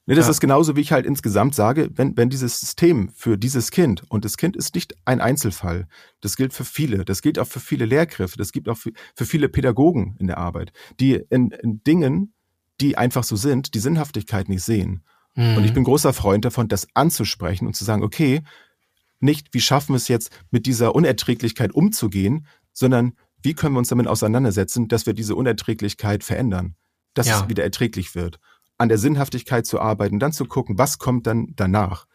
ne? 0.06 0.16
Das 0.16 0.26
ja. 0.26 0.32
ist 0.32 0.40
genauso, 0.40 0.76
wie 0.76 0.82
ich 0.82 0.92
halt 0.92 1.06
insgesamt 1.06 1.56
sage, 1.56 1.90
wenn, 1.94 2.18
wenn 2.18 2.30
dieses 2.30 2.60
System 2.60 3.10
für 3.10 3.38
dieses 3.38 3.72
Kind, 3.72 4.04
und 4.10 4.26
das 4.26 4.38
Kind 4.38 4.56
ist 4.56 4.76
nicht 4.76 4.96
ein 5.06 5.22
Einzelfall, 5.22 5.88
das 6.22 6.36
gilt 6.36 6.54
für 6.54 6.66
viele, 6.66 7.06
das 7.06 7.22
gilt 7.22 7.40
auch 7.40 7.48
für 7.48 7.60
viele 7.60 7.86
Lehrkräfte, 7.86 8.38
das 8.38 8.52
gilt 8.52 8.68
auch 8.70 8.78
für, 8.78 8.92
für 9.16 9.26
viele 9.26 9.50
Pädagogen 9.50 10.16
in 10.20 10.28
der 10.28 10.38
Arbeit, 10.38 10.72
die 11.00 11.22
in, 11.30 11.52
in 11.52 11.84
Dingen, 11.84 12.34
die 12.80 12.98
einfach 12.98 13.24
so 13.24 13.36
sind, 13.36 13.74
die 13.76 13.80
Sinnhaftigkeit 13.80 14.50
nicht 14.50 14.64
sehen. 14.64 15.04
Mhm. 15.36 15.58
Und 15.58 15.64
ich 15.66 15.74
bin 15.74 15.84
großer 15.84 16.14
Freund 16.14 16.46
davon, 16.46 16.68
das 16.68 16.88
anzusprechen 16.94 17.68
und 17.68 17.76
zu 17.76 17.84
sagen, 17.84 18.04
okay, 18.04 18.42
nicht, 19.20 19.54
wie 19.54 19.62
schaffen 19.62 19.94
wir 19.94 19.98
es 19.98 20.08
jetzt, 20.08 20.32
mit 20.50 20.66
dieser 20.66 20.96
Unerträglichkeit 20.96 21.74
umzugehen, 21.74 22.48
sondern 22.74 23.14
wie 23.44 23.54
können 23.54 23.76
wir 23.76 23.80
uns 23.80 23.90
damit 23.90 24.08
auseinandersetzen, 24.08 24.88
dass 24.88 25.06
wir 25.06 25.14
diese 25.14 25.36
Unerträglichkeit 25.36 26.24
verändern, 26.24 26.76
dass 27.14 27.28
ja. 27.28 27.42
es 27.42 27.50
wieder 27.50 27.64
erträglich 27.64 28.16
wird 28.16 28.40
an 28.82 28.90
der 28.90 28.98
Sinnhaftigkeit 28.98 29.68
zu 29.68 29.80
arbeiten, 29.80 30.20
dann 30.20 30.34
zu 30.34 30.46
gucken, 30.46 30.80
was 30.80 30.98
kommt 30.98 31.28
dann 31.28 31.54
danach. 31.56 32.08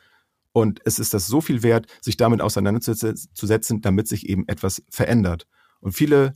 Und 0.53 0.81
es 0.85 0.99
ist 0.99 1.15
das 1.15 1.29
so 1.29 1.41
viel 1.41 1.63
wert, 1.63 1.87
sich 2.01 2.17
damit 2.17 2.41
auseinanderzusetzen, 2.41 3.83
damit 3.83 4.09
sich 4.09 4.29
eben 4.29 4.49
etwas 4.49 4.83
verändert. 4.91 5.47
Und 5.81 5.93
viele, 5.93 6.33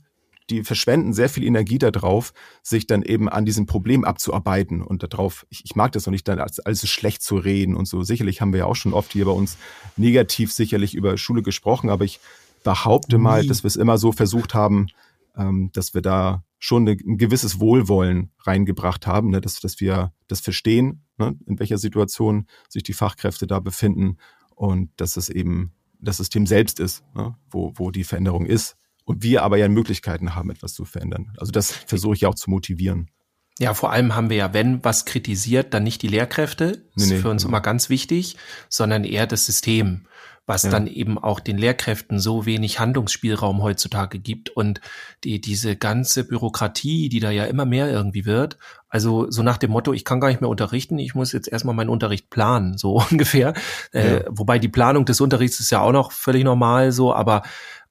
die 0.49 0.63
verschwenden 0.63 1.11
sehr 1.11 1.27
viel 1.27 1.43
Energie 1.43 1.79
darauf, 1.79 2.33
sich 2.63 2.87
dann 2.87 3.01
eben 3.01 3.27
an 3.27 3.45
diesem 3.45 3.65
Problem 3.65 4.05
abzuarbeiten 4.05 4.81
und 4.81 5.03
darauf, 5.03 5.45
ich, 5.49 5.65
ich 5.65 5.75
mag 5.75 5.91
das 5.91 6.05
noch 6.05 6.11
nicht, 6.11 6.27
dann 6.29 6.39
als 6.39 6.61
alles 6.61 6.87
schlecht 6.87 7.23
zu 7.23 7.35
reden 7.35 7.75
und 7.75 7.87
so. 7.87 8.03
Sicherlich 8.03 8.39
haben 8.39 8.53
wir 8.53 8.59
ja 8.59 8.65
auch 8.67 8.75
schon 8.75 8.93
oft 8.93 9.11
hier 9.11 9.25
bei 9.25 9.31
uns 9.31 9.57
negativ 9.97 10.53
sicherlich 10.53 10.95
über 10.95 11.17
Schule 11.17 11.41
gesprochen, 11.41 11.89
aber 11.89 12.05
ich 12.05 12.21
behaupte 12.63 13.17
mal, 13.17 13.45
dass 13.45 13.63
wir 13.63 13.67
es 13.67 13.75
immer 13.75 13.97
so 13.97 14.13
versucht 14.13 14.53
haben, 14.53 14.87
ähm, 15.35 15.71
dass 15.73 15.93
wir 15.93 16.01
da 16.01 16.43
schon 16.63 16.87
ein 16.87 17.17
gewisses 17.17 17.59
Wohlwollen 17.59 18.31
reingebracht 18.39 19.07
haben, 19.07 19.31
ne, 19.31 19.41
dass, 19.41 19.59
dass 19.59 19.79
wir 19.79 20.13
das 20.27 20.41
verstehen, 20.41 21.03
ne, 21.17 21.35
in 21.47 21.57
welcher 21.59 21.79
Situation 21.79 22.45
sich 22.69 22.83
die 22.83 22.93
Fachkräfte 22.93 23.47
da 23.47 23.59
befinden 23.59 24.17
und 24.51 24.91
dass 24.97 25.17
es 25.17 25.29
eben 25.29 25.73
das 25.99 26.17
System 26.17 26.45
selbst 26.45 26.79
ist, 26.79 27.03
ne, 27.15 27.35
wo, 27.49 27.73
wo 27.75 27.89
die 27.89 28.03
Veränderung 28.03 28.45
ist. 28.45 28.77
Und 29.05 29.23
wir 29.23 29.41
aber 29.41 29.57
ja 29.57 29.67
Möglichkeiten 29.67 30.35
haben, 30.35 30.51
etwas 30.51 30.75
zu 30.75 30.85
verändern. 30.85 31.33
Also 31.37 31.51
das 31.51 31.71
versuche 31.71 32.13
ich 32.13 32.27
auch 32.27 32.35
zu 32.35 32.51
motivieren. 32.51 33.09
Ja, 33.57 33.73
vor 33.73 33.91
allem 33.91 34.15
haben 34.15 34.29
wir 34.29 34.37
ja, 34.37 34.53
wenn 34.53 34.83
was 34.83 35.05
kritisiert, 35.05 35.73
dann 35.73 35.83
nicht 35.83 36.03
die 36.03 36.07
Lehrkräfte, 36.07 36.85
das 36.95 37.07
nee, 37.07 37.15
ist 37.15 37.21
für 37.23 37.29
uns 37.29 37.41
genau. 37.41 37.53
immer 37.57 37.61
ganz 37.61 37.89
wichtig, 37.89 38.37
sondern 38.69 39.03
eher 39.03 39.25
das 39.25 39.47
System 39.47 40.05
was 40.51 40.63
ja. 40.63 40.69
dann 40.69 40.85
eben 40.85 41.17
auch 41.17 41.39
den 41.39 41.57
Lehrkräften 41.57 42.19
so 42.19 42.45
wenig 42.45 42.77
Handlungsspielraum 42.77 43.63
heutzutage 43.63 44.19
gibt 44.19 44.49
und 44.49 44.81
die, 45.23 45.39
diese 45.39 45.77
ganze 45.77 46.25
Bürokratie, 46.25 47.07
die 47.07 47.21
da 47.21 47.31
ja 47.31 47.45
immer 47.45 47.63
mehr 47.63 47.89
irgendwie 47.89 48.25
wird. 48.25 48.57
Also 48.89 49.31
so 49.31 49.43
nach 49.43 49.57
dem 49.57 49.71
Motto, 49.71 49.93
ich 49.93 50.03
kann 50.03 50.19
gar 50.19 50.27
nicht 50.27 50.41
mehr 50.41 50.49
unterrichten, 50.49 50.99
ich 50.99 51.15
muss 51.15 51.31
jetzt 51.31 51.47
erstmal 51.47 51.73
meinen 51.73 51.89
Unterricht 51.89 52.29
planen, 52.29 52.77
so 52.77 53.01
ungefähr. 53.11 53.53
Äh, 53.93 53.99
ja. 53.99 54.17
Äh, 54.17 54.25
wobei 54.27 54.59
die 54.59 54.67
Planung 54.67 55.05
des 55.05 55.21
Unterrichts 55.21 55.61
ist 55.61 55.71
ja 55.71 55.79
auch 55.79 55.93
noch 55.93 56.11
völlig 56.11 56.43
normal 56.43 56.91
so, 56.91 57.13
aber 57.13 57.43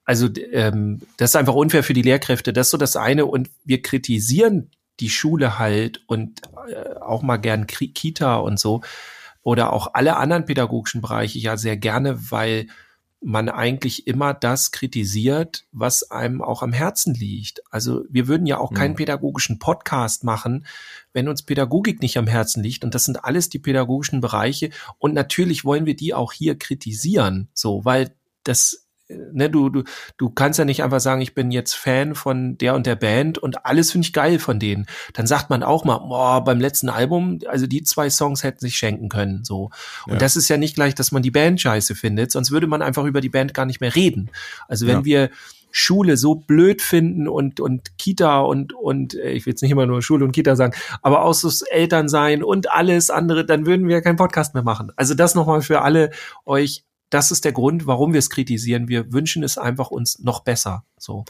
also 0.05 0.29
ähm, 0.51 1.01
das 1.17 1.31
ist 1.31 1.35
einfach 1.35 1.55
unfair 1.55 1.83
für 1.83 1.93
die 1.93 2.03
Lehrkräfte. 2.03 2.53
Das 2.53 2.67
ist 2.67 2.71
so 2.71 2.77
das 2.77 2.95
eine. 2.95 3.25
Und 3.25 3.49
wir 3.63 3.81
kritisieren 3.81 4.69
die 4.99 5.09
Schule 5.09 5.57
halt 5.57 6.03
und 6.05 6.41
äh, 6.69 6.99
auch 6.99 7.23
mal 7.23 7.37
gern 7.37 7.65
Kita 7.65 8.35
und 8.35 8.59
so 8.59 8.81
oder 9.43 9.73
auch 9.73 9.93
alle 9.93 10.17
anderen 10.17 10.45
pädagogischen 10.45 11.01
Bereiche 11.01 11.39
ja 11.39 11.57
sehr 11.57 11.77
gerne, 11.77 12.31
weil 12.31 12.67
man 13.23 13.49
eigentlich 13.49 14.07
immer 14.07 14.33
das 14.33 14.71
kritisiert, 14.71 15.65
was 15.71 16.09
einem 16.09 16.41
auch 16.41 16.63
am 16.63 16.73
Herzen 16.73 17.13
liegt. 17.13 17.61
Also 17.71 18.03
wir 18.09 18.27
würden 18.27 18.47
ja 18.47 18.57
auch 18.57 18.73
keinen 18.73 18.91
mhm. 18.93 18.97
pädagogischen 18.97 19.59
Podcast 19.59 20.23
machen, 20.23 20.65
wenn 21.13 21.27
uns 21.27 21.43
Pädagogik 21.43 22.01
nicht 22.01 22.17
am 22.17 22.25
Herzen 22.25 22.63
liegt. 22.63 22.83
Und 22.83 22.95
das 22.95 23.03
sind 23.03 23.23
alles 23.23 23.49
die 23.49 23.59
pädagogischen 23.59 24.21
Bereiche. 24.21 24.71
Und 24.97 25.13
natürlich 25.13 25.63
wollen 25.63 25.85
wir 25.85 25.95
die 25.95 26.15
auch 26.15 26.33
hier 26.33 26.57
kritisieren, 26.57 27.47
so, 27.53 27.85
weil 27.85 28.15
das 28.43 28.87
ne, 29.31 29.49
du, 29.49 29.69
du, 29.69 29.83
du 30.17 30.29
kannst 30.29 30.59
ja 30.59 30.65
nicht 30.65 30.83
einfach 30.83 30.99
sagen, 30.99 31.21
ich 31.21 31.33
bin 31.33 31.51
jetzt 31.51 31.73
Fan 31.75 32.15
von 32.15 32.57
der 32.57 32.75
und 32.75 32.85
der 32.85 32.95
Band 32.95 33.37
und 33.37 33.65
alles 33.65 33.91
finde 33.91 34.05
ich 34.07 34.13
geil 34.13 34.39
von 34.39 34.59
denen. 34.59 34.85
Dann 35.13 35.27
sagt 35.27 35.49
man 35.49 35.63
auch 35.63 35.85
mal, 35.85 35.97
boah, 35.99 36.43
beim 36.43 36.59
letzten 36.59 36.89
Album, 36.89 37.39
also 37.47 37.67
die 37.67 37.83
zwei 37.83 38.09
Songs 38.09 38.43
hätten 38.43 38.59
sich 38.59 38.77
schenken 38.77 39.09
können, 39.09 39.43
so. 39.43 39.69
Und 40.05 40.13
Ja. 40.13 40.19
das 40.19 40.35
ist 40.35 40.49
ja 40.49 40.57
nicht 40.57 40.75
gleich, 40.75 40.95
dass 40.95 41.11
man 41.11 41.21
die 41.23 41.31
Band 41.31 41.61
scheiße 41.61 41.95
findet, 41.95 42.31
sonst 42.31 42.51
würde 42.51 42.67
man 42.67 42.81
einfach 42.81 43.05
über 43.05 43.21
die 43.21 43.29
Band 43.29 43.53
gar 43.53 43.65
nicht 43.65 43.81
mehr 43.81 43.95
reden. 43.95 44.29
Also 44.67 44.87
wenn 44.87 44.99
Ja. 44.99 45.05
wir 45.05 45.29
Schule 45.73 46.17
so 46.17 46.35
blöd 46.35 46.81
finden 46.81 47.29
und 47.29 47.61
und 47.61 47.97
Kita 47.97 48.41
und 48.41 48.73
und 48.73 49.13
äh, 49.15 49.31
ich 49.31 49.45
will 49.45 49.51
jetzt 49.51 49.61
nicht 49.61 49.71
immer 49.71 49.85
nur 49.85 50.01
Schule 50.01 50.25
und 50.25 50.33
Kita 50.33 50.57
sagen, 50.57 50.73
aber 51.01 51.23
auch 51.23 51.33
so 51.33 51.47
das 51.47 51.61
Elternsein 51.61 52.43
und 52.43 52.69
alles 52.71 53.09
andere, 53.09 53.45
dann 53.45 53.65
würden 53.65 53.87
wir 53.87 54.01
keinen 54.01 54.17
Podcast 54.17 54.53
mehr 54.53 54.63
machen. 54.63 54.91
Also 54.97 55.13
das 55.13 55.33
nochmal 55.33 55.61
für 55.61 55.81
alle 55.81 56.11
euch. 56.45 56.83
Das 57.11 57.29
ist 57.29 57.45
der 57.45 57.51
Grund, 57.51 57.85
warum 57.85 58.13
wir 58.13 58.19
es 58.19 58.29
kritisieren. 58.29 58.87
Wir 58.87 59.11
wünschen 59.13 59.43
es 59.43 59.57
einfach 59.57 59.91
uns 59.91 60.19
noch 60.19 60.39
besser. 60.39 60.85
So. 60.97 61.25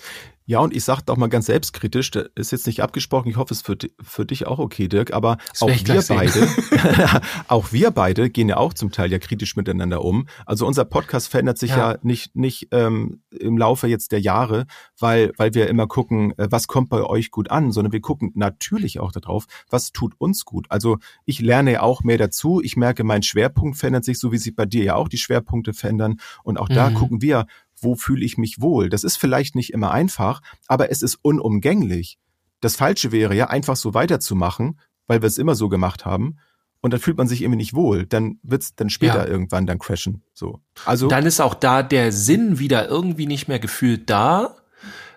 Ja, 0.51 0.59
und 0.59 0.75
ich 0.75 0.83
sage 0.83 1.03
auch 1.07 1.15
mal 1.15 1.27
ganz 1.29 1.45
selbstkritisch, 1.45 2.11
das 2.11 2.25
ist 2.35 2.51
jetzt 2.51 2.67
nicht 2.67 2.83
abgesprochen, 2.83 3.29
ich 3.29 3.37
hoffe, 3.37 3.53
es 3.53 3.59
ist 3.59 3.65
für, 3.65 3.77
für 4.03 4.25
dich 4.25 4.47
auch 4.47 4.59
okay, 4.59 4.89
Dirk, 4.89 5.13
aber 5.13 5.37
Das 5.49 5.61
auch 5.61 5.69
wir 5.69 6.03
beide, 6.09 6.45
auch 7.47 7.71
wir 7.71 7.91
beide 7.91 8.29
gehen 8.29 8.49
ja 8.49 8.57
auch 8.57 8.73
zum 8.73 8.91
Teil 8.91 9.09
ja 9.13 9.17
kritisch 9.17 9.55
miteinander 9.55 10.03
um. 10.03 10.27
Also 10.45 10.67
unser 10.67 10.83
Podcast 10.83 11.29
verändert 11.29 11.57
sich 11.57 11.69
ja, 11.69 11.93
Ja. 11.93 11.97
nicht, 12.01 12.35
nicht 12.35 12.67
ähm, 12.71 13.21
im 13.31 13.57
Laufe 13.57 13.87
jetzt 13.87 14.11
der 14.11 14.19
Jahre, 14.19 14.65
weil, 14.99 15.31
weil 15.37 15.53
wir 15.53 15.69
immer 15.69 15.87
gucken, 15.87 16.37
äh, 16.37 16.49
was 16.51 16.67
kommt 16.67 16.89
bei 16.89 17.01
euch 17.01 17.31
gut 17.31 17.49
an, 17.49 17.71
sondern 17.71 17.93
wir 17.93 18.01
gucken 18.01 18.31
natürlich 18.35 18.99
auch 18.99 19.13
darauf, 19.13 19.45
was 19.69 19.93
tut 19.93 20.15
uns 20.17 20.43
gut. 20.43 20.65
Also 20.67 20.97
ich 21.23 21.39
lerne 21.39 21.71
ja 21.71 21.81
auch 21.81 22.03
mehr 22.03 22.17
dazu, 22.17 22.59
ich 22.61 22.75
merke, 22.75 23.05
mein 23.05 23.23
Schwerpunkt 23.23 23.77
verändert 23.77 24.03
sich, 24.03 24.19
so 24.19 24.33
wie 24.33 24.37
sich 24.37 24.53
bei 24.53 24.65
dir 24.65 24.83
ja 24.83 24.95
auch 24.95 25.07
die 25.07 25.17
Schwerpunkte 25.17 25.71
verändern. 25.71 26.17
Und 26.43 26.57
auch 26.59 26.67
da 26.67 26.89
Mhm. 26.89 26.95
gucken 26.95 27.21
wir, 27.21 27.45
wo 27.81 27.95
fühle 27.95 28.23
ich 28.25 28.37
mich 28.37 28.61
wohl? 28.61 28.89
Das 28.89 29.03
ist 29.03 29.17
vielleicht 29.17 29.55
nicht 29.55 29.73
immer 29.73 29.91
einfach, 29.91 30.41
aber 30.67 30.89
es 30.91 31.01
ist 31.01 31.15
unumgänglich. 31.21 32.17
Das 32.61 32.75
Falsche 32.75 33.11
wäre 33.11 33.35
ja, 33.35 33.47
einfach 33.47 33.75
so 33.75 33.93
weiterzumachen, 33.93 34.79
weil 35.07 35.21
wir 35.21 35.27
es 35.27 35.37
immer 35.37 35.55
so 35.55 35.67
gemacht 35.69 36.05
haben. 36.05 36.37
Und 36.83 36.91
dann 36.93 36.99
fühlt 36.99 37.17
man 37.17 37.27
sich 37.27 37.41
irgendwie 37.41 37.57
nicht 37.57 37.75
wohl. 37.75 38.05
Dann 38.07 38.39
wird's 38.43 38.75
dann 38.75 38.89
später 38.89 39.25
Ja. 39.25 39.27
irgendwann 39.27 39.67
dann 39.67 39.77
crashen. 39.77 40.23
So. 40.33 40.61
Also 40.85 41.07
Dann 41.07 41.25
ist 41.27 41.39
auch 41.39 41.53
da 41.53 41.83
der 41.83 42.11
Sinn 42.11 42.57
wieder 42.59 42.87
irgendwie 42.87 43.27
nicht 43.27 43.47
mehr 43.47 43.59
gefühlt 43.59 44.09
da. 44.09 44.55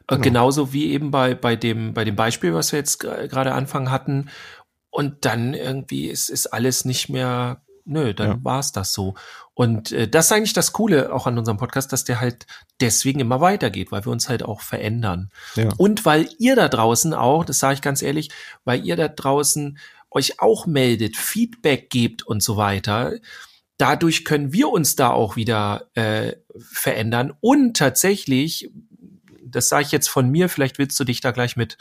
Äh, 0.07 0.17
Genau. 0.17 0.21
Genauso 0.23 0.73
wie 0.75 0.91
eben 0.93 1.11
bei, 1.11 1.35
bei 1.35 1.57
dem, 1.57 1.95
bei 1.95 2.05
dem 2.05 2.17
Beispiel, 2.17 2.53
was 2.53 2.73
wir 2.73 2.79
jetzt 2.79 2.99
gerade 3.01 3.53
Anfang 3.55 3.91
hatten. 3.91 4.29
Und 4.91 5.25
dann 5.25 5.55
irgendwie 5.55 6.09
ist, 6.09 6.29
ist 6.29 6.49
alles 6.49 6.85
nicht 6.85 7.09
mehr, 7.09 7.63
nö, 7.87 8.13
dann 8.13 8.29
Ja. 8.29 8.39
war's 8.45 8.73
das 8.73 8.93
so. 8.93 9.15
Und 9.55 9.93
äh, 9.93 10.09
das 10.09 10.27
ist 10.27 10.33
eigentlich 10.33 10.53
das 10.53 10.73
Coole 10.73 11.13
auch 11.13 11.27
an 11.27 11.39
unserem 11.39 11.59
Podcast, 11.59 11.93
dass 11.93 12.05
der 12.05 12.21
halt 12.21 12.47
deswegen 12.81 13.21
immer 13.21 13.41
weitergeht, 13.41 13.93
weil 13.93 14.05
wir 14.05 14.13
uns 14.13 14.29
halt 14.29 14.43
auch 14.43 14.61
verändern. 14.61 15.31
ja. 15.55 15.69
Und 15.77 16.05
weil 16.05 16.29
ihr 16.39 16.57
da 16.57 16.69
draußen 16.69 17.15
auch, 17.15 17.45
das 17.45 17.61
sage 17.61 17.75
ich 17.75 17.83
ganz 17.83 18.03
ehrlich, 18.03 18.31
weil 18.65 18.85
ihr 18.85 18.97
da 18.97 19.09
draußen 19.09 19.79
euch 20.11 20.41
auch 20.41 20.67
meldet, 20.67 21.17
Feedback 21.17 21.91
gebt 21.91 22.23
und 22.23 22.43
so 22.43 22.57
weiter, 22.57 23.15
dadurch 23.79 24.25
können 24.25 24.53
wir 24.53 24.69
uns 24.69 24.97
da 24.97 25.11
auch 25.11 25.37
wieder 25.37 25.89
äh, 25.95 26.35
verändern. 26.59 27.33
Und 27.41 27.77
tatsächlich, 27.77 28.71
das 29.45 29.69
sage 29.69 29.85
ich 29.85 29.93
jetzt 29.93 30.09
von 30.09 30.29
mir, 30.31 30.49
vielleicht 30.49 30.79
willst 30.79 30.99
du 30.99 31.05
dich 31.05 31.21
da 31.21 31.31
gleich 31.31 31.57
mit 31.57 31.79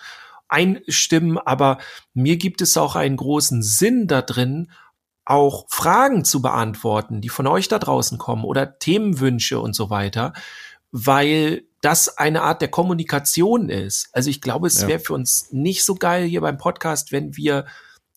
einstimmen, 0.48 1.38
aber 1.40 1.80
mir 2.14 2.38
gibt 2.38 2.62
es 2.62 2.78
auch 2.78 2.96
einen 2.96 3.18
großen 3.18 3.64
Sinn 3.64 4.08
da 4.08 4.22
drin, 4.22 4.72
auch 5.26 5.66
Fragen 5.70 6.26
zu 6.26 6.42
beantworten, 6.42 7.22
die 7.22 7.30
von 7.30 7.48
euch 7.48 7.68
da 7.68 7.80
draußen 7.80 8.18
kommen 8.18 8.44
oder 8.44 8.78
Themenwünsche 8.80 9.60
und 9.60 9.76
so 9.76 9.90
weiter, 9.90 10.34
weil 10.92 11.64
das 11.82 12.18
eine 12.18 12.44
Art 12.44 12.62
der 12.62 12.70
Kommunikation 12.70 13.70
ist. 13.70 14.10
Also 14.14 14.30
ich 14.30 14.42
glaube, 14.42 14.68
es 14.68 14.82
Ja. 14.82 14.88
wäre 14.88 15.00
für 15.00 15.14
uns 15.14 15.48
nicht 15.52 15.84
so 15.84 15.96
geil 15.96 16.26
hier 16.26 16.42
beim 16.42 16.58
Podcast, 16.58 17.12
wenn 17.12 17.36
wir 17.36 17.66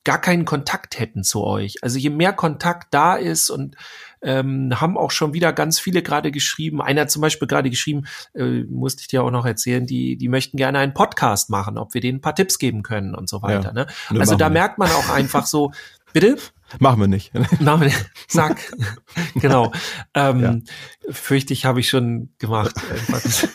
gar 0.06 0.20
keinen 0.20 0.44
Kontakt 0.44 1.00
hätten 1.00 1.24
zu 1.24 1.42
euch. 1.42 1.82
Also 1.82 1.98
je 1.98 2.10
mehr 2.10 2.32
Kontakt 2.32 2.94
da 2.94 3.16
ist 3.16 3.50
und 3.50 3.76
ähm, 4.22 4.72
haben 4.80 4.96
auch 4.96 5.10
schon 5.10 5.34
wieder 5.34 5.52
ganz 5.52 5.80
viele 5.80 6.00
gerade 6.00 6.30
geschrieben. 6.30 6.80
Einer 6.80 7.02
hat 7.02 7.10
zum 7.10 7.22
Beispiel 7.22 7.48
gerade 7.48 7.70
geschrieben, 7.70 8.06
äh, 8.32 8.62
musste 8.62 9.00
ich 9.00 9.08
dir 9.08 9.24
auch 9.24 9.32
noch 9.32 9.44
erzählen, 9.44 9.84
die, 9.84 10.16
die 10.16 10.28
möchten 10.28 10.56
gerne 10.56 10.78
einen 10.78 10.94
Podcast 10.94 11.50
machen, 11.50 11.76
ob 11.76 11.92
wir 11.92 12.00
denen 12.00 12.18
ein 12.18 12.20
paar 12.20 12.36
Tipps 12.36 12.58
geben 12.58 12.84
können 12.84 13.16
und 13.16 13.28
so 13.28 13.42
weiter. 13.42 13.72
Ja. 13.74 13.84
Ne? 13.84 13.86
Also 14.20 14.36
da 14.36 14.46
wir. 14.46 14.50
merkt 14.52 14.78
man 14.78 14.90
auch 14.90 15.10
einfach 15.10 15.44
so, 15.44 15.72
bitte? 16.12 16.36
Machen 16.78 17.00
wir 17.00 17.08
nicht. 17.08 17.32
Machen 17.60 17.80
wir, 17.82 17.92
zack, 18.28 18.72
genau. 19.34 19.72
Ähm, 20.14 20.40
Ja. 20.40 21.12
Fürchte 21.12 21.52
ich, 21.52 21.64
habe 21.64 21.80
ich 21.80 21.88
schon 21.88 22.30
gemacht. 22.38 22.76
Das, 23.10 23.48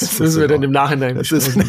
das 0.00 0.18
müssen 0.20 0.40
wir 0.40 0.48
dann 0.48 0.62
im 0.62 0.72
Nachhinein 0.72 1.16
besprechen. 1.16 1.68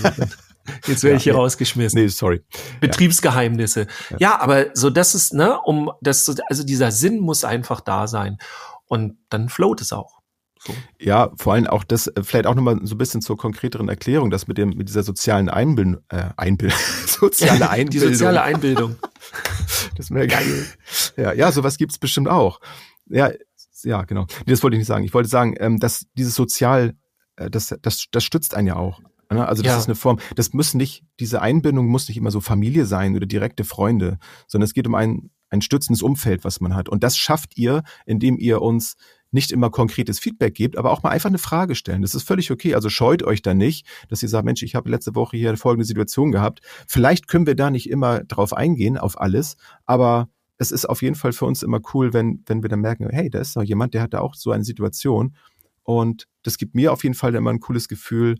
Jetzt 0.87 1.03
werde 1.03 1.13
Ja, 1.13 1.17
ich 1.17 1.23
hier 1.23 1.33
nee. 1.33 1.39
rausgeschmissen. 1.39 1.99
nee, 1.99 2.07
sorry. 2.07 2.41
Betriebsgeheimnisse. 2.79 3.87
Ja. 4.19 4.39
aber 4.39 4.67
so 4.73 4.89
das 4.89 5.15
ist, 5.15 5.33
ne, 5.33 5.59
um 5.61 5.91
das, 6.01 6.25
so- 6.25 6.35
also 6.47 6.63
dieser 6.63 6.91
Sinn 6.91 7.19
muss 7.19 7.43
einfach 7.43 7.81
da 7.81 8.07
sein. 8.07 8.37
Und 8.85 9.17
dann 9.29 9.49
float 9.49 9.81
es 9.81 9.93
auch. 9.93 10.19
So. 10.61 10.73
Ja, 10.99 11.31
vor 11.37 11.53
allem 11.53 11.67
auch 11.67 11.83
das, 11.85 12.07
äh, 12.07 12.21
vielleicht 12.23 12.45
auch 12.45 12.55
nochmal 12.55 12.79
so 12.83 12.95
ein 12.95 12.97
bisschen 12.97 13.21
zur 13.21 13.37
konkreteren 13.37 13.87
Erklärung, 13.87 14.29
das 14.29 14.47
mit 14.47 14.57
dem, 14.57 14.69
mit 14.71 14.89
dieser 14.89 15.03
sozialen 15.03 15.47
Einbildung, 15.49 16.01
äh, 16.09 16.25
Einbildung, 16.37 16.77
soziale 17.07 17.69
Einbildung. 17.69 18.09
Die 18.09 18.15
soziale 18.15 18.41
Einbildung. 18.41 18.95
Das 19.95 20.09
mir 20.09 20.27
geil. 20.27 20.65
Ja, 21.17 21.33
ja, 21.33 21.51
sowas 21.51 21.77
gibt's 21.77 21.97
bestimmt 21.97 22.27
auch. 22.29 22.59
Ja, 23.07 23.31
ja, 23.83 24.03
genau. 24.03 24.25
Nee, 24.45 24.51
das 24.53 24.63
wollte 24.63 24.75
ich 24.75 24.79
nicht 24.79 24.87
sagen. 24.87 25.03
Ich 25.05 25.13
wollte 25.13 25.29
sagen, 25.29 25.55
ähm, 25.59 25.79
dass 25.79 26.05
dieses 26.13 26.35
Sozial, 26.35 26.93
äh, 27.37 27.49
das, 27.49 27.73
das, 27.81 28.05
das 28.11 28.23
stützt 28.23 28.53
einen 28.55 28.67
ja 28.67 28.75
auch. 28.75 28.99
Ne? 29.31 29.47
Also 29.47 29.61
das 29.63 29.73
Ja. 29.73 29.77
ist 29.79 29.87
eine 29.87 29.95
Form, 29.95 30.19
das 30.35 30.53
müssen 30.53 30.77
nicht, 30.77 31.03
diese 31.19 31.41
Einbindung 31.41 31.87
muss 31.87 32.07
nicht 32.07 32.17
immer 32.17 32.31
so 32.31 32.41
Familie 32.41 32.85
sein 32.85 33.15
oder 33.15 33.25
direkte 33.25 33.63
Freunde, 33.63 34.17
sondern 34.47 34.65
es 34.65 34.73
geht 34.73 34.87
um 34.87 34.95
ein, 34.95 35.29
ein 35.49 35.61
stützendes 35.61 36.01
Umfeld, 36.01 36.43
was 36.43 36.61
man 36.61 36.75
hat. 36.75 36.89
Und 36.89 37.03
das 37.03 37.17
schafft 37.17 37.57
ihr, 37.57 37.83
indem 38.05 38.37
ihr 38.37 38.61
uns 38.61 38.95
nicht 39.31 39.51
immer 39.51 39.69
konkretes 39.69 40.17
Feedback 40.17 40.55
gebt, 40.55 40.75
aber 40.77 40.89
auch 40.91 41.03
mal 41.03 41.11
einfach 41.11 41.29
eine 41.29 41.37
Frage 41.37 41.75
stellen. 41.75 42.01
Das 42.01 42.15
ist 42.15 42.23
völlig 42.23 42.49
okay. 42.49 42.73
Also 42.73 42.89
scheut 42.89 43.21
euch 43.21 43.43
da 43.43 43.53
nicht, 43.53 43.85
dass 44.07 44.23
ihr 44.23 44.29
sagt, 44.29 44.45
Mensch, 44.45 44.63
ich 44.63 44.73
habe 44.73 44.89
letzte 44.89 45.13
Woche 45.13 45.37
hier 45.37 45.55
folgende 45.55 45.85
Situation 45.85 46.31
gehabt. 46.31 46.61
Vielleicht 46.87 47.27
können 47.27 47.45
wir 47.45 47.55
da 47.55 47.69
nicht 47.69 47.89
immer 47.89 48.23
drauf 48.23 48.53
eingehen, 48.53 48.97
auf 48.97 49.19
alles, 49.21 49.55
aber 49.85 50.29
es 50.57 50.71
ist 50.71 50.89
auf 50.89 51.03
jeden 51.03 51.15
Fall 51.15 51.31
für 51.31 51.45
uns 51.45 51.61
immer 51.61 51.79
cool, 51.93 52.11
wenn, 52.13 52.43
wenn 52.47 52.63
wir 52.63 52.69
dann 52.69 52.81
merken, 52.81 53.07
hey, 53.11 53.29
da 53.29 53.39
ist 53.39 53.55
doch 53.55 53.63
jemand, 53.63 53.93
der 53.93 54.01
hat 54.01 54.13
da 54.13 54.19
auch 54.19 54.33
so 54.33 54.51
eine 54.51 54.63
Situation. 54.63 55.35
Und 55.83 56.27
das 56.43 56.57
gibt 56.57 56.73
mir 56.75 56.91
auf 56.91 57.03
jeden 57.03 57.15
Fall 57.15 57.33
immer 57.35 57.51
ein 57.51 57.59
cooles 57.59 57.87
Gefühl, 57.87 58.35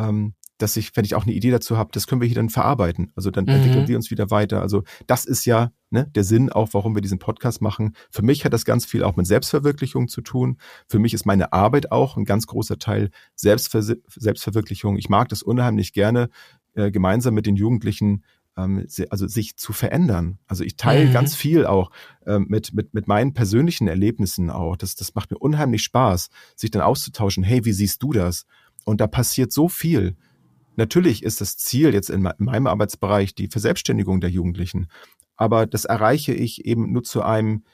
ähm, 0.00 0.34
dass 0.58 0.76
ich, 0.76 0.94
wenn 0.94 1.06
ich 1.06 1.14
auch 1.14 1.22
eine 1.24 1.32
Idee 1.32 1.50
dazu 1.50 1.78
habe, 1.78 1.88
das 1.92 2.06
können 2.06 2.20
wir 2.20 2.28
hier 2.28 2.34
dann 2.36 2.50
verarbeiten. 2.50 3.10
Also 3.16 3.30
dann 3.30 3.44
Mhm. 3.46 3.50
entwickeln 3.52 3.88
wir 3.88 3.96
uns 3.96 4.10
wieder 4.10 4.30
weiter. 4.30 4.60
Also 4.60 4.82
das 5.06 5.24
ist 5.24 5.46
ja 5.46 5.72
ne, 5.88 6.06
der 6.14 6.22
Sinn 6.22 6.50
auch, 6.52 6.68
warum 6.72 6.94
wir 6.94 7.00
diesen 7.00 7.18
Podcast 7.18 7.62
machen. 7.62 7.94
Für 8.10 8.20
mich 8.22 8.44
hat 8.44 8.52
das 8.52 8.66
ganz 8.66 8.84
viel 8.84 9.02
auch 9.02 9.16
mit 9.16 9.26
Selbstverwirklichung 9.26 10.06
zu 10.08 10.20
tun. 10.20 10.58
Für 10.86 10.98
mich 10.98 11.14
ist 11.14 11.24
meine 11.24 11.54
Arbeit 11.54 11.90
auch 11.92 12.18
ein 12.18 12.26
ganz 12.26 12.46
großer 12.46 12.78
Teil 12.78 13.08
Selbstver 13.34 13.82
Selbstverwirklichung. 13.82 14.98
Ich 14.98 15.08
mag 15.08 15.28
das 15.30 15.42
unheimlich 15.42 15.92
gerne, 15.92 16.28
äh, 16.74 16.90
gemeinsam 16.90 17.34
mit 17.34 17.46
den 17.46 17.56
Jugendlichen 17.56 18.22
ähm, 18.56 18.86
also 19.10 19.26
sich 19.28 19.56
zu 19.56 19.72
verändern. 19.72 20.38
Also 20.46 20.64
ich 20.64 20.76
teile 20.76 21.06
Mhm. 21.06 21.12
ganz 21.12 21.34
viel 21.34 21.64
auch 21.66 21.90
ähm, 22.26 22.46
mit, 22.48 22.74
mit, 22.74 22.92
mit 22.94 23.08
meinen 23.08 23.32
persönlichen 23.32 23.88
Erlebnissen 23.88 24.50
auch. 24.50 24.76
Das, 24.76 24.94
das 24.94 25.14
macht 25.14 25.30
mir 25.30 25.38
unheimlich 25.38 25.82
Spaß, 25.84 26.28
sich 26.56 26.70
dann 26.70 26.82
auszutauschen. 26.82 27.44
Hey, 27.44 27.64
wie 27.64 27.72
siehst 27.72 28.02
du 28.02 28.12
das? 28.12 28.44
Und 28.90 29.00
da 29.00 29.06
passiert 29.06 29.52
so 29.52 29.68
viel. 29.68 30.16
Natürlich 30.76 31.22
ist 31.22 31.40
das 31.40 31.56
Ziel 31.56 31.92
jetzt 31.94 32.10
in 32.10 32.22
me- 32.22 32.34
in 32.38 32.44
meinem 32.46 32.66
Arbeitsbereich 32.66 33.34
die 33.34 33.48
Verselbstständigung 33.48 34.20
der 34.20 34.30
Jugendlichen. 34.30 34.88
Aber 35.36 35.66
das 35.66 35.84
erreiche 35.84 36.32
ich 36.34 36.64
eben 36.64 36.92
nur 36.92 37.02
zu 37.02 37.22
einem, 37.22 37.64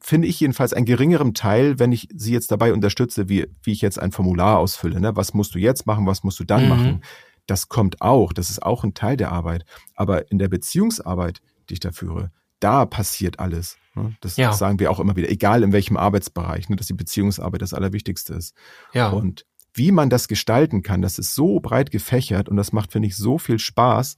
finde 0.00 0.28
ich 0.28 0.38
jedenfalls, 0.40 0.72
einen 0.72 0.86
geringeren 0.86 1.34
Teil, 1.34 1.78
wenn 1.78 1.92
ich 1.92 2.08
sie 2.14 2.32
jetzt 2.32 2.50
dabei 2.50 2.72
unterstütze, 2.72 3.28
wie, 3.28 3.46
wie 3.62 3.72
ich 3.72 3.80
jetzt 3.80 3.98
ein 3.98 4.12
Formular 4.12 4.58
ausfülle. 4.58 5.00
Ne? 5.00 5.16
Was 5.16 5.34
musst 5.34 5.54
du 5.54 5.58
jetzt 5.58 5.86
machen? 5.86 6.06
Was 6.06 6.22
musst 6.22 6.38
du 6.40 6.44
dann 6.44 6.64
Mhm. 6.64 6.68
machen? 6.68 7.00
Das 7.46 7.68
kommt 7.68 8.00
auch. 8.00 8.32
Das 8.32 8.50
ist 8.50 8.62
auch 8.62 8.84
ein 8.84 8.94
Teil 8.94 9.16
der 9.16 9.32
Arbeit. 9.32 9.64
Aber 9.94 10.30
in 10.30 10.38
der 10.38 10.48
Beziehungsarbeit, 10.48 11.40
die 11.68 11.74
ich 11.74 11.80
da 11.80 11.92
führe, 11.92 12.30
da 12.60 12.86
passiert 12.86 13.38
alles. 13.38 13.76
Ne? 13.94 14.16
Das 14.20 14.36
Ja. 14.36 14.52
sagen 14.52 14.78
wir 14.78 14.90
auch 14.90 15.00
immer 15.00 15.16
wieder, 15.16 15.28
egal 15.30 15.62
in 15.62 15.72
welchem 15.72 15.96
Arbeitsbereich, 15.96 16.68
ne? 16.68 16.76
dass 16.76 16.86
die 16.86 16.94
Beziehungsarbeit 16.94 17.62
das 17.62 17.74
Allerwichtigste 17.74 18.34
ist. 18.34 18.54
Ja. 18.92 19.10
Und 19.10 19.44
wie 19.74 19.92
man 19.92 20.08
das 20.08 20.28
gestalten 20.28 20.82
kann, 20.82 21.02
das 21.02 21.18
ist 21.18 21.34
so 21.34 21.60
breit 21.60 21.90
gefächert 21.90 22.48
und 22.48 22.56
das 22.56 22.72
macht, 22.72 22.92
finde 22.92 23.08
ich, 23.08 23.16
so 23.16 23.38
viel 23.38 23.58
Spaß, 23.58 24.16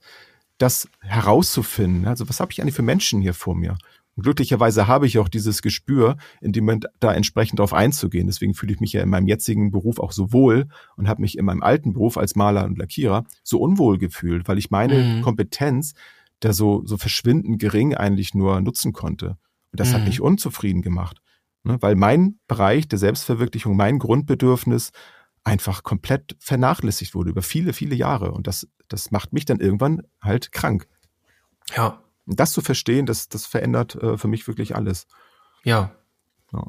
das 0.59 0.87
herauszufinden. 1.01 2.07
Also 2.07 2.29
was 2.29 2.39
habe 2.39 2.51
ich 2.51 2.61
eigentlich 2.61 2.75
für 2.75 2.81
Menschen 2.81 3.21
hier 3.21 3.33
vor 3.33 3.55
mir? 3.55 3.77
Und 4.15 4.23
glücklicherweise 4.23 4.87
habe 4.87 5.05
ich 5.05 5.19
auch 5.19 5.29
dieses 5.29 5.61
Gespür, 5.61 6.17
in 6.41 6.51
dem 6.51 6.65
Moment 6.65 6.87
da 6.99 7.13
entsprechend 7.13 7.59
darauf 7.59 7.73
einzugehen. 7.73 8.25
Deswegen 8.25 8.55
fühle 8.55 8.73
ich 8.73 8.79
mich 8.79 8.93
ja 8.93 9.03
in 9.03 9.09
meinem 9.09 9.27
jetzigen 9.27 9.69
Beruf 9.69 9.99
auch 9.99 10.11
so 10.11 10.33
wohl 10.33 10.67
und 10.95 11.07
habe 11.07 11.21
mich 11.21 11.37
in 11.37 11.45
meinem 11.45 11.61
alten 11.61 11.93
Beruf 11.93 12.17
als 12.17 12.35
Maler 12.35 12.65
und 12.65 12.77
Lackierer 12.79 13.25
so 13.43 13.59
unwohl 13.59 13.99
gefühlt, 13.99 14.47
weil 14.47 14.57
ich 14.57 14.71
meine 14.71 15.03
Mhm. 15.03 15.21
Kompetenz 15.21 15.93
da 16.39 16.53
so, 16.53 16.83
so 16.85 16.97
verschwindend 16.97 17.59
gering 17.59 17.93
eigentlich 17.95 18.33
nur 18.33 18.59
nutzen 18.61 18.91
konnte. 18.93 19.37
Und 19.71 19.79
das 19.79 19.93
hat 19.93 20.01
Mhm. 20.01 20.07
mich 20.07 20.21
unzufrieden 20.21 20.81
gemacht. 20.81 21.21
Ne? 21.63 21.77
Weil 21.81 21.95
mein 21.95 22.39
Bereich 22.47 22.87
der 22.87 22.97
Selbstverwirklichung, 22.97 23.75
mein 23.75 23.99
Grundbedürfnis 23.99 24.91
einfach 25.47 25.83
komplett 25.83 26.35
vernachlässigt 26.39 27.15
wurde 27.15 27.29
über 27.29 27.41
viele, 27.41 27.71
viele 27.71 27.95
Jahre. 27.95 28.31
Und 28.31 28.47
das, 28.47 28.67
das 28.89 29.11
macht 29.11 29.31
mich 29.31 29.45
dann 29.45 29.61
irgendwann 29.61 30.03
halt 30.21 30.51
krank. 30.51 30.87
Ja. 31.75 32.03
Und 32.25 32.39
das 32.39 32.51
zu 32.51 32.61
verstehen, 32.61 33.05
das, 33.05 33.29
das 33.29 33.45
verändert 33.45 33.95
äh, 33.95 34.17
für 34.17 34.27
mich 34.27 34.45
wirklich 34.47 34.75
alles. 34.75 35.07
Ja. 35.63 35.95
ja. 36.51 36.67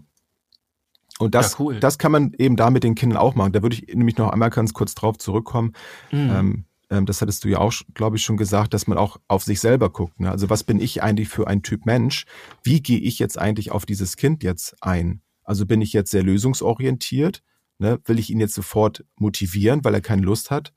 Und 1.18 1.34
das, 1.34 1.52
ja, 1.52 1.58
cool. 1.58 1.80
das 1.80 1.98
kann 1.98 2.12
man 2.12 2.32
eben 2.34 2.54
da 2.54 2.70
mit 2.70 2.84
den 2.84 2.94
Kindern 2.94 3.18
auch 3.18 3.34
machen. 3.34 3.52
Da 3.52 3.62
würde 3.62 3.74
ich 3.74 3.92
nämlich 3.92 4.16
noch 4.16 4.30
einmal 4.30 4.50
ganz 4.50 4.72
kurz 4.72 4.94
drauf 4.94 5.18
zurückkommen. 5.18 5.72
Mhm. 6.12 6.30
Ähm, 6.30 6.64
ähm, 6.90 7.04
das 7.04 7.20
hattest 7.20 7.42
du 7.44 7.48
ja 7.48 7.58
auch, 7.58 7.72
glaube 7.94 8.16
ich, 8.16 8.22
schon 8.22 8.36
gesagt, 8.36 8.72
dass 8.74 8.86
man 8.86 8.96
auch 8.96 9.16
auf 9.26 9.42
sich 9.42 9.58
selber 9.58 9.90
guckt. 9.90 10.20
Ne? 10.20 10.30
Also 10.30 10.48
was 10.50 10.62
bin 10.62 10.78
ich 10.78 11.02
eigentlich 11.02 11.28
für 11.28 11.48
ein 11.48 11.64
Typ 11.64 11.84
Mensch? 11.84 12.26
Wie 12.62 12.80
gehe 12.80 13.00
ich 13.00 13.18
jetzt 13.18 13.38
eigentlich 13.38 13.72
auf 13.72 13.86
dieses 13.86 14.16
Kind 14.16 14.44
jetzt 14.44 14.76
ein? 14.80 15.20
Also 15.42 15.66
bin 15.66 15.82
ich 15.82 15.92
jetzt 15.92 16.12
sehr 16.12 16.22
lösungsorientiert? 16.22 17.42
Ne? 17.78 18.00
Will 18.04 18.18
ich 18.18 18.30
ihn 18.30 18.40
jetzt 18.40 18.54
sofort 18.54 19.04
motivieren, 19.16 19.84
weil 19.84 19.94
er 19.94 20.00
keine 20.00 20.22
Lust 20.22 20.50
hat? 20.50 20.74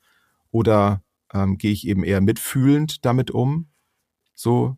Oder 0.51 1.03
ähm, 1.33 1.57
gehe 1.57 1.71
ich 1.71 1.87
eben 1.87 2.03
eher 2.03 2.21
mitfühlend 2.21 3.05
damit 3.05 3.31
um? 3.31 3.69
So, 4.35 4.77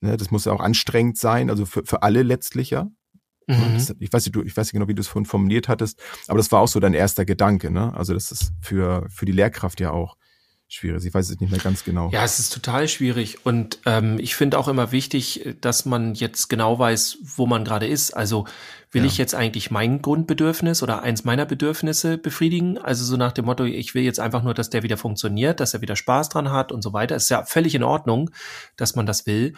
ne? 0.00 0.16
das 0.16 0.30
muss 0.30 0.44
ja 0.44 0.52
auch 0.52 0.60
anstrengend 0.60 1.18
sein, 1.18 1.50
also 1.50 1.66
für, 1.66 1.84
für 1.84 2.02
alle 2.02 2.22
letztlich 2.22 2.70
ja. 2.70 2.90
Mhm. 3.46 3.74
Das, 3.74 3.94
ich 3.98 4.12
weiß 4.12 4.26
nicht, 4.26 4.36
du, 4.36 4.42
ich 4.42 4.56
weiß 4.56 4.66
nicht 4.66 4.72
genau, 4.72 4.88
wie 4.88 4.94
du 4.94 5.00
es 5.00 5.08
vorhin 5.08 5.26
formuliert 5.26 5.68
hattest, 5.68 6.00
aber 6.28 6.38
das 6.38 6.52
war 6.52 6.60
auch 6.60 6.68
so 6.68 6.78
dein 6.78 6.94
erster 6.94 7.24
Gedanke, 7.24 7.70
ne? 7.70 7.92
Also 7.94 8.14
das 8.14 8.30
ist 8.30 8.52
für, 8.60 9.06
für 9.10 9.26
die 9.26 9.32
Lehrkraft 9.32 9.80
ja 9.80 9.90
auch 9.90 10.16
schwierig. 10.74 11.04
Ich 11.04 11.12
weiß 11.12 11.30
es 11.30 11.40
nicht 11.40 11.50
mehr 11.50 11.60
ganz 11.60 11.84
genau. 11.84 12.10
Ja, 12.10 12.24
es 12.24 12.38
ist 12.38 12.52
total 12.52 12.88
schwierig. 12.88 13.44
Und 13.44 13.78
ähm, 13.86 14.18
ich 14.18 14.34
finde 14.34 14.58
auch 14.58 14.68
immer 14.68 14.92
wichtig, 14.92 15.56
dass 15.60 15.84
man 15.84 16.14
jetzt 16.14 16.48
genau 16.48 16.78
weiß, 16.78 17.18
wo 17.22 17.46
man 17.46 17.64
gerade 17.64 17.86
ist. 17.86 18.12
Also 18.12 18.46
will 18.90 19.02
ja. 19.02 19.08
ich 19.08 19.18
jetzt 19.18 19.34
eigentlich 19.34 19.70
mein 19.70 20.02
Grundbedürfnis 20.02 20.82
oder 20.82 21.02
eins 21.02 21.24
meiner 21.24 21.46
Bedürfnisse 21.46 22.18
befriedigen? 22.18 22.78
Also 22.78 23.04
so 23.04 23.16
nach 23.16 23.32
dem 23.32 23.46
Motto, 23.46 23.64
ich 23.64 23.94
will 23.94 24.02
jetzt 24.02 24.20
einfach 24.20 24.42
nur, 24.42 24.54
dass 24.54 24.70
der 24.70 24.82
wieder 24.82 24.96
funktioniert, 24.96 25.60
dass 25.60 25.74
er 25.74 25.80
wieder 25.80 25.96
Spaß 25.96 26.28
dran 26.28 26.50
hat 26.50 26.72
und 26.72 26.82
so 26.82 26.92
weiter. 26.92 27.16
Ist 27.16 27.30
ja 27.30 27.44
völlig 27.44 27.74
in 27.74 27.82
Ordnung, 27.82 28.30
dass 28.76 28.96
man 28.96 29.06
das 29.06 29.26
will. 29.26 29.54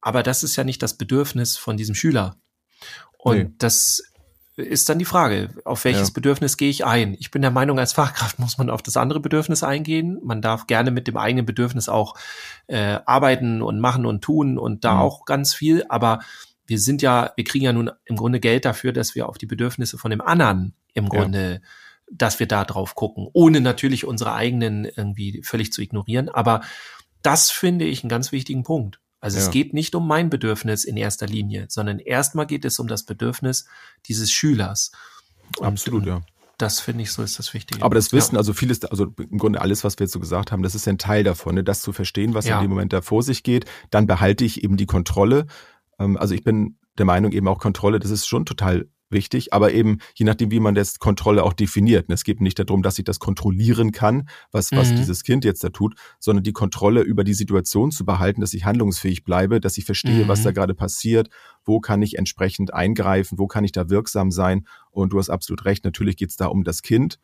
Aber 0.00 0.22
das 0.22 0.42
ist 0.42 0.56
ja 0.56 0.64
nicht 0.64 0.82
das 0.82 0.96
Bedürfnis 0.96 1.56
von 1.56 1.76
diesem 1.76 1.94
Schüler. 1.94 2.36
Und 3.18 3.36
nee. 3.36 3.50
das 3.58 4.02
ist 4.56 4.88
dann 4.88 4.98
die 4.98 5.06
Frage, 5.06 5.50
auf 5.64 5.84
welches 5.84 6.08
ja. 6.08 6.14
Bedürfnis 6.14 6.56
gehe 6.56 6.68
ich 6.68 6.84
ein? 6.84 7.14
Ich 7.18 7.30
bin 7.30 7.42
der 7.42 7.50
Meinung, 7.50 7.78
als 7.78 7.92
Fachkraft 7.94 8.38
muss 8.38 8.58
man 8.58 8.70
auf 8.70 8.82
das 8.82 8.96
andere 8.96 9.20
Bedürfnis 9.20 9.62
eingehen. 9.62 10.18
Man 10.22 10.42
darf 10.42 10.66
gerne 10.66 10.90
mit 10.90 11.08
dem 11.08 11.16
eigenen 11.16 11.46
Bedürfnis 11.46 11.88
auch 11.88 12.14
äh, 12.66 12.98
arbeiten 13.06 13.62
und 13.62 13.80
machen 13.80 14.04
und 14.04 14.22
tun 14.22 14.58
und 14.58 14.84
da 14.84 14.94
mhm. 14.94 15.00
auch 15.00 15.24
ganz 15.24 15.54
viel. 15.54 15.84
Aber 15.88 16.20
wir 16.66 16.78
sind 16.78 17.02
ja, 17.02 17.32
wir 17.36 17.44
kriegen 17.44 17.64
ja 17.64 17.72
nun 17.72 17.90
im 18.04 18.16
Grunde 18.16 18.40
Geld 18.40 18.64
dafür, 18.64 18.92
dass 18.92 19.14
wir 19.14 19.28
auf 19.28 19.38
die 19.38 19.46
Bedürfnisse 19.46 19.98
von 19.98 20.10
dem 20.10 20.20
anderen 20.20 20.74
im 20.94 21.08
Grunde, 21.08 21.52
ja. 21.54 21.60
dass 22.10 22.38
wir 22.38 22.46
da 22.46 22.64
drauf 22.64 22.94
gucken, 22.94 23.28
ohne 23.32 23.60
natürlich 23.60 24.04
unsere 24.04 24.34
eigenen 24.34 24.84
irgendwie 24.84 25.42
völlig 25.44 25.72
zu 25.72 25.80
ignorieren. 25.80 26.28
Aber 26.28 26.60
das 27.22 27.50
finde 27.50 27.84
ich 27.86 28.02
einen 28.02 28.10
ganz 28.10 28.32
wichtigen 28.32 28.64
Punkt. 28.64 29.00
Also 29.22 29.38
ja. 29.38 29.44
es 29.44 29.50
geht 29.50 29.72
nicht 29.72 29.94
um 29.94 30.06
mein 30.06 30.28
Bedürfnis 30.28 30.84
in 30.84 30.96
erster 30.96 31.26
Linie, 31.26 31.66
sondern 31.68 32.00
erstmal 32.00 32.44
geht 32.44 32.64
es 32.64 32.78
um 32.80 32.88
das 32.88 33.04
Bedürfnis 33.04 33.66
dieses 34.06 34.32
Schülers. 34.32 34.90
Und, 35.58 35.66
Absolut, 35.66 36.04
ja. 36.04 36.22
Das 36.58 36.80
finde 36.80 37.04
ich 37.04 37.12
so 37.12 37.22
ist 37.22 37.38
das 37.38 37.54
Wichtige. 37.54 37.82
Aber 37.82 37.94
das 37.94 38.12
Wissen, 38.12 38.34
ja. 38.34 38.38
also 38.38 38.52
vieles, 38.52 38.84
also 38.84 39.06
im 39.16 39.38
Grunde 39.38 39.60
alles, 39.60 39.84
was 39.84 39.98
wir 39.98 40.04
jetzt 40.04 40.12
so 40.12 40.20
gesagt 40.20 40.52
haben, 40.52 40.62
das 40.62 40.74
ist 40.74 40.86
ein 40.88 40.98
Teil 40.98 41.24
davon, 41.24 41.54
ne? 41.54 41.64
das 41.64 41.82
zu 41.82 41.92
verstehen, 41.92 42.34
was 42.34 42.46
ja. 42.46 42.56
in 42.56 42.66
dem 42.66 42.70
Moment 42.70 42.92
da 42.92 43.00
vor 43.00 43.22
sich 43.22 43.44
geht. 43.44 43.64
Dann 43.90 44.06
behalte 44.06 44.44
ich 44.44 44.62
eben 44.62 44.76
die 44.76 44.86
Kontrolle. 44.86 45.46
Ähm, 45.98 46.16
also 46.16 46.34
ich 46.34 46.42
bin 46.42 46.78
der 46.98 47.06
Meinung 47.06 47.32
eben 47.32 47.48
auch 47.48 47.58
Kontrolle, 47.58 48.00
das 48.00 48.10
ist 48.10 48.26
schon 48.26 48.44
total 48.44 48.88
wichtig, 49.12 49.52
aber 49.52 49.72
eben 49.72 49.98
je 50.14 50.24
nachdem, 50.24 50.50
wie 50.50 50.60
man 50.60 50.74
das 50.74 50.98
Kontrolle 50.98 51.44
auch 51.44 51.52
definiert. 51.52 52.06
Es 52.08 52.24
geht 52.24 52.40
nicht 52.40 52.58
darum, 52.58 52.82
dass 52.82 52.98
ich 52.98 53.04
das 53.04 53.18
kontrollieren 53.18 53.92
kann, 53.92 54.28
was, 54.50 54.72
was 54.72 54.90
mhm. 54.90 54.96
dieses 54.96 55.22
Kind 55.22 55.44
jetzt 55.44 55.62
da 55.64 55.70
tut, 55.70 55.94
sondern 56.18 56.42
die 56.42 56.52
Kontrolle 56.52 57.02
über 57.02 57.24
die 57.24 57.34
Situation 57.34 57.90
zu 57.90 58.04
behalten, 58.04 58.40
dass 58.40 58.54
ich 58.54 58.64
handlungsfähig 58.64 59.24
bleibe, 59.24 59.60
dass 59.60 59.78
ich 59.78 59.84
verstehe, 59.84 60.24
mhm. 60.24 60.28
was 60.28 60.42
da 60.42 60.50
mhm. 60.50 60.54
gerade 60.54 60.74
passiert, 60.74 61.28
wo 61.64 61.80
kann 61.80 62.02
ich 62.02 62.18
entsprechend 62.18 62.74
eingreifen, 62.74 63.38
wo 63.38 63.46
kann 63.46 63.64
ich 63.64 63.72
da 63.72 63.88
wirksam 63.88 64.30
sein. 64.30 64.66
Und 64.90 65.12
du 65.12 65.18
hast 65.18 65.30
absolut 65.30 65.64
recht, 65.64 65.84
natürlich 65.84 66.16
geht 66.16 66.30
es 66.30 66.36
da 66.36 66.46
um 66.46 66.64
das 66.64 66.82
Kind 66.82 67.18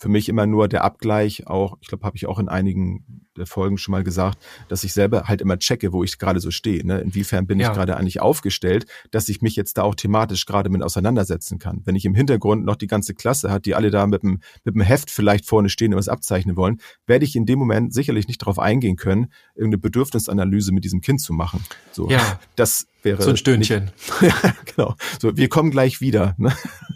für 0.00 0.08
mich 0.08 0.30
immer 0.30 0.46
nur 0.46 0.66
der 0.66 0.82
Abgleich, 0.82 1.46
auch, 1.46 1.76
ich 1.82 1.88
glaube, 1.88 2.06
habe 2.06 2.16
ich 2.16 2.26
auch 2.26 2.38
in 2.38 2.48
einigen 2.48 3.26
der 3.36 3.46
Folgen 3.46 3.76
schon 3.76 3.92
mal 3.92 4.02
gesagt, 4.02 4.38
dass 4.68 4.82
ich 4.82 4.94
selber 4.94 5.24
halt 5.24 5.42
immer 5.42 5.58
checke, 5.58 5.92
wo 5.92 6.02
ich 6.02 6.18
gerade 6.18 6.40
so 6.40 6.50
stehe. 6.50 6.84
Ne? 6.86 7.00
Inwiefern 7.00 7.46
bin 7.46 7.60
ja. 7.60 7.68
ich 7.68 7.74
gerade 7.74 7.98
eigentlich 7.98 8.20
aufgestellt, 8.20 8.86
dass 9.10 9.28
ich 9.28 9.42
mich 9.42 9.56
jetzt 9.56 9.76
da 9.76 9.82
auch 9.82 9.94
thematisch 9.94 10.46
gerade 10.46 10.70
mit 10.70 10.82
auseinandersetzen 10.82 11.58
kann. 11.58 11.82
Wenn 11.84 11.96
ich 11.96 12.06
im 12.06 12.14
Hintergrund 12.14 12.64
noch 12.64 12.76
die 12.76 12.86
ganze 12.86 13.12
Klasse 13.14 13.50
hat, 13.50 13.66
die 13.66 13.74
alle 13.74 13.90
da 13.90 14.06
mit 14.06 14.22
dem, 14.22 14.40
mit 14.64 14.74
dem 14.74 14.80
Heft 14.80 15.10
vielleicht 15.10 15.44
vorne 15.44 15.68
stehen 15.68 15.92
und 15.92 15.98
was 15.98 16.08
abzeichnen 16.08 16.56
wollen, 16.56 16.80
werde 17.06 17.26
ich 17.26 17.36
in 17.36 17.44
dem 17.44 17.58
Moment 17.58 17.92
sicherlich 17.92 18.26
nicht 18.26 18.40
darauf 18.40 18.58
eingehen 18.58 18.96
können, 18.96 19.30
irgendeine 19.54 19.82
Bedürfnisanalyse 19.82 20.72
mit 20.72 20.84
diesem 20.84 21.02
Kind 21.02 21.20
zu 21.20 21.34
machen. 21.34 21.62
So, 21.92 22.08
ja. 22.08 22.40
Das 22.56 22.86
wäre. 23.02 23.22
So 23.22 23.30
ein 23.30 23.36
Stöhnchen. 23.36 23.90
Nicht, 24.20 24.22
ja, 24.44 24.54
genau. 24.64 24.94
So, 25.20 25.36
wir 25.36 25.50
kommen 25.50 25.70
gleich 25.70 26.00
wieder. 26.00 26.34
Ne? 26.38 26.54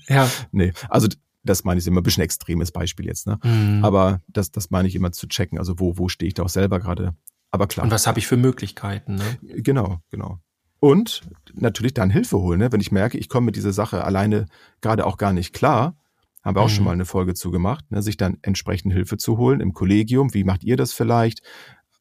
Ja. 0.08 0.30
Nee. 0.52 0.72
Also 0.88 1.08
das 1.44 1.64
meine 1.64 1.78
ich 1.78 1.86
immer 1.86 2.00
ein 2.00 2.04
bisschen 2.04 2.22
extremes 2.22 2.72
Beispiel 2.72 3.06
jetzt, 3.06 3.26
ne? 3.26 3.38
Mhm. 3.44 3.84
Aber 3.84 4.20
das, 4.28 4.50
das 4.50 4.70
meine 4.70 4.88
ich 4.88 4.94
immer 4.94 5.12
zu 5.12 5.28
checken. 5.28 5.58
Also 5.58 5.78
wo, 5.78 5.98
wo 5.98 6.08
stehe 6.08 6.28
ich 6.28 6.34
da 6.34 6.42
auch 6.42 6.48
selber 6.48 6.80
gerade? 6.80 7.14
Aber 7.50 7.66
klar. 7.66 7.84
Und 7.84 7.90
was 7.90 8.06
habe 8.06 8.18
ich 8.18 8.26
für 8.26 8.36
Möglichkeiten, 8.36 9.16
ne? 9.16 9.38
Genau, 9.42 9.98
genau. 10.10 10.40
Und 10.80 11.22
natürlich 11.54 11.94
dann 11.94 12.10
Hilfe 12.10 12.38
holen, 12.38 12.58
ne? 12.58 12.72
Wenn 12.72 12.80
ich 12.80 12.92
merke, 12.92 13.18
ich 13.18 13.28
komme 13.28 13.46
mit 13.46 13.56
dieser 13.56 13.72
Sache 13.72 14.04
alleine 14.04 14.46
gerade 14.80 15.06
auch 15.06 15.16
gar 15.16 15.32
nicht 15.32 15.52
klar, 15.52 15.96
haben 16.44 16.56
wir 16.56 16.60
auch 16.60 16.68
mhm. 16.68 16.74
schon 16.74 16.84
mal 16.84 16.92
eine 16.92 17.06
Folge 17.06 17.34
zu 17.34 17.50
gemacht, 17.50 17.90
ne? 17.90 18.02
sich 18.02 18.16
dann 18.16 18.38
entsprechend 18.42 18.92
Hilfe 18.92 19.16
zu 19.16 19.38
holen 19.38 19.60
im 19.60 19.72
Kollegium. 19.72 20.34
Wie 20.34 20.44
macht 20.44 20.62
ihr 20.62 20.76
das 20.76 20.92
vielleicht? 20.92 21.42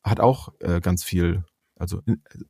Hat 0.04 0.20
auch 0.20 0.50
äh, 0.60 0.82
ganz 0.82 1.04
viel, 1.04 1.46
also 1.78 2.02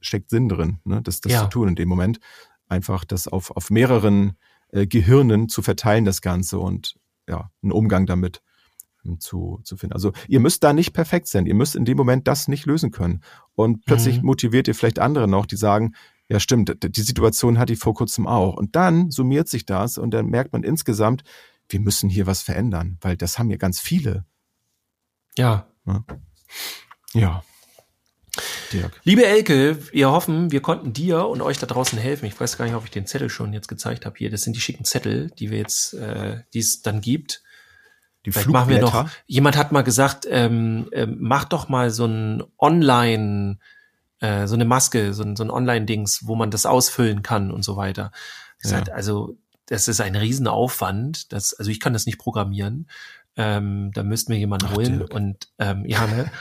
steckt 0.02 0.32
Sinn 0.32 0.50
drin, 0.50 0.80
ne? 0.86 1.02
das, 1.04 1.22
das 1.22 1.32
ja. 1.32 1.42
zu 1.44 1.50
tun 1.50 1.68
in 1.70 1.76
dem 1.76 1.88
Moment. 1.88 2.20
Einfach 2.68 3.06
das 3.06 3.28
auf, 3.28 3.52
auf 3.52 3.70
mehreren 3.70 4.38
äh, 4.74 4.88
Gehirnen 4.88 5.50
zu 5.50 5.62
verteilen, 5.62 6.04
das 6.04 6.22
Ganze 6.22 6.60
und 6.60 6.96
ja, 7.28 7.52
einen 7.62 7.72
Umgang 7.72 8.06
damit 8.06 8.42
ähm, 9.06 9.20
zu, 9.20 9.60
zu 9.64 9.78
finden. 9.78 9.94
Also 9.94 10.12
ihr 10.28 10.40
müsst 10.40 10.64
da 10.64 10.74
nicht 10.74 10.94
perfekt 10.94 11.28
sein. 11.28 11.46
Ihr 11.46 11.54
müsst 11.54 11.76
in 11.76 11.86
dem 11.86 11.96
Moment 11.96 12.28
das 12.28 12.48
nicht 12.48 12.66
lösen 12.66 12.92
können. 12.92 13.22
Und 13.54 13.86
plötzlich 13.86 14.20
mhm. 14.20 14.26
motiviert 14.26 14.68
ihr 14.68 14.76
vielleicht 14.76 15.00
andere 15.00 15.28
noch, 15.28 15.46
die 15.46 15.58
sagen, 15.58 15.94
ja 16.28 16.40
stimmt, 16.40 16.76
die 16.84 17.02
Situation 17.02 17.60
hatte 17.60 17.74
ich 17.74 17.80
vor 17.80 17.94
kurzem 17.94 18.28
auch. 18.28 18.56
Und 18.56 18.76
dann 18.76 19.12
summiert 19.12 19.48
sich 19.48 19.66
das 19.66 19.98
und 19.98 20.12
dann 20.12 20.28
merkt 20.28 20.54
man 20.54 20.64
insgesamt, 20.64 21.24
wir 21.70 21.80
müssen 21.80 22.10
hier 22.10 22.28
was 22.28 22.42
verändern, 22.42 22.98
weil 23.02 23.16
das 23.16 23.40
haben 23.40 23.50
ja 23.50 23.58
ganz 23.58 23.80
viele. 23.80 24.26
Ja. 25.38 25.68
Ja. 25.86 26.04
ja. 27.14 27.44
Dirk. 28.74 29.00
Liebe 29.04 29.26
Elke, 29.26 29.78
wir 29.92 30.12
hoffen, 30.12 30.52
wir 30.52 30.62
konnten 30.62 30.94
dir 30.94 31.28
und 31.28 31.42
euch 31.42 31.60
da 31.60 31.68
draußen 31.68 31.98
helfen. 31.98 32.26
Ich 32.26 32.40
weiß 32.40 32.58
gar 32.58 32.66
nicht, 32.66 32.74
ob 32.74 32.84
ich 32.84 32.92
den 32.92 33.06
Zettel 33.06 33.30
schon 33.30 33.54
jetzt 33.54 33.68
gezeigt 33.68 34.06
habe 34.06 34.16
hier. 34.18 34.30
Das 34.30 34.42
sind 34.42 34.56
die 34.56 34.62
schicken 34.62 34.84
Zettel, 34.84 35.32
die 35.40 35.52
wir 35.52 35.60
jetzt, 35.60 35.94
äh, 35.94 36.42
die 36.54 36.60
es 36.60 36.82
dann 36.82 37.02
gibt. 37.02 37.44
Die 38.26 38.32
Vielleicht 38.32 38.50
machen 38.50 38.70
wir 38.70 38.80
noch. 38.80 39.10
Jemand 39.26 39.58
hat 39.58 39.72
mal 39.72 39.84
gesagt, 39.84 40.26
ähm, 40.30 40.88
äh, 40.92 41.06
mach 41.06 41.46
doch 41.46 41.70
mal 41.70 41.92
so 41.92 42.06
ein 42.06 42.44
Online, 42.58 43.60
äh, 44.20 44.48
so 44.48 44.56
eine 44.56 44.66
Maske, 44.66 45.14
so 45.14 45.24
ein, 45.24 45.36
so 45.36 45.44
ein 45.44 45.52
Online-Dings, 45.52 46.26
wo 46.26 46.36
man 46.36 46.50
das 46.50 46.66
ausfüllen 46.66 47.22
kann 47.22 47.52
und 47.52 47.64
so 47.64 47.76
weiter. 47.76 48.12
Gesagt, 48.60 48.88
ja. 48.88 48.94
Also 48.94 49.38
das 49.66 49.88
ist 49.88 50.02
ein 50.02 50.16
Riesenaufwand. 50.16 51.34
Das, 51.34 51.54
also 51.54 51.70
ich 51.70 51.80
kann 51.80 51.94
das 51.94 52.06
nicht 52.06 52.18
programmieren. 52.18 52.88
Ähm, 53.36 53.92
da 53.94 54.04
müssten 54.04 54.32
wir 54.32 54.40
jemanden 54.40 54.68
Ach, 54.70 54.76
holen 54.76 55.00
Dirk. 55.00 55.14
und 55.14 55.48
ähm, 55.58 55.86
ja, 55.86 56.06
ne? 56.06 56.32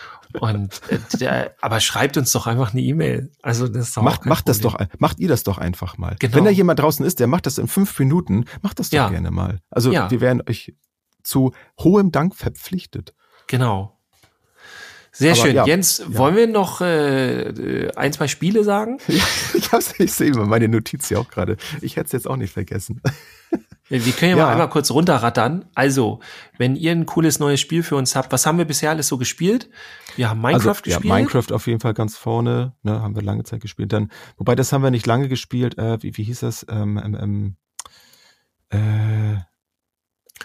Und 0.40 0.80
äh, 0.88 0.98
der, 1.18 1.54
aber 1.60 1.80
schreibt 1.80 2.16
uns 2.16 2.32
doch 2.32 2.46
einfach 2.46 2.72
eine 2.72 2.82
E-Mail. 2.82 3.30
Also 3.42 3.68
das 3.68 3.90
ist 3.90 3.96
macht, 3.96 4.26
macht 4.26 4.48
das 4.48 4.60
doch, 4.60 4.78
macht 4.98 5.18
ihr 5.18 5.28
das 5.28 5.42
doch 5.42 5.58
einfach 5.58 5.98
mal. 5.98 6.16
Genau. 6.18 6.36
Wenn 6.36 6.44
da 6.44 6.50
jemand 6.50 6.80
draußen 6.80 7.04
ist, 7.04 7.20
der 7.20 7.26
macht 7.26 7.46
das 7.46 7.58
in 7.58 7.68
fünf 7.68 7.98
Minuten, 7.98 8.46
macht 8.62 8.78
das 8.78 8.90
doch 8.90 8.96
ja. 8.96 9.08
gerne 9.08 9.30
mal. 9.30 9.58
Also 9.70 9.92
ja. 9.92 10.10
wir 10.10 10.20
werden 10.20 10.42
euch 10.48 10.74
zu 11.22 11.52
hohem 11.78 12.12
Dank 12.12 12.34
verpflichtet. 12.34 13.14
Genau. 13.46 13.98
Sehr 15.14 15.32
Aber 15.32 15.42
schön. 15.42 15.54
Ja, 15.54 15.66
Jens, 15.66 15.98
ja. 15.98 16.18
wollen 16.18 16.36
wir 16.36 16.46
noch 16.46 16.80
äh, 16.80 17.88
ein, 17.96 18.12
zwei 18.12 18.28
Spiele 18.28 18.64
sagen? 18.64 18.98
Ja, 19.08 19.24
ich, 19.54 19.72
hab's, 19.72 19.94
ich 19.98 20.12
sehe 20.12 20.30
immer 20.30 20.46
meine 20.46 20.68
Notiz 20.68 21.08
hier 21.08 21.20
auch 21.20 21.28
gerade. 21.28 21.56
Ich 21.80 21.96
hätte 21.96 22.06
es 22.06 22.12
jetzt 22.12 22.28
auch 22.28 22.36
nicht 22.36 22.52
vergessen. 22.52 23.00
Wir 23.88 24.00
können 24.12 24.30
ja, 24.30 24.38
ja, 24.38 24.44
mal 24.44 24.52
einmal 24.52 24.70
kurz 24.70 24.90
runterrattern. 24.90 25.66
Also, 25.74 26.20
wenn 26.56 26.76
ihr 26.76 26.92
ein 26.92 27.04
cooles 27.04 27.40
neues 27.40 27.60
Spiel 27.60 27.82
für 27.82 27.96
uns 27.96 28.16
habt, 28.16 28.32
was 28.32 28.46
haben 28.46 28.56
wir 28.56 28.64
bisher 28.64 28.88
alles 28.88 29.06
so 29.08 29.18
gespielt? 29.18 29.68
Wir 30.16 30.30
haben 30.30 30.40
Minecraft 30.40 30.68
also, 30.68 30.82
gespielt. 30.82 31.04
Ja, 31.04 31.14
Minecraft 31.14 31.52
auf 31.52 31.66
jeden 31.66 31.80
Fall 31.80 31.92
ganz 31.92 32.16
vorne, 32.16 32.72
ne, 32.82 33.02
haben 33.02 33.14
wir 33.14 33.22
lange 33.22 33.42
Zeit 33.44 33.60
gespielt. 33.60 33.92
Dann, 33.92 34.10
wobei 34.38 34.54
das 34.54 34.72
haben 34.72 34.82
wir 34.82 34.90
nicht 34.90 35.06
lange 35.06 35.28
gespielt. 35.28 35.76
Äh, 35.76 36.02
wie, 36.02 36.16
wie 36.16 36.22
hieß 36.22 36.40
das? 36.40 36.64
Ähm, 36.70 36.98
ähm, 37.04 37.56
ähm, 38.70 39.36
äh, 39.36 39.40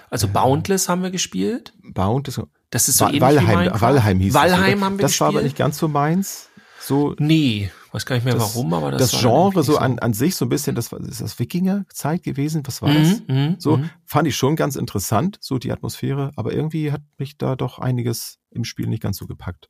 also 0.10 0.28
Boundless 0.28 0.90
haben 0.90 1.04
wir 1.04 1.12
gespielt. 1.12 1.74
Boundless. 1.84 2.42
Das 2.70 2.90
ist 2.90 2.98
so 2.98 3.06
Wa 3.06 3.10
ähnlich 3.10 3.22
Valheim, 3.22 3.74
wie 3.74 3.82
Valheim 3.82 4.20
hieß 4.20 4.34
Valheim 4.34 4.80
das, 4.80 4.86
haben 4.86 4.98
wir 4.98 5.02
Das 5.04 5.12
gespielt. 5.12 5.20
war 5.22 5.28
aber 5.30 5.42
nicht 5.42 5.56
ganz 5.58 5.78
so 5.78 5.88
meins. 5.88 6.50
So. 6.82 7.16
Nee, 7.20 7.72
Weiß 7.94 8.06
gar 8.06 8.16
nicht 8.16 8.26
mehr 8.26 8.34
Das- 8.34 8.54
warum, 8.56 8.74
aber 8.74 8.92
das, 8.92 9.12
Das, 9.12 9.22
Genre 9.22 9.64
so 9.64 9.78
an, 9.78 9.98
an 10.00 10.14
sich 10.14 10.36
so 10.36 10.44
ein 10.46 10.50
bisschen, 10.50 10.76
das 10.76 10.92
war, 10.92 11.00
ist 11.00 11.22
das 11.22 11.40
Wikinger-Zeit 11.40 12.22
gewesen? 12.22 12.62
Was 12.66 12.82
war 12.82 12.90
Mhm, 12.90 12.96
das? 12.96 13.22
mhm, 13.28 13.56
So, 13.60 13.78
mhm. 13.78 13.90
fand 14.06 14.28
ich 14.28 14.36
schon 14.36 14.56
ganz 14.58 14.76
interessant, 14.76 15.38
so 15.42 15.58
die 15.58 15.72
Atmosphäre, 15.72 16.32
aber 16.36 16.52
irgendwie 16.54 16.92
hat 16.92 17.02
mich 17.18 17.38
da 17.38 17.56
doch 17.56 17.80
einiges 17.80 18.40
im 18.52 18.66
Spiel 18.66 18.88
nicht 18.88 19.02
ganz 19.02 19.18
so 19.18 19.26
gepackt. 19.26 19.70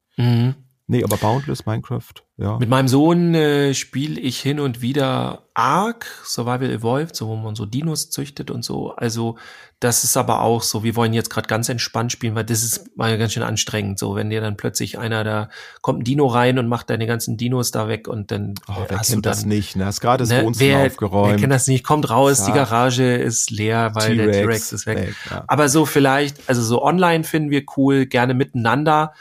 Nee, 0.90 1.04
aber 1.04 1.18
Boundless, 1.18 1.66
Minecraft, 1.66 2.14
ja. 2.38 2.58
Mit 2.60 2.70
meinem 2.70 2.88
Sohn 2.88 3.36
äh, 3.36 3.74
spiele 3.74 4.22
ich 4.22 4.40
hin 4.40 4.62
und 4.62 4.82
wieder 4.82 5.44
Ark, 5.54 6.06
Survival 6.24 6.70
Evolved, 6.70 7.14
so 7.14 7.28
wo 7.28 7.36
man 7.36 7.56
so 7.56 7.66
Dinos 7.66 8.10
züchtet 8.10 8.50
und 8.52 8.64
so. 8.64 8.94
Also 8.96 9.38
das 9.82 10.06
ist 10.06 10.16
aber 10.16 10.42
auch 10.42 10.64
so, 10.64 10.84
wir 10.84 10.96
wollen 10.96 11.12
jetzt 11.12 11.30
gerade 11.30 11.48
ganz 11.48 11.68
entspannt 11.68 12.14
spielen, 12.14 12.36
weil 12.36 12.46
das 12.46 12.64
ist 12.64 12.96
mal 12.98 13.18
ganz 13.18 13.34
schön 13.34 13.44
anstrengend. 13.44 14.00
So, 14.00 14.16
wenn 14.16 14.30
dir 14.30 14.40
dann 14.40 14.56
plötzlich 14.56 14.98
einer 14.98 15.26
da 15.26 15.50
kommt 15.82 16.00
ein 16.00 16.04
Dino 16.06 16.26
rein 16.28 16.58
und 16.58 16.70
macht 16.70 16.90
deine 16.90 17.06
ganzen 17.06 17.36
Dinos 17.36 17.72
da 17.72 17.90
weg 17.90 18.08
und 18.08 18.32
dann 18.32 18.56
Oh, 18.70 18.72
äh, 18.72 18.86
wer 18.88 19.00
hast 19.00 19.10
du 19.10 19.14
kennt 19.16 19.26
dann 19.26 19.34
das 19.34 19.46
nicht, 19.46 19.76
ne? 19.76 19.86
Hast 19.86 20.00
gerade 20.00 20.24
das 20.24 20.30
ne, 20.30 20.46
Wohnzimmer 20.46 20.80
wer, 20.80 20.86
aufgeräumt. 20.86 21.32
wer 21.32 21.38
kennt 21.38 21.52
das 21.54 21.68
nicht? 21.68 21.84
Kommt 21.84 22.10
raus, 22.10 22.38
die 22.38 22.46
Zack. 22.46 22.56
Garage 22.56 23.16
ist 23.18 23.52
leer, 23.52 23.92
weil 23.94 24.16
der 24.16 24.32
T-Rex 24.32 24.72
ist 24.72 24.86
weg. 24.86 25.14
ja. 25.30 25.44
Aber 25.48 25.68
so 25.68 25.86
vielleicht, 25.86 26.48
also 26.48 26.62
so 26.64 26.82
online 26.82 27.26
finden 27.26 27.52
wir 27.52 27.64
cool, 27.76 28.06
gerne 28.06 28.34
miteinander. 28.34 29.12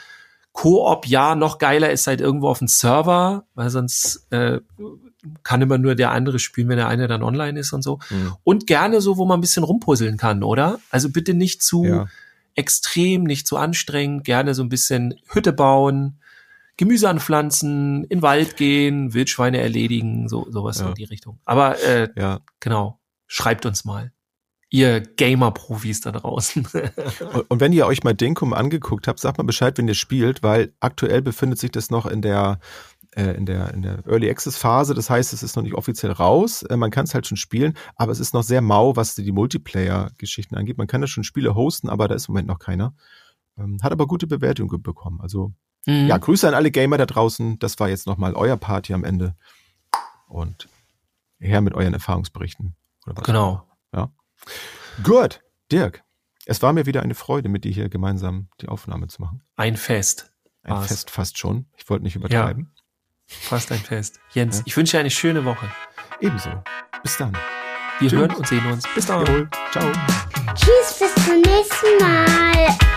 Koop, 0.57 1.05
ja, 1.05 1.35
noch 1.35 1.59
geiler 1.59 1.91
ist 1.91 2.07
halt 2.07 2.19
irgendwo 2.19 2.47
auf 2.49 2.57
dem 2.57 2.67
Server, 2.67 3.45
weil 3.53 3.69
sonst 3.69 4.25
äh, 4.31 4.59
kann 5.43 5.61
immer 5.61 5.77
nur 5.77 5.93
der 5.93 6.09
andere 6.09 6.39
spielen, 6.39 6.67
wenn 6.69 6.77
der 6.77 6.87
eine 6.87 7.07
dann 7.07 7.21
online 7.21 7.59
ist 7.59 7.73
und 7.73 7.83
so. 7.83 7.99
Mhm. 8.09 8.33
Und 8.43 8.65
gerne 8.65 8.99
so, 8.99 9.17
wo 9.17 9.25
man 9.25 9.37
ein 9.37 9.41
bisschen 9.41 9.63
rumpuzzeln 9.63 10.17
kann, 10.17 10.41
oder? 10.41 10.79
Also 10.89 11.11
bitte 11.11 11.35
nicht 11.35 11.61
zu 11.61 11.85
Ja. 11.85 12.05
extrem, 12.55 13.23
nicht 13.23 13.45
zu 13.47 13.55
anstrengend, 13.57 14.23
gerne 14.23 14.55
so 14.55 14.63
ein 14.63 14.69
bisschen 14.69 15.13
Hütte 15.27 15.53
bauen, 15.53 16.19
Gemüse 16.75 17.07
anpflanzen, 17.07 18.05
in 18.05 18.09
den 18.17 18.21
Wald 18.23 18.57
gehen, 18.57 19.13
Wildschweine 19.13 19.59
erledigen, 19.61 20.27
so 20.27 20.47
sowas 20.49 20.79
Ja. 20.79 20.87
in 20.89 20.95
die 20.95 21.03
Richtung. 21.03 21.37
Aber 21.45 21.79
äh, 21.83 22.09
ja. 22.15 22.39
genau, 22.59 22.99
schreibt 23.27 23.67
uns 23.67 23.85
mal. 23.85 24.11
Ihr 24.69 24.99
Gamer-Profis 25.01 26.01
da 26.01 26.11
draußen. 26.11 26.67
Und, 27.49 27.59
wenn 27.61 27.71
ihr 27.71 27.85
euch 27.87 28.03
mal 28.03 28.13
Dinkum 28.13 28.53
angeguckt 28.53 29.07
habt, 29.07 29.19
sagt 29.19 29.37
mal 29.37 29.43
Bescheid, 29.45 29.77
wenn 29.77 29.87
ihr 29.87 29.93
spielt, 29.95 30.43
weil 30.43 30.73
aktuell 30.81 31.21
befindet 31.21 31.57
sich 31.59 31.71
das 31.71 31.89
noch 31.89 32.05
in 32.05 32.21
der 32.21 32.59
äh, 33.15 33.31
in 33.37 33.45
der 33.45 33.73
in 33.73 33.81
der 33.81 34.05
Early 34.07 34.29
Access 34.29 34.57
Phase. 34.57 34.93
Das 34.93 35.09
heißt, 35.09 35.31
es 35.31 35.41
ist 35.41 35.55
noch 35.55 35.63
nicht 35.63 35.73
offiziell 35.75 36.11
raus. 36.11 36.63
Äh, 36.63 36.75
man 36.75 36.91
kann 36.91 37.05
es 37.05 37.13
halt 37.13 37.25
schon 37.27 37.37
spielen, 37.37 37.75
aber 37.95 38.11
es 38.11 38.19
ist 38.19 38.33
noch 38.33 38.43
sehr 38.43 38.61
mau, 38.61 38.95
was 38.97 39.15
die 39.15 39.31
Multiplayer-Geschichten 39.31 40.55
angeht. 40.55 40.77
Man 40.77 40.87
kann 40.87 41.01
ja 41.01 41.07
schon 41.07 41.23
Spiele 41.23 41.55
hosten, 41.55 41.87
aber 41.89 42.07
da 42.09 42.15
ist 42.15 42.27
im 42.27 42.33
Moment 42.33 42.49
noch 42.49 42.59
keiner. 42.59 42.93
Ähm, 43.57 43.77
hat 43.81 43.93
aber 43.93 44.05
gute 44.05 44.27
Bewertungen 44.27 44.69
ge- 44.69 44.79
bekommen. 44.79 45.21
Also 45.21 45.53
Mhm. 45.85 46.07
ja, 46.07 46.17
Grüße 46.17 46.45
an 46.45 46.53
alle 46.53 46.69
Gamer 46.71 46.97
da 46.97 47.05
draußen. 47.05 47.57
Das 47.59 47.79
war 47.79 47.87
jetzt 47.87 48.05
nochmal 48.07 48.33
euer 48.33 48.57
Party 48.57 48.93
am 48.93 49.05
Ende. 49.05 49.35
Und 50.27 50.67
her 51.39 51.61
mit 51.61 51.73
euren 51.73 51.93
Erfahrungsberichten. 51.93 52.75
Genau. 53.23 53.63
Gut, 55.03 55.41
Dirk. 55.71 56.03
Es 56.45 56.61
war 56.61 56.71
mir 56.73 56.85
wieder 56.85 57.01
eine 57.01 57.15
Freude, 57.15 57.49
mit 57.49 57.63
dir 57.65 57.71
hier 57.71 57.89
gemeinsam 57.89 58.47
die 58.61 58.67
Aufnahme 58.69 59.07
zu 59.07 59.21
machen. 59.21 59.41
Ein 59.57 59.75
Fest. 59.77 60.31
Ein 60.63 60.73
War's. 60.75 60.87
Fest 60.87 61.09
fast 61.11 61.37
schon. 61.37 61.65
Ich 61.77 61.89
wollte 61.89 62.03
nicht 62.03 62.15
übertreiben. 62.15 62.73
Fast 63.27 63.71
ein 63.71 63.79
Fest. 63.79 64.19
Jens, 64.33 64.59
Ja. 64.59 64.63
ich 64.65 64.77
wünsche 64.77 64.91
dir 64.97 65.01
eine 65.01 65.09
schöne 65.11 65.43
Woche. 65.45 65.69
Ebenso. 66.21 66.49
Bis 67.03 67.17
dann. 67.17 67.33
Wir 67.99 68.09
Tschüss. 68.09 68.19
hören 68.19 68.31
und 68.35 68.47
sehen 68.47 68.65
uns. 68.71 68.85
Bis 68.95 69.05
dann. 69.05 69.25
Jawohl. 69.25 69.49
Ciao. 69.71 69.91
Tschüss, 70.55 70.99
bis 70.99 71.25
zum 71.25 71.41
nächsten 71.41 71.97
Mal. 71.99 72.96